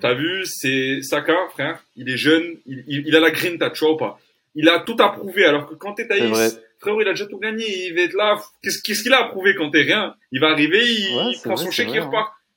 [0.00, 1.78] t'as vu, c'est Saka, frère.
[1.96, 4.18] Il est jeune, il, il, il a la grinta, tu vois ou pas?
[4.56, 6.18] Il a tout approuvé, alors que quand t'es C'est.
[6.18, 8.36] Thaïs, frérot, il a déjà tout gagné, il va être là.
[8.62, 10.14] Qu'est-ce qu'il a approuvé quand t'es rien?
[10.30, 12.10] Il va arriver, il, Ouais, il c'est prend vrai, son c'est chèque, il hein.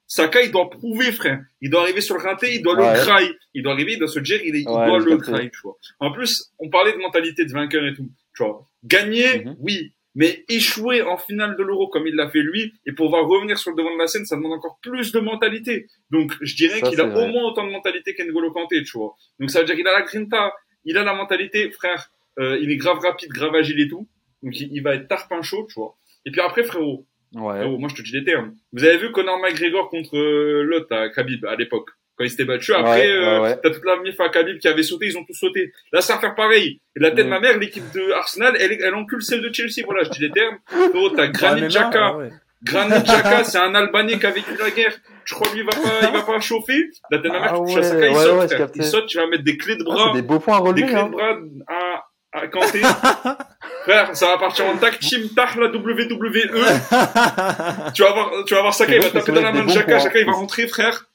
[0.08, 1.42] Saka, il doit prouver, frère.
[1.62, 2.94] Il doit arriver sur le rinté, il doit Ouais.
[2.94, 3.32] le graille.
[3.54, 5.60] Il doit arriver, il doit se dire, il, est- il Ouais, doit le graille, tu
[5.64, 5.76] vois.
[6.00, 8.66] En plus, on parlait de mentalité de vainqueur et tout, tu vois.
[8.86, 9.56] Gagner, Mhm.
[9.60, 9.94] oui.
[10.16, 13.70] Mais échouer en finale de l'Euro comme il l'a fait lui, et pouvoir revenir sur
[13.72, 15.86] le devant de la scène, ça demande encore plus de mentalité.
[16.10, 17.26] Donc, je dirais qu'il a vrai.
[17.26, 19.14] au moins autant de mentalité qu'Engolo Kanté, tu vois.
[19.40, 20.54] Donc, ça veut dire qu'il a la grinta,
[20.86, 22.10] il a la mentalité, frère.
[22.40, 24.08] Euh, il est grave rapide, grave agile et tout.
[24.42, 25.96] Donc, il, il va être tarpin chaud, tu vois.
[26.26, 27.06] Et puis après, frérot,
[27.36, 27.56] Ouais.
[27.58, 28.54] frérot, moi, je te dis les termes.
[28.74, 31.90] Vous avez vu Conor McGregor contre euh, l'autre, à Khabib, à l'époque.
[32.18, 33.60] Quand il s'était battu, après, Ouais, euh, ouais, ouais.
[33.62, 35.72] t'as toute la mif à Khabib qui avait sauté, ils ont tous sauté.
[35.94, 36.82] Là, ça va faire pareil.
[36.96, 37.30] Et de la tête de Mm.
[37.30, 39.84] ma mère, l'équipe de Arsenal, elle, elle encule celle de Chelsea.
[39.86, 40.58] Voilà, je dis les termes.
[40.66, 42.16] Frérot, t'as Granit Xhaka.
[42.64, 44.96] Granit Xhaka, c'est un Albanais qui a vécu la guerre.
[45.26, 46.90] Je crois lui, il va pas, il va pas chauffer?
[47.12, 48.72] Là, t'es Ah tu ouais, Saka, il ouais, saute.
[48.76, 50.68] Il saute, tu vas mettre des clés de Ah, bras, des beaux points à des
[50.70, 50.88] relever.
[50.88, 51.06] clés Hein.
[51.08, 52.04] de bras à,
[52.38, 52.80] à Kanté.
[53.84, 56.32] frère, ça va partir en tag team tah la WWE.
[57.94, 59.84] tu vas voir, tu vas voir Saka, il va taper dans la main de points.
[59.98, 61.10] Xhaka, il va rentrer, frère.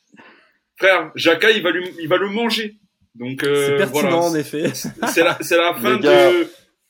[0.76, 2.76] Frère, Xhaka, il va lui, il va le manger.
[3.14, 4.16] Donc, euh, C'est pertinent, voilà.
[4.26, 4.72] en effet.
[4.74, 6.48] C'est la, c'est la fin gars, de,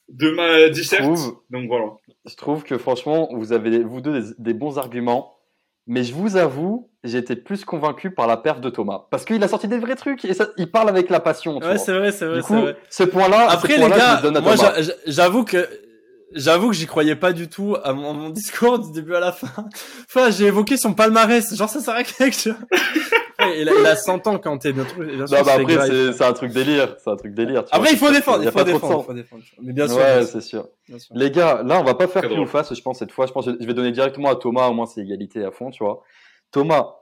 [0.09, 1.03] de ma disserte.
[1.03, 1.87] trouve- Donc voilà.
[2.25, 5.35] Je trouve que franchement, vous avez vous deux des, des bons arguments,
[5.89, 9.49] mais je vous avoue, été plus convaincu par la perf de Thomas parce qu'il a
[9.49, 11.59] sorti des vrais trucs et ça, il parle avec la passion.
[11.59, 11.79] Tu Ouais, vois.
[11.85, 12.77] c'est vrai, c'est vrai, Du c'est coup, vrai.
[12.91, 14.55] ce point-là, Après ce les point-là, je gars, le donne à moi
[15.07, 15.69] j'avoue que
[16.35, 19.21] j'avoue que j'y croyais pas du tout à mon, à mon discours du début à
[19.21, 19.49] la fin.
[20.09, 22.55] Enfin, j'ai évoqué son palmarès, genre ça sert à quelque chose.
[23.59, 24.99] Il, a, il a 100 ans quand t'es bien sûr.
[25.03, 27.65] bien sûr Non, bah c'est après, c'est c'est un truc délire, c'est un truc délire.
[27.65, 27.79] tu vois.
[27.79, 29.43] Après, il faut défendre, y a il faut pas trop de défendre, faut défendre.
[29.61, 30.69] Mais bien sûr, ouais, c'est sûr.
[31.13, 33.27] Les gars, là, on va pas faire pile ou face, je pense, cette fois.
[33.27, 35.71] Je pense que je vais donner directement à Thomas, au moins c'est égalité à fond,
[35.71, 36.03] tu vois.
[36.53, 36.97] Thomas,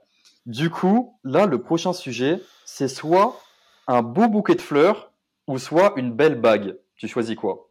[0.45, 3.39] du coup, là, le prochain sujet, c'est soit
[3.87, 5.11] un beau bouquet de fleurs
[5.45, 6.77] ou soit une belle bague.
[6.95, 7.69] Tu choisis quoi?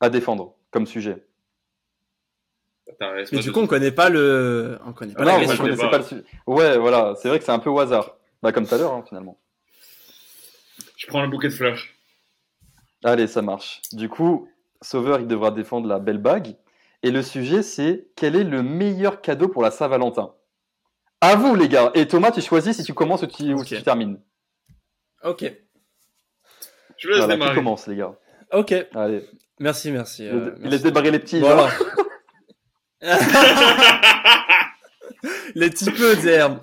[0.00, 1.24] À défendre comme sujet.
[3.00, 5.48] Mais du coup, on connaît pas le, on connaît pas non, question.
[5.48, 5.64] question.
[5.64, 6.24] connaissez pas le sujet.
[6.46, 8.16] Ouais, voilà, c'est vrai que c'est un peu au hasard.
[8.42, 9.38] Bah, comme tout à l'heure, hein, finalement.
[10.96, 11.78] Je prends le bouquet de fleurs.
[13.04, 13.80] Allez, ça marche.
[13.92, 14.48] Du coup,
[14.82, 16.56] Sauveur, il devra défendre la belle bague.
[17.02, 20.34] Et le sujet, c'est quel est le meilleur cadeau pour la Saint-Valentin?
[21.22, 21.90] À vous, les gars.
[21.94, 24.20] Et Thomas, tu choisis si tu commences ou, tu, ou si tu termines.
[25.22, 25.44] Ok,
[26.96, 27.54] Je laisse Voilà, démarrer.
[27.54, 28.14] commence, les gars
[28.52, 28.74] ok.
[28.94, 29.28] Allez,
[29.60, 30.24] Merci, merci.
[30.24, 30.68] il euh, il merci.
[30.70, 31.40] laisse débarrer les petits.
[31.40, 31.68] Voilà.
[31.68, 31.86] genre.
[35.54, 36.58] les petits peu d'herbe.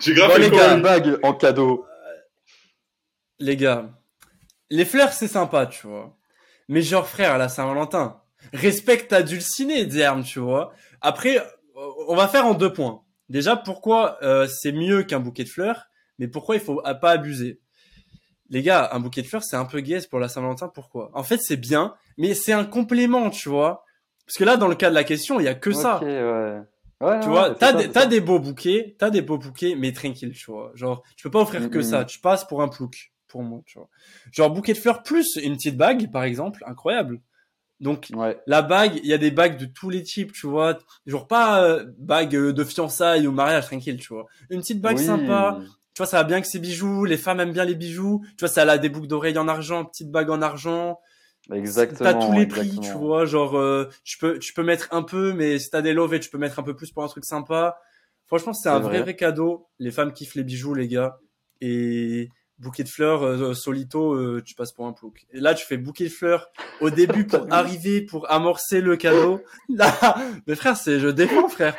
[0.00, 0.74] J'ai grave Bon, les gars.
[0.74, 1.86] une bague en cadeau.
[3.38, 3.90] Les gars,
[4.70, 6.16] les fleurs c'est sympa, tu vois.
[6.68, 8.20] Mais genre frère, à la Saint-Valentin,
[8.52, 10.72] respecte ta dulcinée, Zerme, tu vois.
[11.00, 11.42] Après,
[12.08, 13.02] on va faire en deux points.
[13.28, 15.86] Déjà, pourquoi euh, c'est mieux qu'un bouquet de fleurs,
[16.18, 17.60] mais pourquoi il faut pas abuser?
[18.48, 20.68] Les gars, un bouquet de fleurs c'est un peu gaze pour la Saint-Valentin.
[20.68, 21.10] Pourquoi?
[21.14, 23.84] En fait, c'est bien, mais c'est un complément, tu vois.
[24.24, 25.96] Parce que là, dans le cas de la question, il y a que ça.
[25.96, 26.60] Ok, ouais.
[27.00, 29.92] Ouais, Tu ouais, vois, t'as des, t'as des beaux bouquets, t'as des beaux bouquets, mais
[29.92, 30.70] tranquille, tu vois.
[30.74, 32.04] Genre, tu peux pas offrir que ça.
[32.04, 33.88] Tu passes pour un plouc, pour moi, tu vois.
[34.32, 37.20] Genre, bouquet de fleurs plus une petite bague, par exemple, incroyable.
[37.80, 38.40] Donc, Ouais.
[38.46, 40.78] la bague, il y a des bagues de tous les types, tu vois.
[41.06, 44.26] Genre, pas euh, bague euh, de fiançailles ou mariage, tranquille, tu vois.
[44.50, 45.04] Une petite bague Oui.
[45.04, 45.58] sympa.
[45.94, 47.04] Tu vois, ça va bien que ses bijoux.
[47.04, 48.22] Les femmes aiment bien les bijoux.
[48.30, 50.98] Tu vois, ça a des boucles d'oreilles en argent, petite bague en argent.
[51.52, 52.10] Exactement.
[52.12, 52.92] T'as tous les prix, exactement.
[52.92, 55.92] tu vois, genre euh, tu peux tu peux mettre un peu, mais si t'as des
[55.92, 57.78] love, tu peux mettre un peu plus pour un truc sympa.
[58.26, 59.02] Franchement, c'est un vrai vrai.
[59.02, 59.68] vrai cadeau.
[59.78, 61.18] Les femmes kiffent les bijoux, les gars.
[61.60, 62.28] Et
[62.58, 65.26] bouquet de fleurs, euh, solito, euh, tu passes pour un plouc.
[65.32, 66.50] Et là, tu fais bouquet de fleurs
[66.80, 69.40] au début pour arriver, pour amorcer le cadeau.
[69.68, 71.76] Là, mais frère, c'est je défends, frère.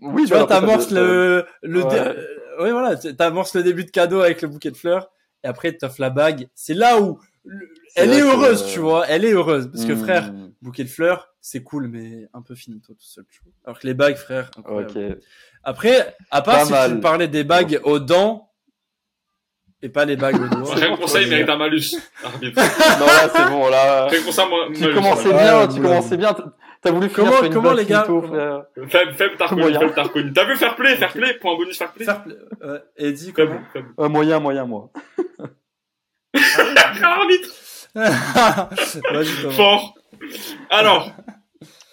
[0.00, 1.90] Oui, Tu vois, bah, après, t'amorces le le Ouais.
[1.90, 5.10] dé- euh, ouais voilà, t'amorces le début de cadeau avec le bouquet de fleurs.
[5.44, 6.48] Et après, t'offres la bague.
[6.54, 7.20] C'est là où
[7.94, 9.06] elle est que- heureuse, tu vois.
[9.08, 10.32] Elle est heureuse parce que Hmm, frère
[10.62, 13.24] bouquet de fleurs, c'est cool, mais un peu finito tout seul.
[13.30, 13.52] tu vois.
[13.64, 14.90] Alors que les bagues, frère, incroyable.
[15.12, 15.18] Ok.
[15.62, 16.94] Après, à part Pas si mal.
[16.94, 18.47] tu parlais des bagues aux dents
[19.82, 20.74] et pas les bagues aux doigts.
[20.74, 21.94] Rien que pour ça, il mérite un malus.
[22.24, 22.60] Arbitre.
[23.00, 24.06] non, là, c'est bon, là.
[24.08, 24.94] Rien que pour ça, moi, Tu malus.
[24.94, 25.80] commençais bien, ouais, tu ouais.
[25.82, 26.34] commençais bien.
[26.80, 28.64] T'as- voulu finir Comment- une comment, les gars frère.
[28.88, 29.80] Faible, faible, t'as reconnu, Moyen.
[29.80, 32.04] faible, t'as vu fair play, fair play, pour un bonus fair play?
[32.04, 32.36] Fair play.
[32.96, 33.60] Et dis comment.
[33.98, 34.90] Euh, moyen, moyen, moi.
[37.02, 37.50] Arbitre.
[39.52, 39.94] Fort.
[40.70, 41.12] Alors,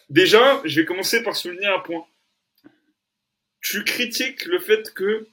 [0.09, 2.03] déjà, je vais commencer par souligner un point.
[3.61, 5.27] Tu critiques le fait que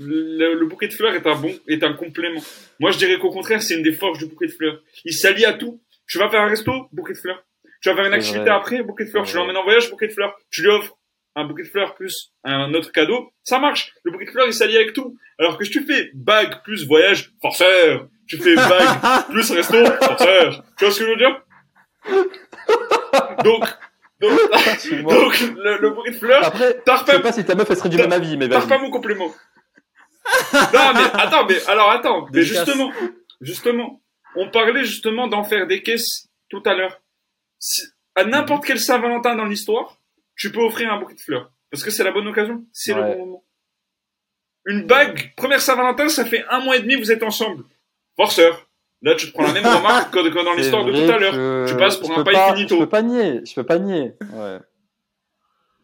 [0.00, 2.40] le, le bouquet de fleurs est un bon, est un complément.
[2.78, 4.80] Moi, je dirais qu'au contraire, c'est une des forces du bouquet de fleurs.
[5.04, 5.80] Il s'allie à tout.
[6.08, 7.44] Tu vas faire un resto, bouquet de fleurs.
[7.82, 8.50] Tu vas faire une activité vrai.
[8.50, 9.24] après, bouquet de fleurs.
[9.24, 10.34] Tu l'emmènes en voyage, bouquet de fleurs.
[10.50, 10.96] Tu lui offres
[11.36, 13.30] un bouquet de fleurs plus un autre cadeau.
[13.44, 13.92] Ça marche.
[14.02, 15.16] Le bouquet de fleurs, il s'allie avec tout.
[15.38, 18.08] Alors que si tu fais bague plus voyage, forceur.
[18.26, 20.64] Tu fais bague plus resto, forceur.
[20.78, 21.42] Tu vois ce que je veux dire?
[23.44, 23.64] Donc,
[24.20, 24.32] donc,
[25.02, 27.88] donc, le, le bouquet de fleurs, Après, je sais pas, si ta meuf, elle serait
[27.88, 28.68] du même avis, mais vas-y.
[28.68, 29.32] pas mon complément.
[30.52, 32.92] non, mais attends, mais alors attends, mais justement,
[33.40, 34.02] justement,
[34.36, 37.00] on parlait justement d'en faire des caisses tout à l'heure.
[37.58, 39.98] Si- à n'importe quel Saint-Valentin dans l'histoire,
[40.36, 41.50] tu peux offrir un bouquet de fleurs.
[41.70, 43.44] Parce que c'est la bonne occasion, c'est le bon moment.
[44.66, 47.64] Une bague, première Saint-Valentin, ça fait un mois et demi, vous êtes ensemble.
[48.16, 48.66] Forceur.
[49.02, 51.32] Là, tu te prends la même remarque que que dans l'histoire de tout à l'heure.
[51.32, 52.74] que Tu passes pour je un pas- finito.
[52.74, 54.12] Je peux pas nier, je peux pas nier.
[54.34, 54.58] Ouais.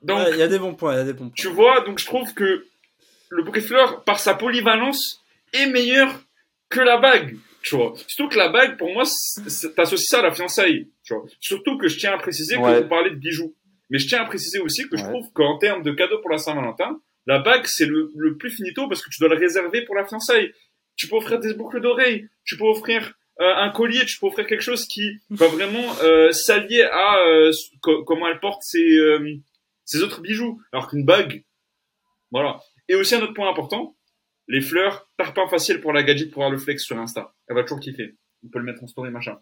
[0.02, 1.34] Donc, Ouais, Il y a des bons points, il y a des bons points.
[1.36, 2.66] Tu vois, donc je trouve que
[3.30, 5.22] le bouquet de fleurs, par sa polyvalence,
[5.52, 6.12] est meilleur
[6.68, 7.36] que la bague.
[7.62, 7.94] Tu vois.
[8.06, 9.04] Surtout que la bague, pour moi,
[9.76, 10.88] t'associes ça à la fiançaille.
[11.04, 11.24] Tu vois.
[11.40, 12.74] Surtout que je tiens à préciser Ouais.
[12.78, 13.54] que vous parlez de bijoux.
[13.90, 15.10] Mais je tiens à préciser aussi que je Ouais.
[15.10, 18.88] trouve qu'en termes de cadeau pour la Saint-Valentin, la bague, c'est le, le plus finito
[18.88, 20.52] parce que tu dois le réserver pour la fiançaille.
[20.96, 24.46] Tu peux offrir des boucles d'oreilles, tu peux offrir euh, un collier, tu peux offrir
[24.46, 27.50] quelque chose qui va vraiment euh, s'allier à euh,
[27.82, 28.98] co- comment elle porte ses,
[29.84, 30.60] ses autres bijoux.
[30.72, 31.44] Alors qu'une bague,
[32.30, 32.60] voilà.
[32.88, 33.96] Et aussi un autre point important,
[34.48, 37.34] les fleurs, tarpin facile pour la gadget pour avoir le flex sur Insta.
[37.48, 38.16] Elle va toujours kiffer.
[38.44, 39.38] On peut le mettre en story, machin.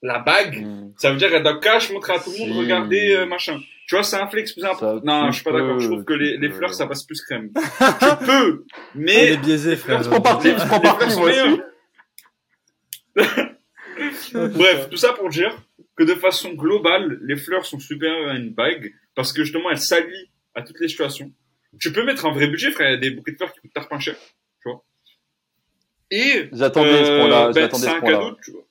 [0.00, 0.92] La bague, Hmm.
[0.96, 2.58] ça veut dire elle doit cash montrer à tout le monde, Si.
[2.60, 3.58] regardez, euh, machin.
[3.88, 5.00] Tu vois, c'est un flex plus important.
[5.04, 5.78] Non, je suis pas d'accord.
[5.80, 7.50] Je trouve que les, fleurs, ça passe plus crème.
[7.54, 8.64] tu peux,
[8.94, 10.02] mais est biaisé, frère.
[10.02, 11.60] Je prends parti, je prends parti, moi aussi.
[14.34, 15.60] Bref, tout ça pour dire
[15.96, 19.80] que de façon globale, les fleurs sont supérieures à une bague parce que justement, elles
[19.80, 21.32] s'allient à toutes les situations.
[21.80, 22.88] Tu peux mettre un vrai budget, frère.
[22.88, 24.16] Il y a des bouquets de fleurs qui coûtent tarpin cher,
[24.62, 24.82] tu vois.
[26.10, 28.62] Et J'attendais ce euh, point-là, ben, c'est ce un cadeau, tu vois.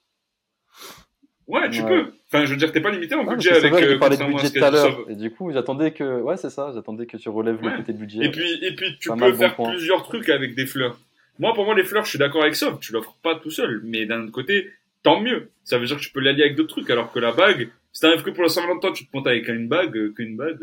[1.47, 1.87] Ouais, tu Ouais.
[1.87, 2.11] peux.
[2.27, 3.71] Enfin, je veux dire, t'es pas limité en Ah, budget avec.
[3.71, 5.05] vrai euh, parlais de budget ce tout à l'heure.
[5.09, 7.71] Et du coup, j'attendais que, ouais, c'est ça, j'attendais que tu relèves Ouais.
[7.71, 8.25] le côté budget.
[8.25, 10.99] Et puis, et puis, tu peux bon faire plusieurs trucs avec des fleurs.
[11.39, 12.77] Moi, pour moi, les fleurs, je suis d'accord avec ça.
[12.81, 13.79] Tu l'offres pas tout seul.
[13.83, 14.71] Mais d'un autre côté,
[15.03, 15.49] tant mieux.
[15.63, 16.89] Ça veut dire que tu peux l'allier avec d'autres trucs.
[16.89, 19.67] Alors que la bague, si t'arrives que pour la Saint-Valentin, tu te montes avec une
[19.69, 20.59] bague, euh, qu'une bague.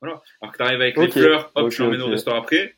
[0.00, 0.20] Voilà.
[0.42, 2.08] Alors que t'arrives avec les fleurs, hop, ok, tu l'emmènes ok.
[2.08, 2.74] au restaurant après.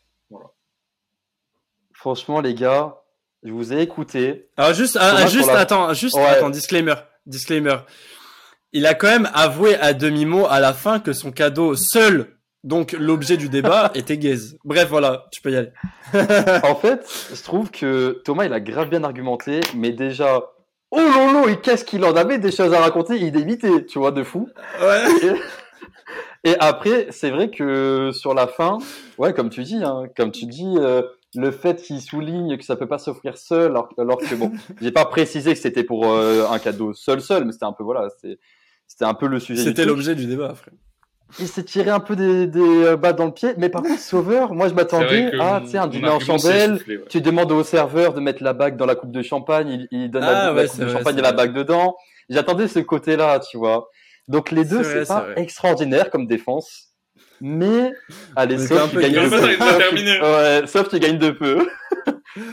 [1.93, 2.97] Franchement, les gars,
[3.43, 4.49] je vous ai écouté.
[4.57, 6.25] Alors juste, ah, juste, la- attends, juste, Ouais.
[6.27, 6.95] attends, disclaimer,
[7.27, 7.77] disclaimer.
[8.73, 12.93] Il a quand même avoué à demi-mot à la fin que son cadeau seul, donc
[12.93, 14.57] l'objet du débat, était gaze.
[14.65, 15.73] Bref, voilà, tu peux y aller.
[16.63, 17.05] En fait,
[17.35, 20.43] je trouve que Thomas, il a grave bien argumenté, mais déjà,
[20.93, 24.13] oh lolo, et qu'est-ce qu'il en avait des choses à raconter, il évitait, tu vois,
[24.13, 24.49] de fou.
[24.81, 25.05] Ouais.
[25.27, 25.33] Et
[26.61, 28.79] après, c'est vrai que sur la fin,
[29.19, 31.03] ouais, comme tu dis, hein, comme tu dis, euh,
[31.35, 34.93] le fait qu'il souligne que ça peut pas s'offrir seul, alors, alors que bon, j'ai
[34.93, 38.09] pas précisé que c'était pour euh, un cadeau seul seul, mais c'était un peu voilà,
[38.87, 39.63] c'était un peu le sujet.
[39.63, 40.75] C'était l'objet du débat, frère.
[41.39, 44.01] Il s'est tiré un peu des, des euh, balles dans le pied, mais par contre,
[44.01, 46.81] Sauveur, moi je m'attendais à, un dîner en chandelle.
[46.89, 47.01] ouais.
[47.11, 50.11] Tu demandes au serveur de mettre la bague dans la coupe de champagne, il, il
[50.11, 51.97] donne Ah, la, la ouais, coupe de vrai, champagne et la bague dedans.
[52.31, 53.91] J'attendais ce côté-là, tu vois.
[54.29, 55.35] Donc les deux, C'est pas vrai.
[55.43, 56.89] extraordinaire comme défense,
[57.41, 57.93] mais
[58.37, 60.67] allez, sauf un gagnes Mais de peu.
[60.67, 61.67] sauf tu gagnes de peu.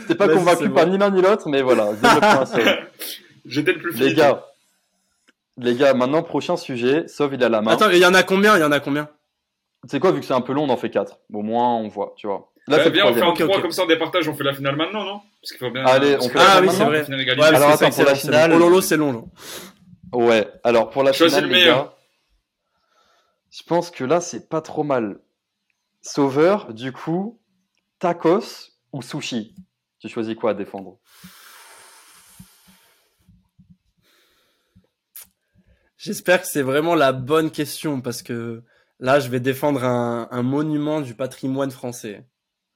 [0.00, 0.92] J'étais pas convaincu par bon.
[0.92, 2.46] ni l'un ni l'autre, mais voilà, un.
[3.46, 4.14] J'étais le plus Les fini.
[4.14, 4.44] gars,
[5.58, 7.72] les gars, maintenant prochain sujet, Sauve il a la main.
[7.72, 8.56] Attends, il y en a combien?
[8.56, 9.08] Il y en a combien?
[9.88, 11.18] C'est quoi, vu que c'est un peu long, on en fait quatre.
[11.32, 12.50] Au moins, on voit, tu vois.
[12.66, 13.62] Là, Bah, bien, on fait trois ok.
[13.62, 15.20] comme ça, on départage, on fait la finale maintenant, non?
[15.40, 15.84] Parce qu'il faut bien.
[15.86, 17.04] Allez, on fait là, la Ah oui, finale c'est vrai.
[17.04, 17.44] finale Ouais.
[17.46, 18.52] Alors, attends, c'est pour la finale-.
[18.54, 19.28] Oh lolo, c'est long.
[20.16, 21.84] Ouais, alors pour la Choisis finale, le les meilleur.
[21.84, 21.94] gars,
[23.50, 25.20] je pense que là, c'est pas trop mal.
[26.00, 27.38] Sauveur, du coup,
[27.98, 29.54] tacos ou sushi?
[29.98, 30.98] Tu choisis quoi à défendre?
[35.98, 38.62] J'espère que c'est vraiment la bonne question parce que
[39.00, 42.26] là, je vais défendre un, un monument du patrimoine français,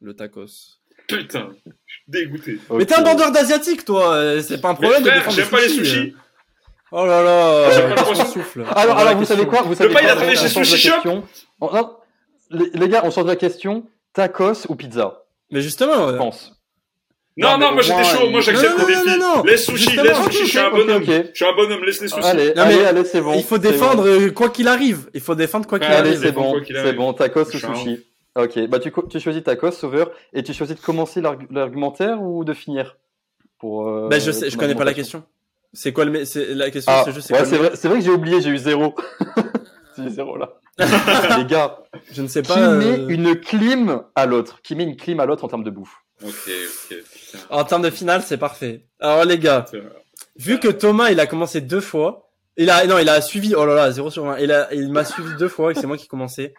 [0.01, 0.80] le tacos.
[1.07, 2.59] Putain, je suis dégoûté.
[2.70, 4.14] Mais t'es un vendeur d'asiatique, toi.
[4.14, 6.14] euh, C'est pas un problème de frère, défendre j'aime pas les sushi, sushis.
[6.93, 8.24] Oh là là, pas le poisson.
[8.26, 8.64] souffle.
[8.74, 11.03] Alors, alors vous savez quoi Vous savez pas, il quoi a chez Sushi Shop
[12.53, 13.84] les, les gars, on change la question.
[14.12, 15.22] Tacos ou pizza
[15.53, 16.53] Mais justement, Je pense.
[17.36, 19.72] Non, Non, moi j'étais chaud, moi j'accepte Non, le non, défi.
[19.76, 21.05] justement, les ok, sushis, je suis un bonhomme.
[21.05, 22.26] Je suis un bonhomme, laisse les sushis.
[22.26, 23.34] Allez, allez, c'est bon.
[23.34, 25.09] il faut défendre euh, quoi qu'il arrive.
[25.14, 26.22] Il faut défendre quoi qu'il Ouais, Allez, arrive.
[26.22, 26.97] c'est bon, quoi c'est arrive.
[26.97, 28.05] bon, tacos ou sushi.
[28.36, 32.45] Ok, bah tu, tu choisis tacos, sauveur, et tu choisis de commencer l'arg- l'argumentaire ou
[32.45, 32.97] de finir
[33.59, 33.88] pour.
[33.88, 35.22] euh, Bah, je sais, je connais pas la question.
[35.73, 38.05] C'est quoi le, c'est la question, Ah, c'est juste, c'est ouais, vrai, c'est vrai que
[38.05, 38.95] j'ai oublié, j'ai eu zéro.
[39.97, 40.55] j'ai eu zéro là.
[41.39, 41.79] Les gars,
[42.11, 42.71] Je ne sais qui pas.
[42.71, 44.61] met euh, une clim à l'autre?
[44.62, 45.95] Qui met une clim à l'autre en termes de bouffe?
[46.25, 47.39] Ok, ok, putain.
[47.51, 48.87] En termes de finale, c'est parfait.
[48.99, 49.66] Alors les gars,
[50.37, 53.64] vu que Thomas, il a commencé deux fois, il a, non, il a suivi, oh
[53.64, 55.97] là là, 0 sur 20, il a, il m'a suivi deux fois et c'est moi
[55.97, 56.53] qui commençais.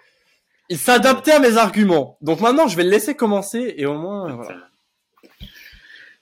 [0.70, 2.18] Il s'adaptait à mes arguments.
[2.22, 4.56] Donc maintenant, je vais le laisser commencer et au moins, voilà.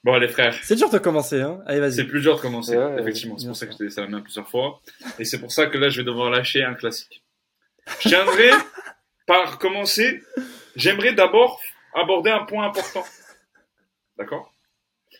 [0.03, 1.59] Bon, les frères, C'est dur de commencer, hein.
[1.65, 2.07] Allez, c'est vas-y.
[2.07, 3.37] plus dur de commencer, Ouais, effectivement.
[3.37, 4.81] C'est pour ça que je t'ai laissé la main plusieurs fois.
[5.19, 7.21] Et c'est pour ça que là, je vais devoir lâcher un classique.
[7.99, 8.51] Je tiendrai
[9.27, 10.23] par commencer.
[10.75, 11.59] J'aimerais d'abord
[11.93, 13.03] aborder un point important.
[14.17, 14.53] D'accord?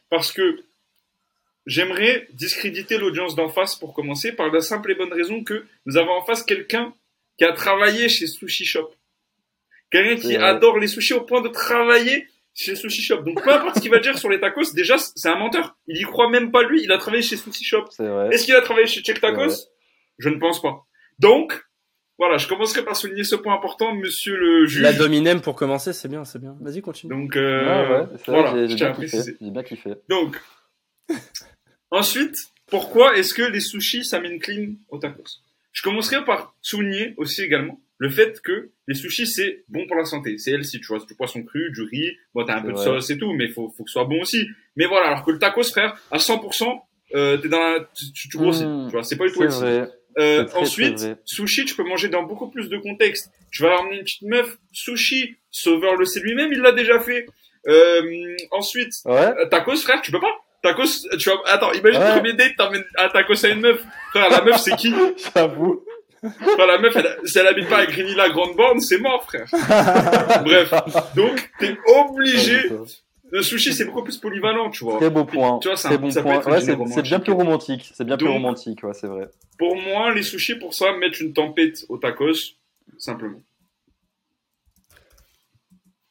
[0.10, 0.64] Parce que
[1.66, 5.98] j'aimerais discréditer l'audience d'en face pour commencer par la simple et bonne raison que nous
[5.98, 6.94] avons en face quelqu'un
[7.38, 8.90] qui a travaillé chez Sushi Shop.
[9.92, 12.28] Quelqu'un qui C'est adore les sushis au point de travailler
[12.60, 13.22] chez Sushi Shop.
[13.24, 15.78] Donc peu importe ce qu'il va dire sur les tacos, déjà c'est un menteur.
[15.88, 17.86] Il y croit même pas lui, il a travaillé chez Sushi Shop.
[17.90, 18.30] C'est vrai.
[18.34, 19.22] Est-ce qu'il a travaillé chez Check.
[19.22, 19.68] Tacos
[20.18, 20.86] Je ne pense pas.
[21.20, 21.66] Donc,
[22.18, 24.82] voilà, je commencerai par souligner ce point important, monsieur le juge.
[24.82, 26.58] La dominem pour commencer, c'est bien, c'est bien.
[26.60, 27.10] Vas-y, continue.
[27.14, 28.94] Donc, euh, ouais, voilà, j'ai- bien
[29.42, 29.92] bien kiffé.
[30.10, 30.38] Donc,
[31.92, 32.36] ensuite,
[32.68, 35.40] pourquoi est-ce que les sushis, ça met une clim au tacos?
[35.72, 40.06] Je commencerai par souligner aussi également le fait que les sushis c'est bon pour la
[40.06, 40.38] santé.
[40.40, 43.10] C'est healthy, tu vois, du poisson cru, du riz, bon t'as un peu de sauce
[43.12, 44.48] et tout, mais faut faut que ce soit bon aussi.
[44.76, 46.82] Mais voilà, alors que le tacos frère, à 100%,
[47.16, 48.88] euh, t'es dans la, tu, tu, tu grossis, Mmh.
[48.88, 49.60] tu vois, c'est pas du tout healthy.
[49.60, 49.90] vrai.
[50.18, 53.32] Euh, très, ensuite, sushi, tu peux manger dans beaucoup plus de contextes.
[53.52, 57.26] Tu vas ramener une petite meuf, sushi, Sauveur le sait lui-même, il l'a déjà fait.
[57.68, 59.34] Euh, ensuite, Ouais.
[59.40, 60.34] euh, tacos, frère, tu peux pas.
[60.64, 62.08] Tacos, tu vas, attends, imagine Ouais.
[62.08, 63.84] le premier date, t'emmènes un tacos à une meuf.
[64.12, 64.94] Frère, la meuf, c'est qui?
[65.36, 65.84] J'avoue.
[66.20, 69.24] Frère, la meuf, elle, si elle habite pas à Grigny la Grande Borne, c'est mort,
[69.24, 69.46] frère.
[70.44, 70.74] Bref.
[71.16, 72.70] Donc, t'es obligé.
[73.32, 74.98] Le sushi, c'est beaucoup plus polyvalent, tu vois.
[74.98, 75.60] Très beau point.
[75.60, 76.44] Tu vois, c'est bon point.
[76.46, 77.92] Ouais, c'est c'est bien plus romantique.
[77.94, 79.30] C'est bien plus romantique, ouais, c'est vrai.
[79.58, 82.56] Pour moi, les sushis, pour ça, mettre une tempête au tacos,
[82.98, 83.40] simplement.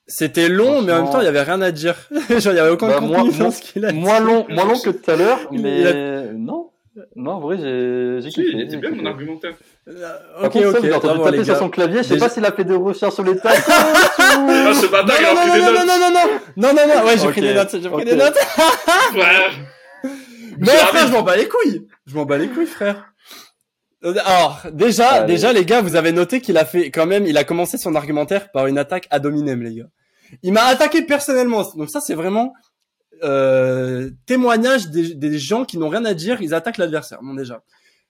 [0.06, 1.94] C'était long, mais en même temps, il y avait rien à dire.
[2.30, 3.98] Genre, il y avait aucun Bah, contenu moi- dans moi- ce qu'il a dit.
[3.98, 6.70] Moins long, moins long que tout à l'heure, mais a- non.
[7.16, 8.48] Non, en vrai, j'ai j'ai Si, kiffé.
[8.52, 9.02] il était j'ai bien, kiffé.
[9.02, 9.54] mon argumentaire.
[9.88, 10.78] Euh, Par Ok, contre, ça, ok.
[10.78, 11.98] vous avez entendu taper sur son clavier.
[12.02, 13.38] Je sais pas s'il a fait des recherches sur les ou...
[13.44, 15.86] Ah, ce bâtard, il a Non, pris non, des non, non, notes.
[15.86, 18.36] non, non, non, non, non, non, ouais, j'ai pris des notes, j'ai pris des notes.
[18.36, 19.50] Frère.
[20.60, 21.86] Mais J'ai frère, je m'en bats les couilles.
[22.06, 23.04] Je m'en bats les couilles, frère.
[24.02, 25.34] Alors, déjà, Allez.
[25.34, 27.94] déjà, les gars, vous avez noté qu'il a fait, quand même, il a commencé son
[27.94, 29.86] argumentaire par une attaque ad hominem, les gars.
[30.42, 31.64] Il m'a attaqué personnellement.
[31.76, 32.52] Donc ça, c'est vraiment,
[33.22, 37.20] euh, témoignage des, des gens qui n'ont rien à dire, ils attaquent l'adversaire.
[37.22, 37.62] Bon, déjà.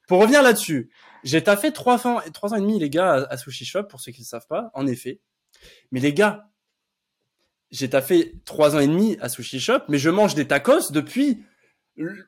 [0.06, 0.90] Pour revenir là-dessus,
[1.24, 4.12] j'ai taffé trois ans, trois ans et demi, les gars, à, Sushi Shop, pour ceux
[4.12, 5.20] qui ne savent pas, en effet.
[5.92, 6.48] Mais les gars,
[7.70, 11.42] j'ai taffé trois ans et demi à Sushi Shop, mais je mange des tacos depuis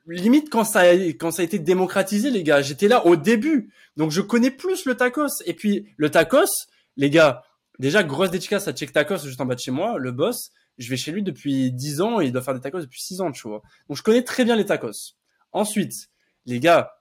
[0.07, 2.61] limite quand ça a, quand ça a été démocratisé, les gars.
[2.61, 5.41] J'étais là au début, donc je connais plus le tacos.
[5.45, 6.67] Et puis le tacos,
[6.97, 7.43] les gars,
[7.79, 10.51] déjà grosse dédicace à Check Tacos juste en bas de chez moi, le boss.
[10.81, 13.21] Je vais chez lui depuis 10 ans et il doit faire des tacos depuis 6
[13.21, 13.61] ans, tu vois.
[13.87, 15.15] Donc je connais très bien les tacos.
[15.51, 16.09] Ensuite,
[16.45, 16.93] les gars,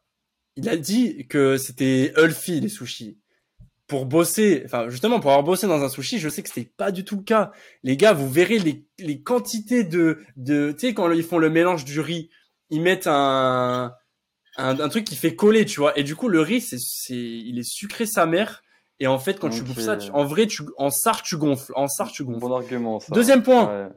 [0.57, 3.18] il a dit que c'était healthy les sushis.
[3.87, 6.93] Pour bosser, enfin justement pour avoir bossé dans un sushi, je sais que c'était pas
[6.93, 7.51] du tout le cas.
[7.83, 11.51] Les gars, vous verrez les, les quantités de, de tu sais quand ils font le
[11.51, 12.31] mélange du riz,
[12.70, 13.93] ils mettent un,
[14.57, 15.99] un un truc qui fait coller, tu vois.
[15.99, 18.62] Et du coup le riz c'est c'est il est sucré sa mère.
[19.01, 21.73] Et en fait quand tu bouffes ça, tu- en vrai tu en sars tu gonfles,
[21.75, 22.41] en sars tu gonfles.
[22.41, 23.13] Bon argument, ça.
[23.15, 23.89] Deuxième point, Ouais.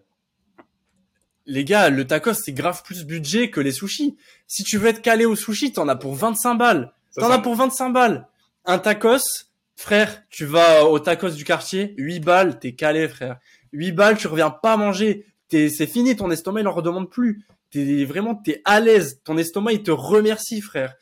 [1.46, 4.16] les gars, le tacos c'est grave plus budget que les sushis.
[4.48, 6.94] Si tu veux être calé au sushi, t'en as pour 25 balles.
[7.16, 8.28] T'en as pour 25 balles.
[8.66, 9.46] Un tacos,
[9.76, 13.40] frère, tu vas au tacos du quartier, 8 balles, t'es calé, frère.
[13.74, 15.26] 8 balles, tu reviens pas manger.
[15.50, 17.44] T'es, c'est fini, ton estomac, il en redemande plus.
[17.72, 19.20] T'es vraiment, t'es à l'aise.
[19.24, 20.96] Ton estomac, il te remercie, frère.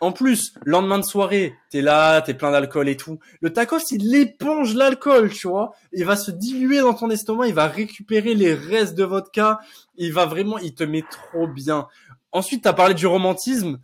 [0.00, 3.18] En plus, lendemain de soirée, t'es là, t'es plein d'alcool et tout.
[3.40, 5.72] Le tacos, il éponge l'alcool, tu vois.
[5.92, 9.58] Il va se diluer dans ton estomac, il va récupérer les restes de vodka.
[9.96, 11.86] Il va vraiment, il te met trop bien.
[12.30, 13.78] Ensuite, t'as parlé du romantisme.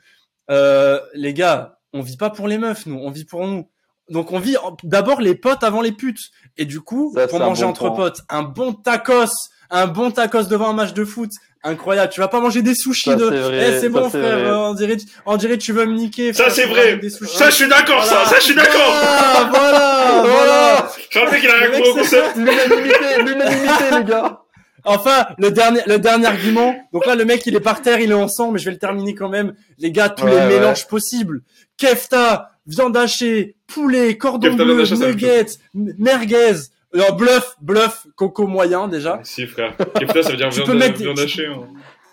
[0.50, 3.68] Euh, les gars, on vit pas pour les meufs, nous, on vit pour nous.
[4.10, 6.30] Donc on vit d'abord les potes avant les putes.
[6.58, 9.32] Et du coup, Ça, pour manger bon entre potes, un bon tacos,
[9.70, 11.30] un bon tacos devant un match de foot,
[11.64, 12.12] incroyable.
[12.12, 13.30] Tu vas pas manger des sushis Ça, de.
[13.30, 14.50] c'est vrai, Eh, c'est bon frère, vrai.
[14.50, 14.96] on dirait,
[15.26, 16.32] on dirait tu veux me niquer.
[16.32, 16.82] Ça, c'est vrai.
[16.82, 17.36] ramènes Des sushis.
[17.36, 18.28] Ça, je suis d'accord, ça, Voilà.
[18.30, 18.94] ça, je suis d'accord.
[19.02, 20.92] Ah, voilà, voilà.
[21.10, 22.30] Je rappelle qu'il a rien compris au concept.
[22.36, 24.38] L'unanimité, l'unanimité, les gars.
[24.84, 26.74] Enfin, le dernier, le dernier argument.
[26.92, 28.72] Donc là, le mec, il est par terre, il est en sang, mais je vais
[28.72, 29.54] le terminer quand même.
[29.78, 30.46] Les gars, tous Ouais, les ouais.
[30.48, 31.42] mélanges possibles.
[31.78, 36.54] Kefta, viande hachée, poulet, cordon Kefta, bleu, nuggets, merguez.
[36.94, 39.20] Alors, bluff, bluff, coco moyen, déjà.
[39.24, 39.76] Si, frère.
[39.98, 41.46] Kefta, ça veut dire Tu viande, peux mettre des- viande hachée.
[41.46, 41.66] hein.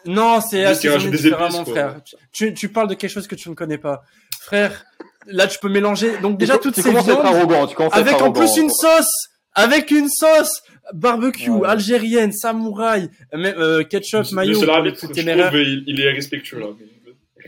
[0.05, 1.95] Non, c'est assaisonné différemment, épices, frère.
[2.31, 4.01] Tu, tu parles de quelque chose que tu ne connais pas.
[4.41, 4.85] Frère,
[5.27, 7.09] là, tu peux mélanger, donc déjà, tu, toutes tu ces viandes.
[7.09, 7.67] arrogant?
[7.67, 8.39] Tu commences à être Avec en arrogant.
[8.39, 9.11] plus une sauce,
[9.53, 10.61] avec une sauce
[10.93, 11.67] barbecue, Ouais.
[11.67, 14.53] algérienne, samouraï, euh, euh, ketchup, Le mayo,
[14.93, 15.11] trouve,
[15.55, 16.67] il, il est respectueux, là.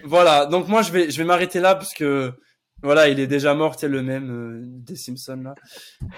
[0.04, 2.32] Voilà, donc moi je vais je vais m'arrêter là parce que
[2.84, 5.56] voilà, il est déjà mort, c'est le même euh, des Simpsons là.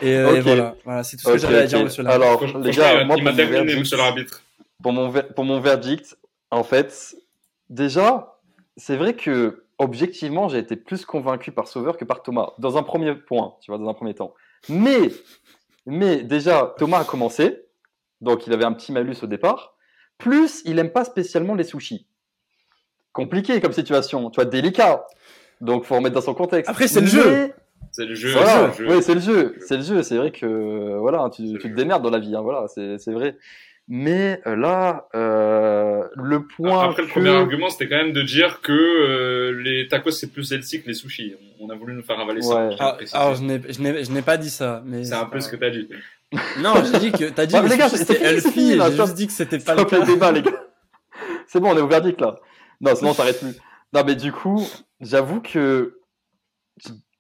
[0.02, 2.12] Et, euh, et voilà, voilà, c'est tout ce que j'avais à dire monsieur là.
[2.12, 4.44] Alors, Franchement, les gars, il- moi, il m'a pour mon terminé, verdict- monsieur l'arbitre.
[4.82, 6.18] pour mon, ver- pour mon verdict,
[6.52, 7.16] en fait,
[7.70, 8.38] déjà,
[8.78, 12.84] c'est vrai que objectivement, j'ai été plus convaincu par Sauveur que par Thomas, dans un
[12.84, 14.34] premier point, tu vois, dans un premier temps.
[14.70, 15.10] Mais,
[15.86, 17.64] mais déjà, Thomas a commencé,
[18.22, 19.76] donc il avait un petit malus au départ.
[20.18, 22.08] Plus, il aime pas spécialement les sushis.
[23.12, 25.06] Compliqué comme situation, tu vois, délicat.
[25.62, 26.70] Donc, faut remettre dans son contexte.
[26.70, 27.52] Après, c'est le jeu.
[27.92, 28.32] C'est le jeu.
[28.32, 28.96] voilà, c'est le jeu.
[28.96, 30.04] oui, c'est le jeu, c'est le jeu.
[30.04, 33.38] C'est vrai que voilà, tu, te démerdes dans la vie, hein, voilà, c'est c'est vrai.
[33.90, 38.62] Mais euh, là, euh, le point Après, le premier argument, c'était quand même de dire
[38.62, 41.36] que euh, les tacos, c'est plus healthy que les sushis.
[41.60, 42.68] On a voulu nous faire avaler ça.
[42.68, 42.76] Ouais.
[42.80, 45.42] Ah, alors je n'ai je n'ai je n'ai pas dit ça, mais C'est un peu
[45.42, 45.90] ce que t'as dit.
[46.60, 49.34] Non, j'ai dit que t'as dit que les gars, c'était healthy, j'ai juste dit que
[49.34, 50.06] c'était pas le cas.
[50.06, 50.52] débats, les gars.
[51.48, 52.40] C'est bon, on est au verdict là.
[52.80, 53.56] Non, sinon on s'arrête plus.
[53.94, 54.66] Non, mais du coup,
[55.02, 56.00] j'avoue que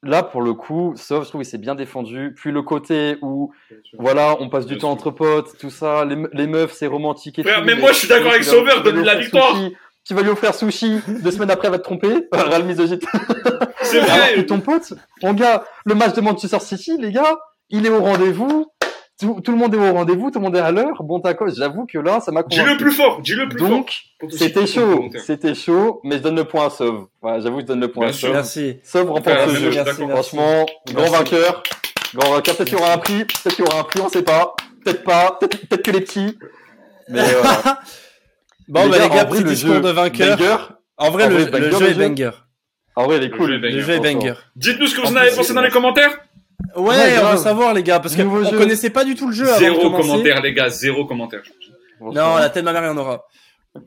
[0.02, 2.34] là, pour le coup, sauf, je trouve qu'il s'est bien défendu.
[2.36, 3.54] Puis le côté où,
[3.98, 5.08] voilà, on passe du Bien temps sûr.
[5.08, 7.66] entre potes, tout ça, les, me- les meufs, c'est romantique et Frère, tout.
[7.66, 9.56] mais moi, je suis d'accord avec Sauveur, donne la victoire.
[9.56, 9.76] sushi,
[10.06, 12.28] Tu vas lui offrir sushi, deux semaines après, elle va te tromper.
[12.32, 13.00] Ral misogyne.
[13.84, 14.46] C'est Alors que vrai.
[14.46, 17.38] ton pote, mon gars, le match de Manchester City, les gars,
[17.70, 18.68] il est au rendez-vous.
[19.20, 21.04] Tout, tout le monde est au rendez-vous, tout le monde est à l'heure.
[21.04, 22.84] Bon, d'accord, j'avoue que là, ça m'a Dis le convaincu.
[22.84, 23.70] plus fort, dis le plus fort.
[23.70, 23.92] Donc,
[24.32, 27.08] c'était chaud, c'était chaud, mais je donne le point à Sauve.
[27.22, 28.18] Voilà, j'avoue, je donne le point Bien à.
[28.18, 28.32] Sauve.
[28.34, 28.80] Merci.
[28.84, 29.72] Sauve remporte ce jeu.
[29.72, 30.02] Merci.
[30.10, 31.64] Franchement, grand vainqueur.
[32.16, 32.56] Grand vainqueur.
[32.56, 34.56] Peut-être qu'il y aura un prix, peut-être qu'il y aura un prix, on sait pas.
[34.84, 36.38] Peut-être pas, peut-être que les petits.
[37.10, 37.80] Mais voilà.
[38.70, 40.38] Bon, Les bah gars, les gars, petit discours jeu de vainqueur.
[40.38, 40.56] banger.
[40.98, 42.32] En vrai, En le, vrai, le jeu est banger.
[42.96, 43.52] En vrai, il est cool.
[43.56, 44.34] Le jeu est banger.
[44.56, 46.18] Dites-nous ce que vous En avez pensé dans les commentaires.
[46.76, 49.34] Ouais, Ouais, on veut savoir, les gars, parce Nouveau qu'on connaissait pas du tout le
[49.34, 51.42] jeu avant de Zéro commentaire, les gars, zéro commentaire.
[52.02, 53.26] Non, la tête de ma mère, il y en aura.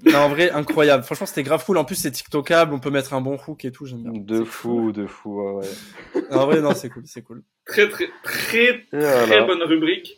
[0.05, 1.05] Non, en vrai, incroyable.
[1.05, 1.79] Franchement, c'était grave cool.
[1.79, 2.75] En plus, c'est TikTokable.
[2.75, 3.87] On peut mettre un bon hook et tout.
[3.87, 4.21] J'aime bien.
[4.21, 5.65] De fou, de fou, ouais,
[6.15, 6.25] ouais.
[6.33, 7.45] En vrai, non, c'est cool, c'est cool.
[7.65, 9.45] Très, très, très, très voilà.
[9.45, 10.17] bonne rubrique.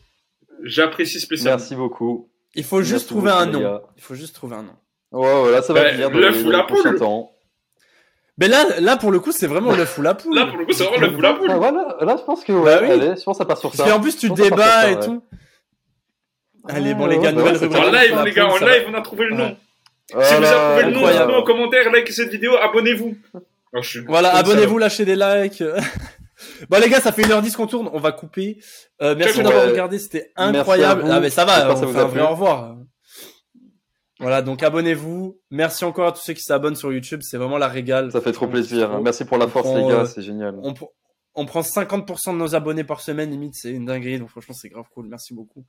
[0.62, 1.58] J'apprécie spécialement.
[1.58, 2.30] Merci beaucoup.
[2.54, 3.80] Il faut juste trouver un nom.
[3.96, 4.76] Il faut juste trouver un nom.
[5.12, 7.32] Ouais, ouais, là, ça va Bah, venir ou dans la les prochains poule temps.
[8.38, 10.34] Mais là, là, pour le coup, c'est vraiment l'œuf ou la poule.
[10.34, 11.48] Là, pour le coup, c'est vraiment la poule à poule.
[11.50, 12.90] Ah, voilà, là, je pense que, ouais, Bah oui.
[12.92, 13.94] allez, je pense que ça passe sur Parce ça.
[13.94, 15.00] qu'en plus, tu débats et ouais.
[15.04, 15.22] tout.
[16.68, 17.82] Allez, bon, les gars, ouais, nouvelle ouais, rubrique.
[17.82, 19.56] En live, La les gars, en live, on a trouvé le nom.
[20.10, 21.26] Si vous avez trouvé le nom, incroyable.
[21.26, 23.16] dites-nous en commentaire, likez cette vidéo, abonnez-vous.
[23.74, 25.62] Oh, Voilà, abonnez-vous, lâchez des likes.
[26.70, 28.58] bon les gars, ça fait 1h10 qu'on tourne, on va couper.
[29.02, 31.10] Euh, merci d'avoir regardé, c'était incroyable.
[31.10, 31.16] à.
[31.16, 32.76] Ah mais ça va, on fait un vrai au revoir.
[34.20, 35.38] Voilà, donc abonnez-vous.
[35.50, 38.10] Merci encore à tous ceux qui s'abonnent sur YouTube, c'est vraiment la régale.
[38.10, 39.00] Ça fait trop plaisir.
[39.00, 40.56] Merci pour la force, les gars, euh, c'est génial.
[40.62, 40.88] On, pr-
[41.34, 44.18] on prend 50% de nos abonnés par semaine, limite, c'est une dinguerie.
[44.18, 45.06] Donc franchement, c'est grave cool.
[45.06, 45.64] Merci beaucoup.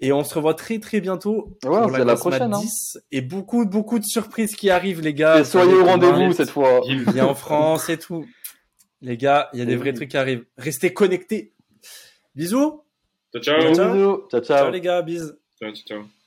[0.00, 2.60] Et on se revoit très très bientôt Ouais, pour c'est la Mat prochaine, hein.
[2.60, 5.38] 10 et beaucoup beaucoup de surprises qui arrivent les gars.
[5.40, 6.80] Et soyez au rendez-vous cette fois.
[6.86, 8.24] Il y a en France et tout.
[9.02, 10.44] Les gars, il y a des vrais trucs qui arrivent.
[10.56, 11.54] Restez connectés.
[12.34, 12.82] Bisous.
[13.32, 13.74] Ciao, ciao.
[13.74, 13.74] Ciao.
[14.28, 14.42] Ciao, ciao.
[14.42, 15.32] Ciao les gars, bisous.
[15.60, 16.19] Ciao, ciao.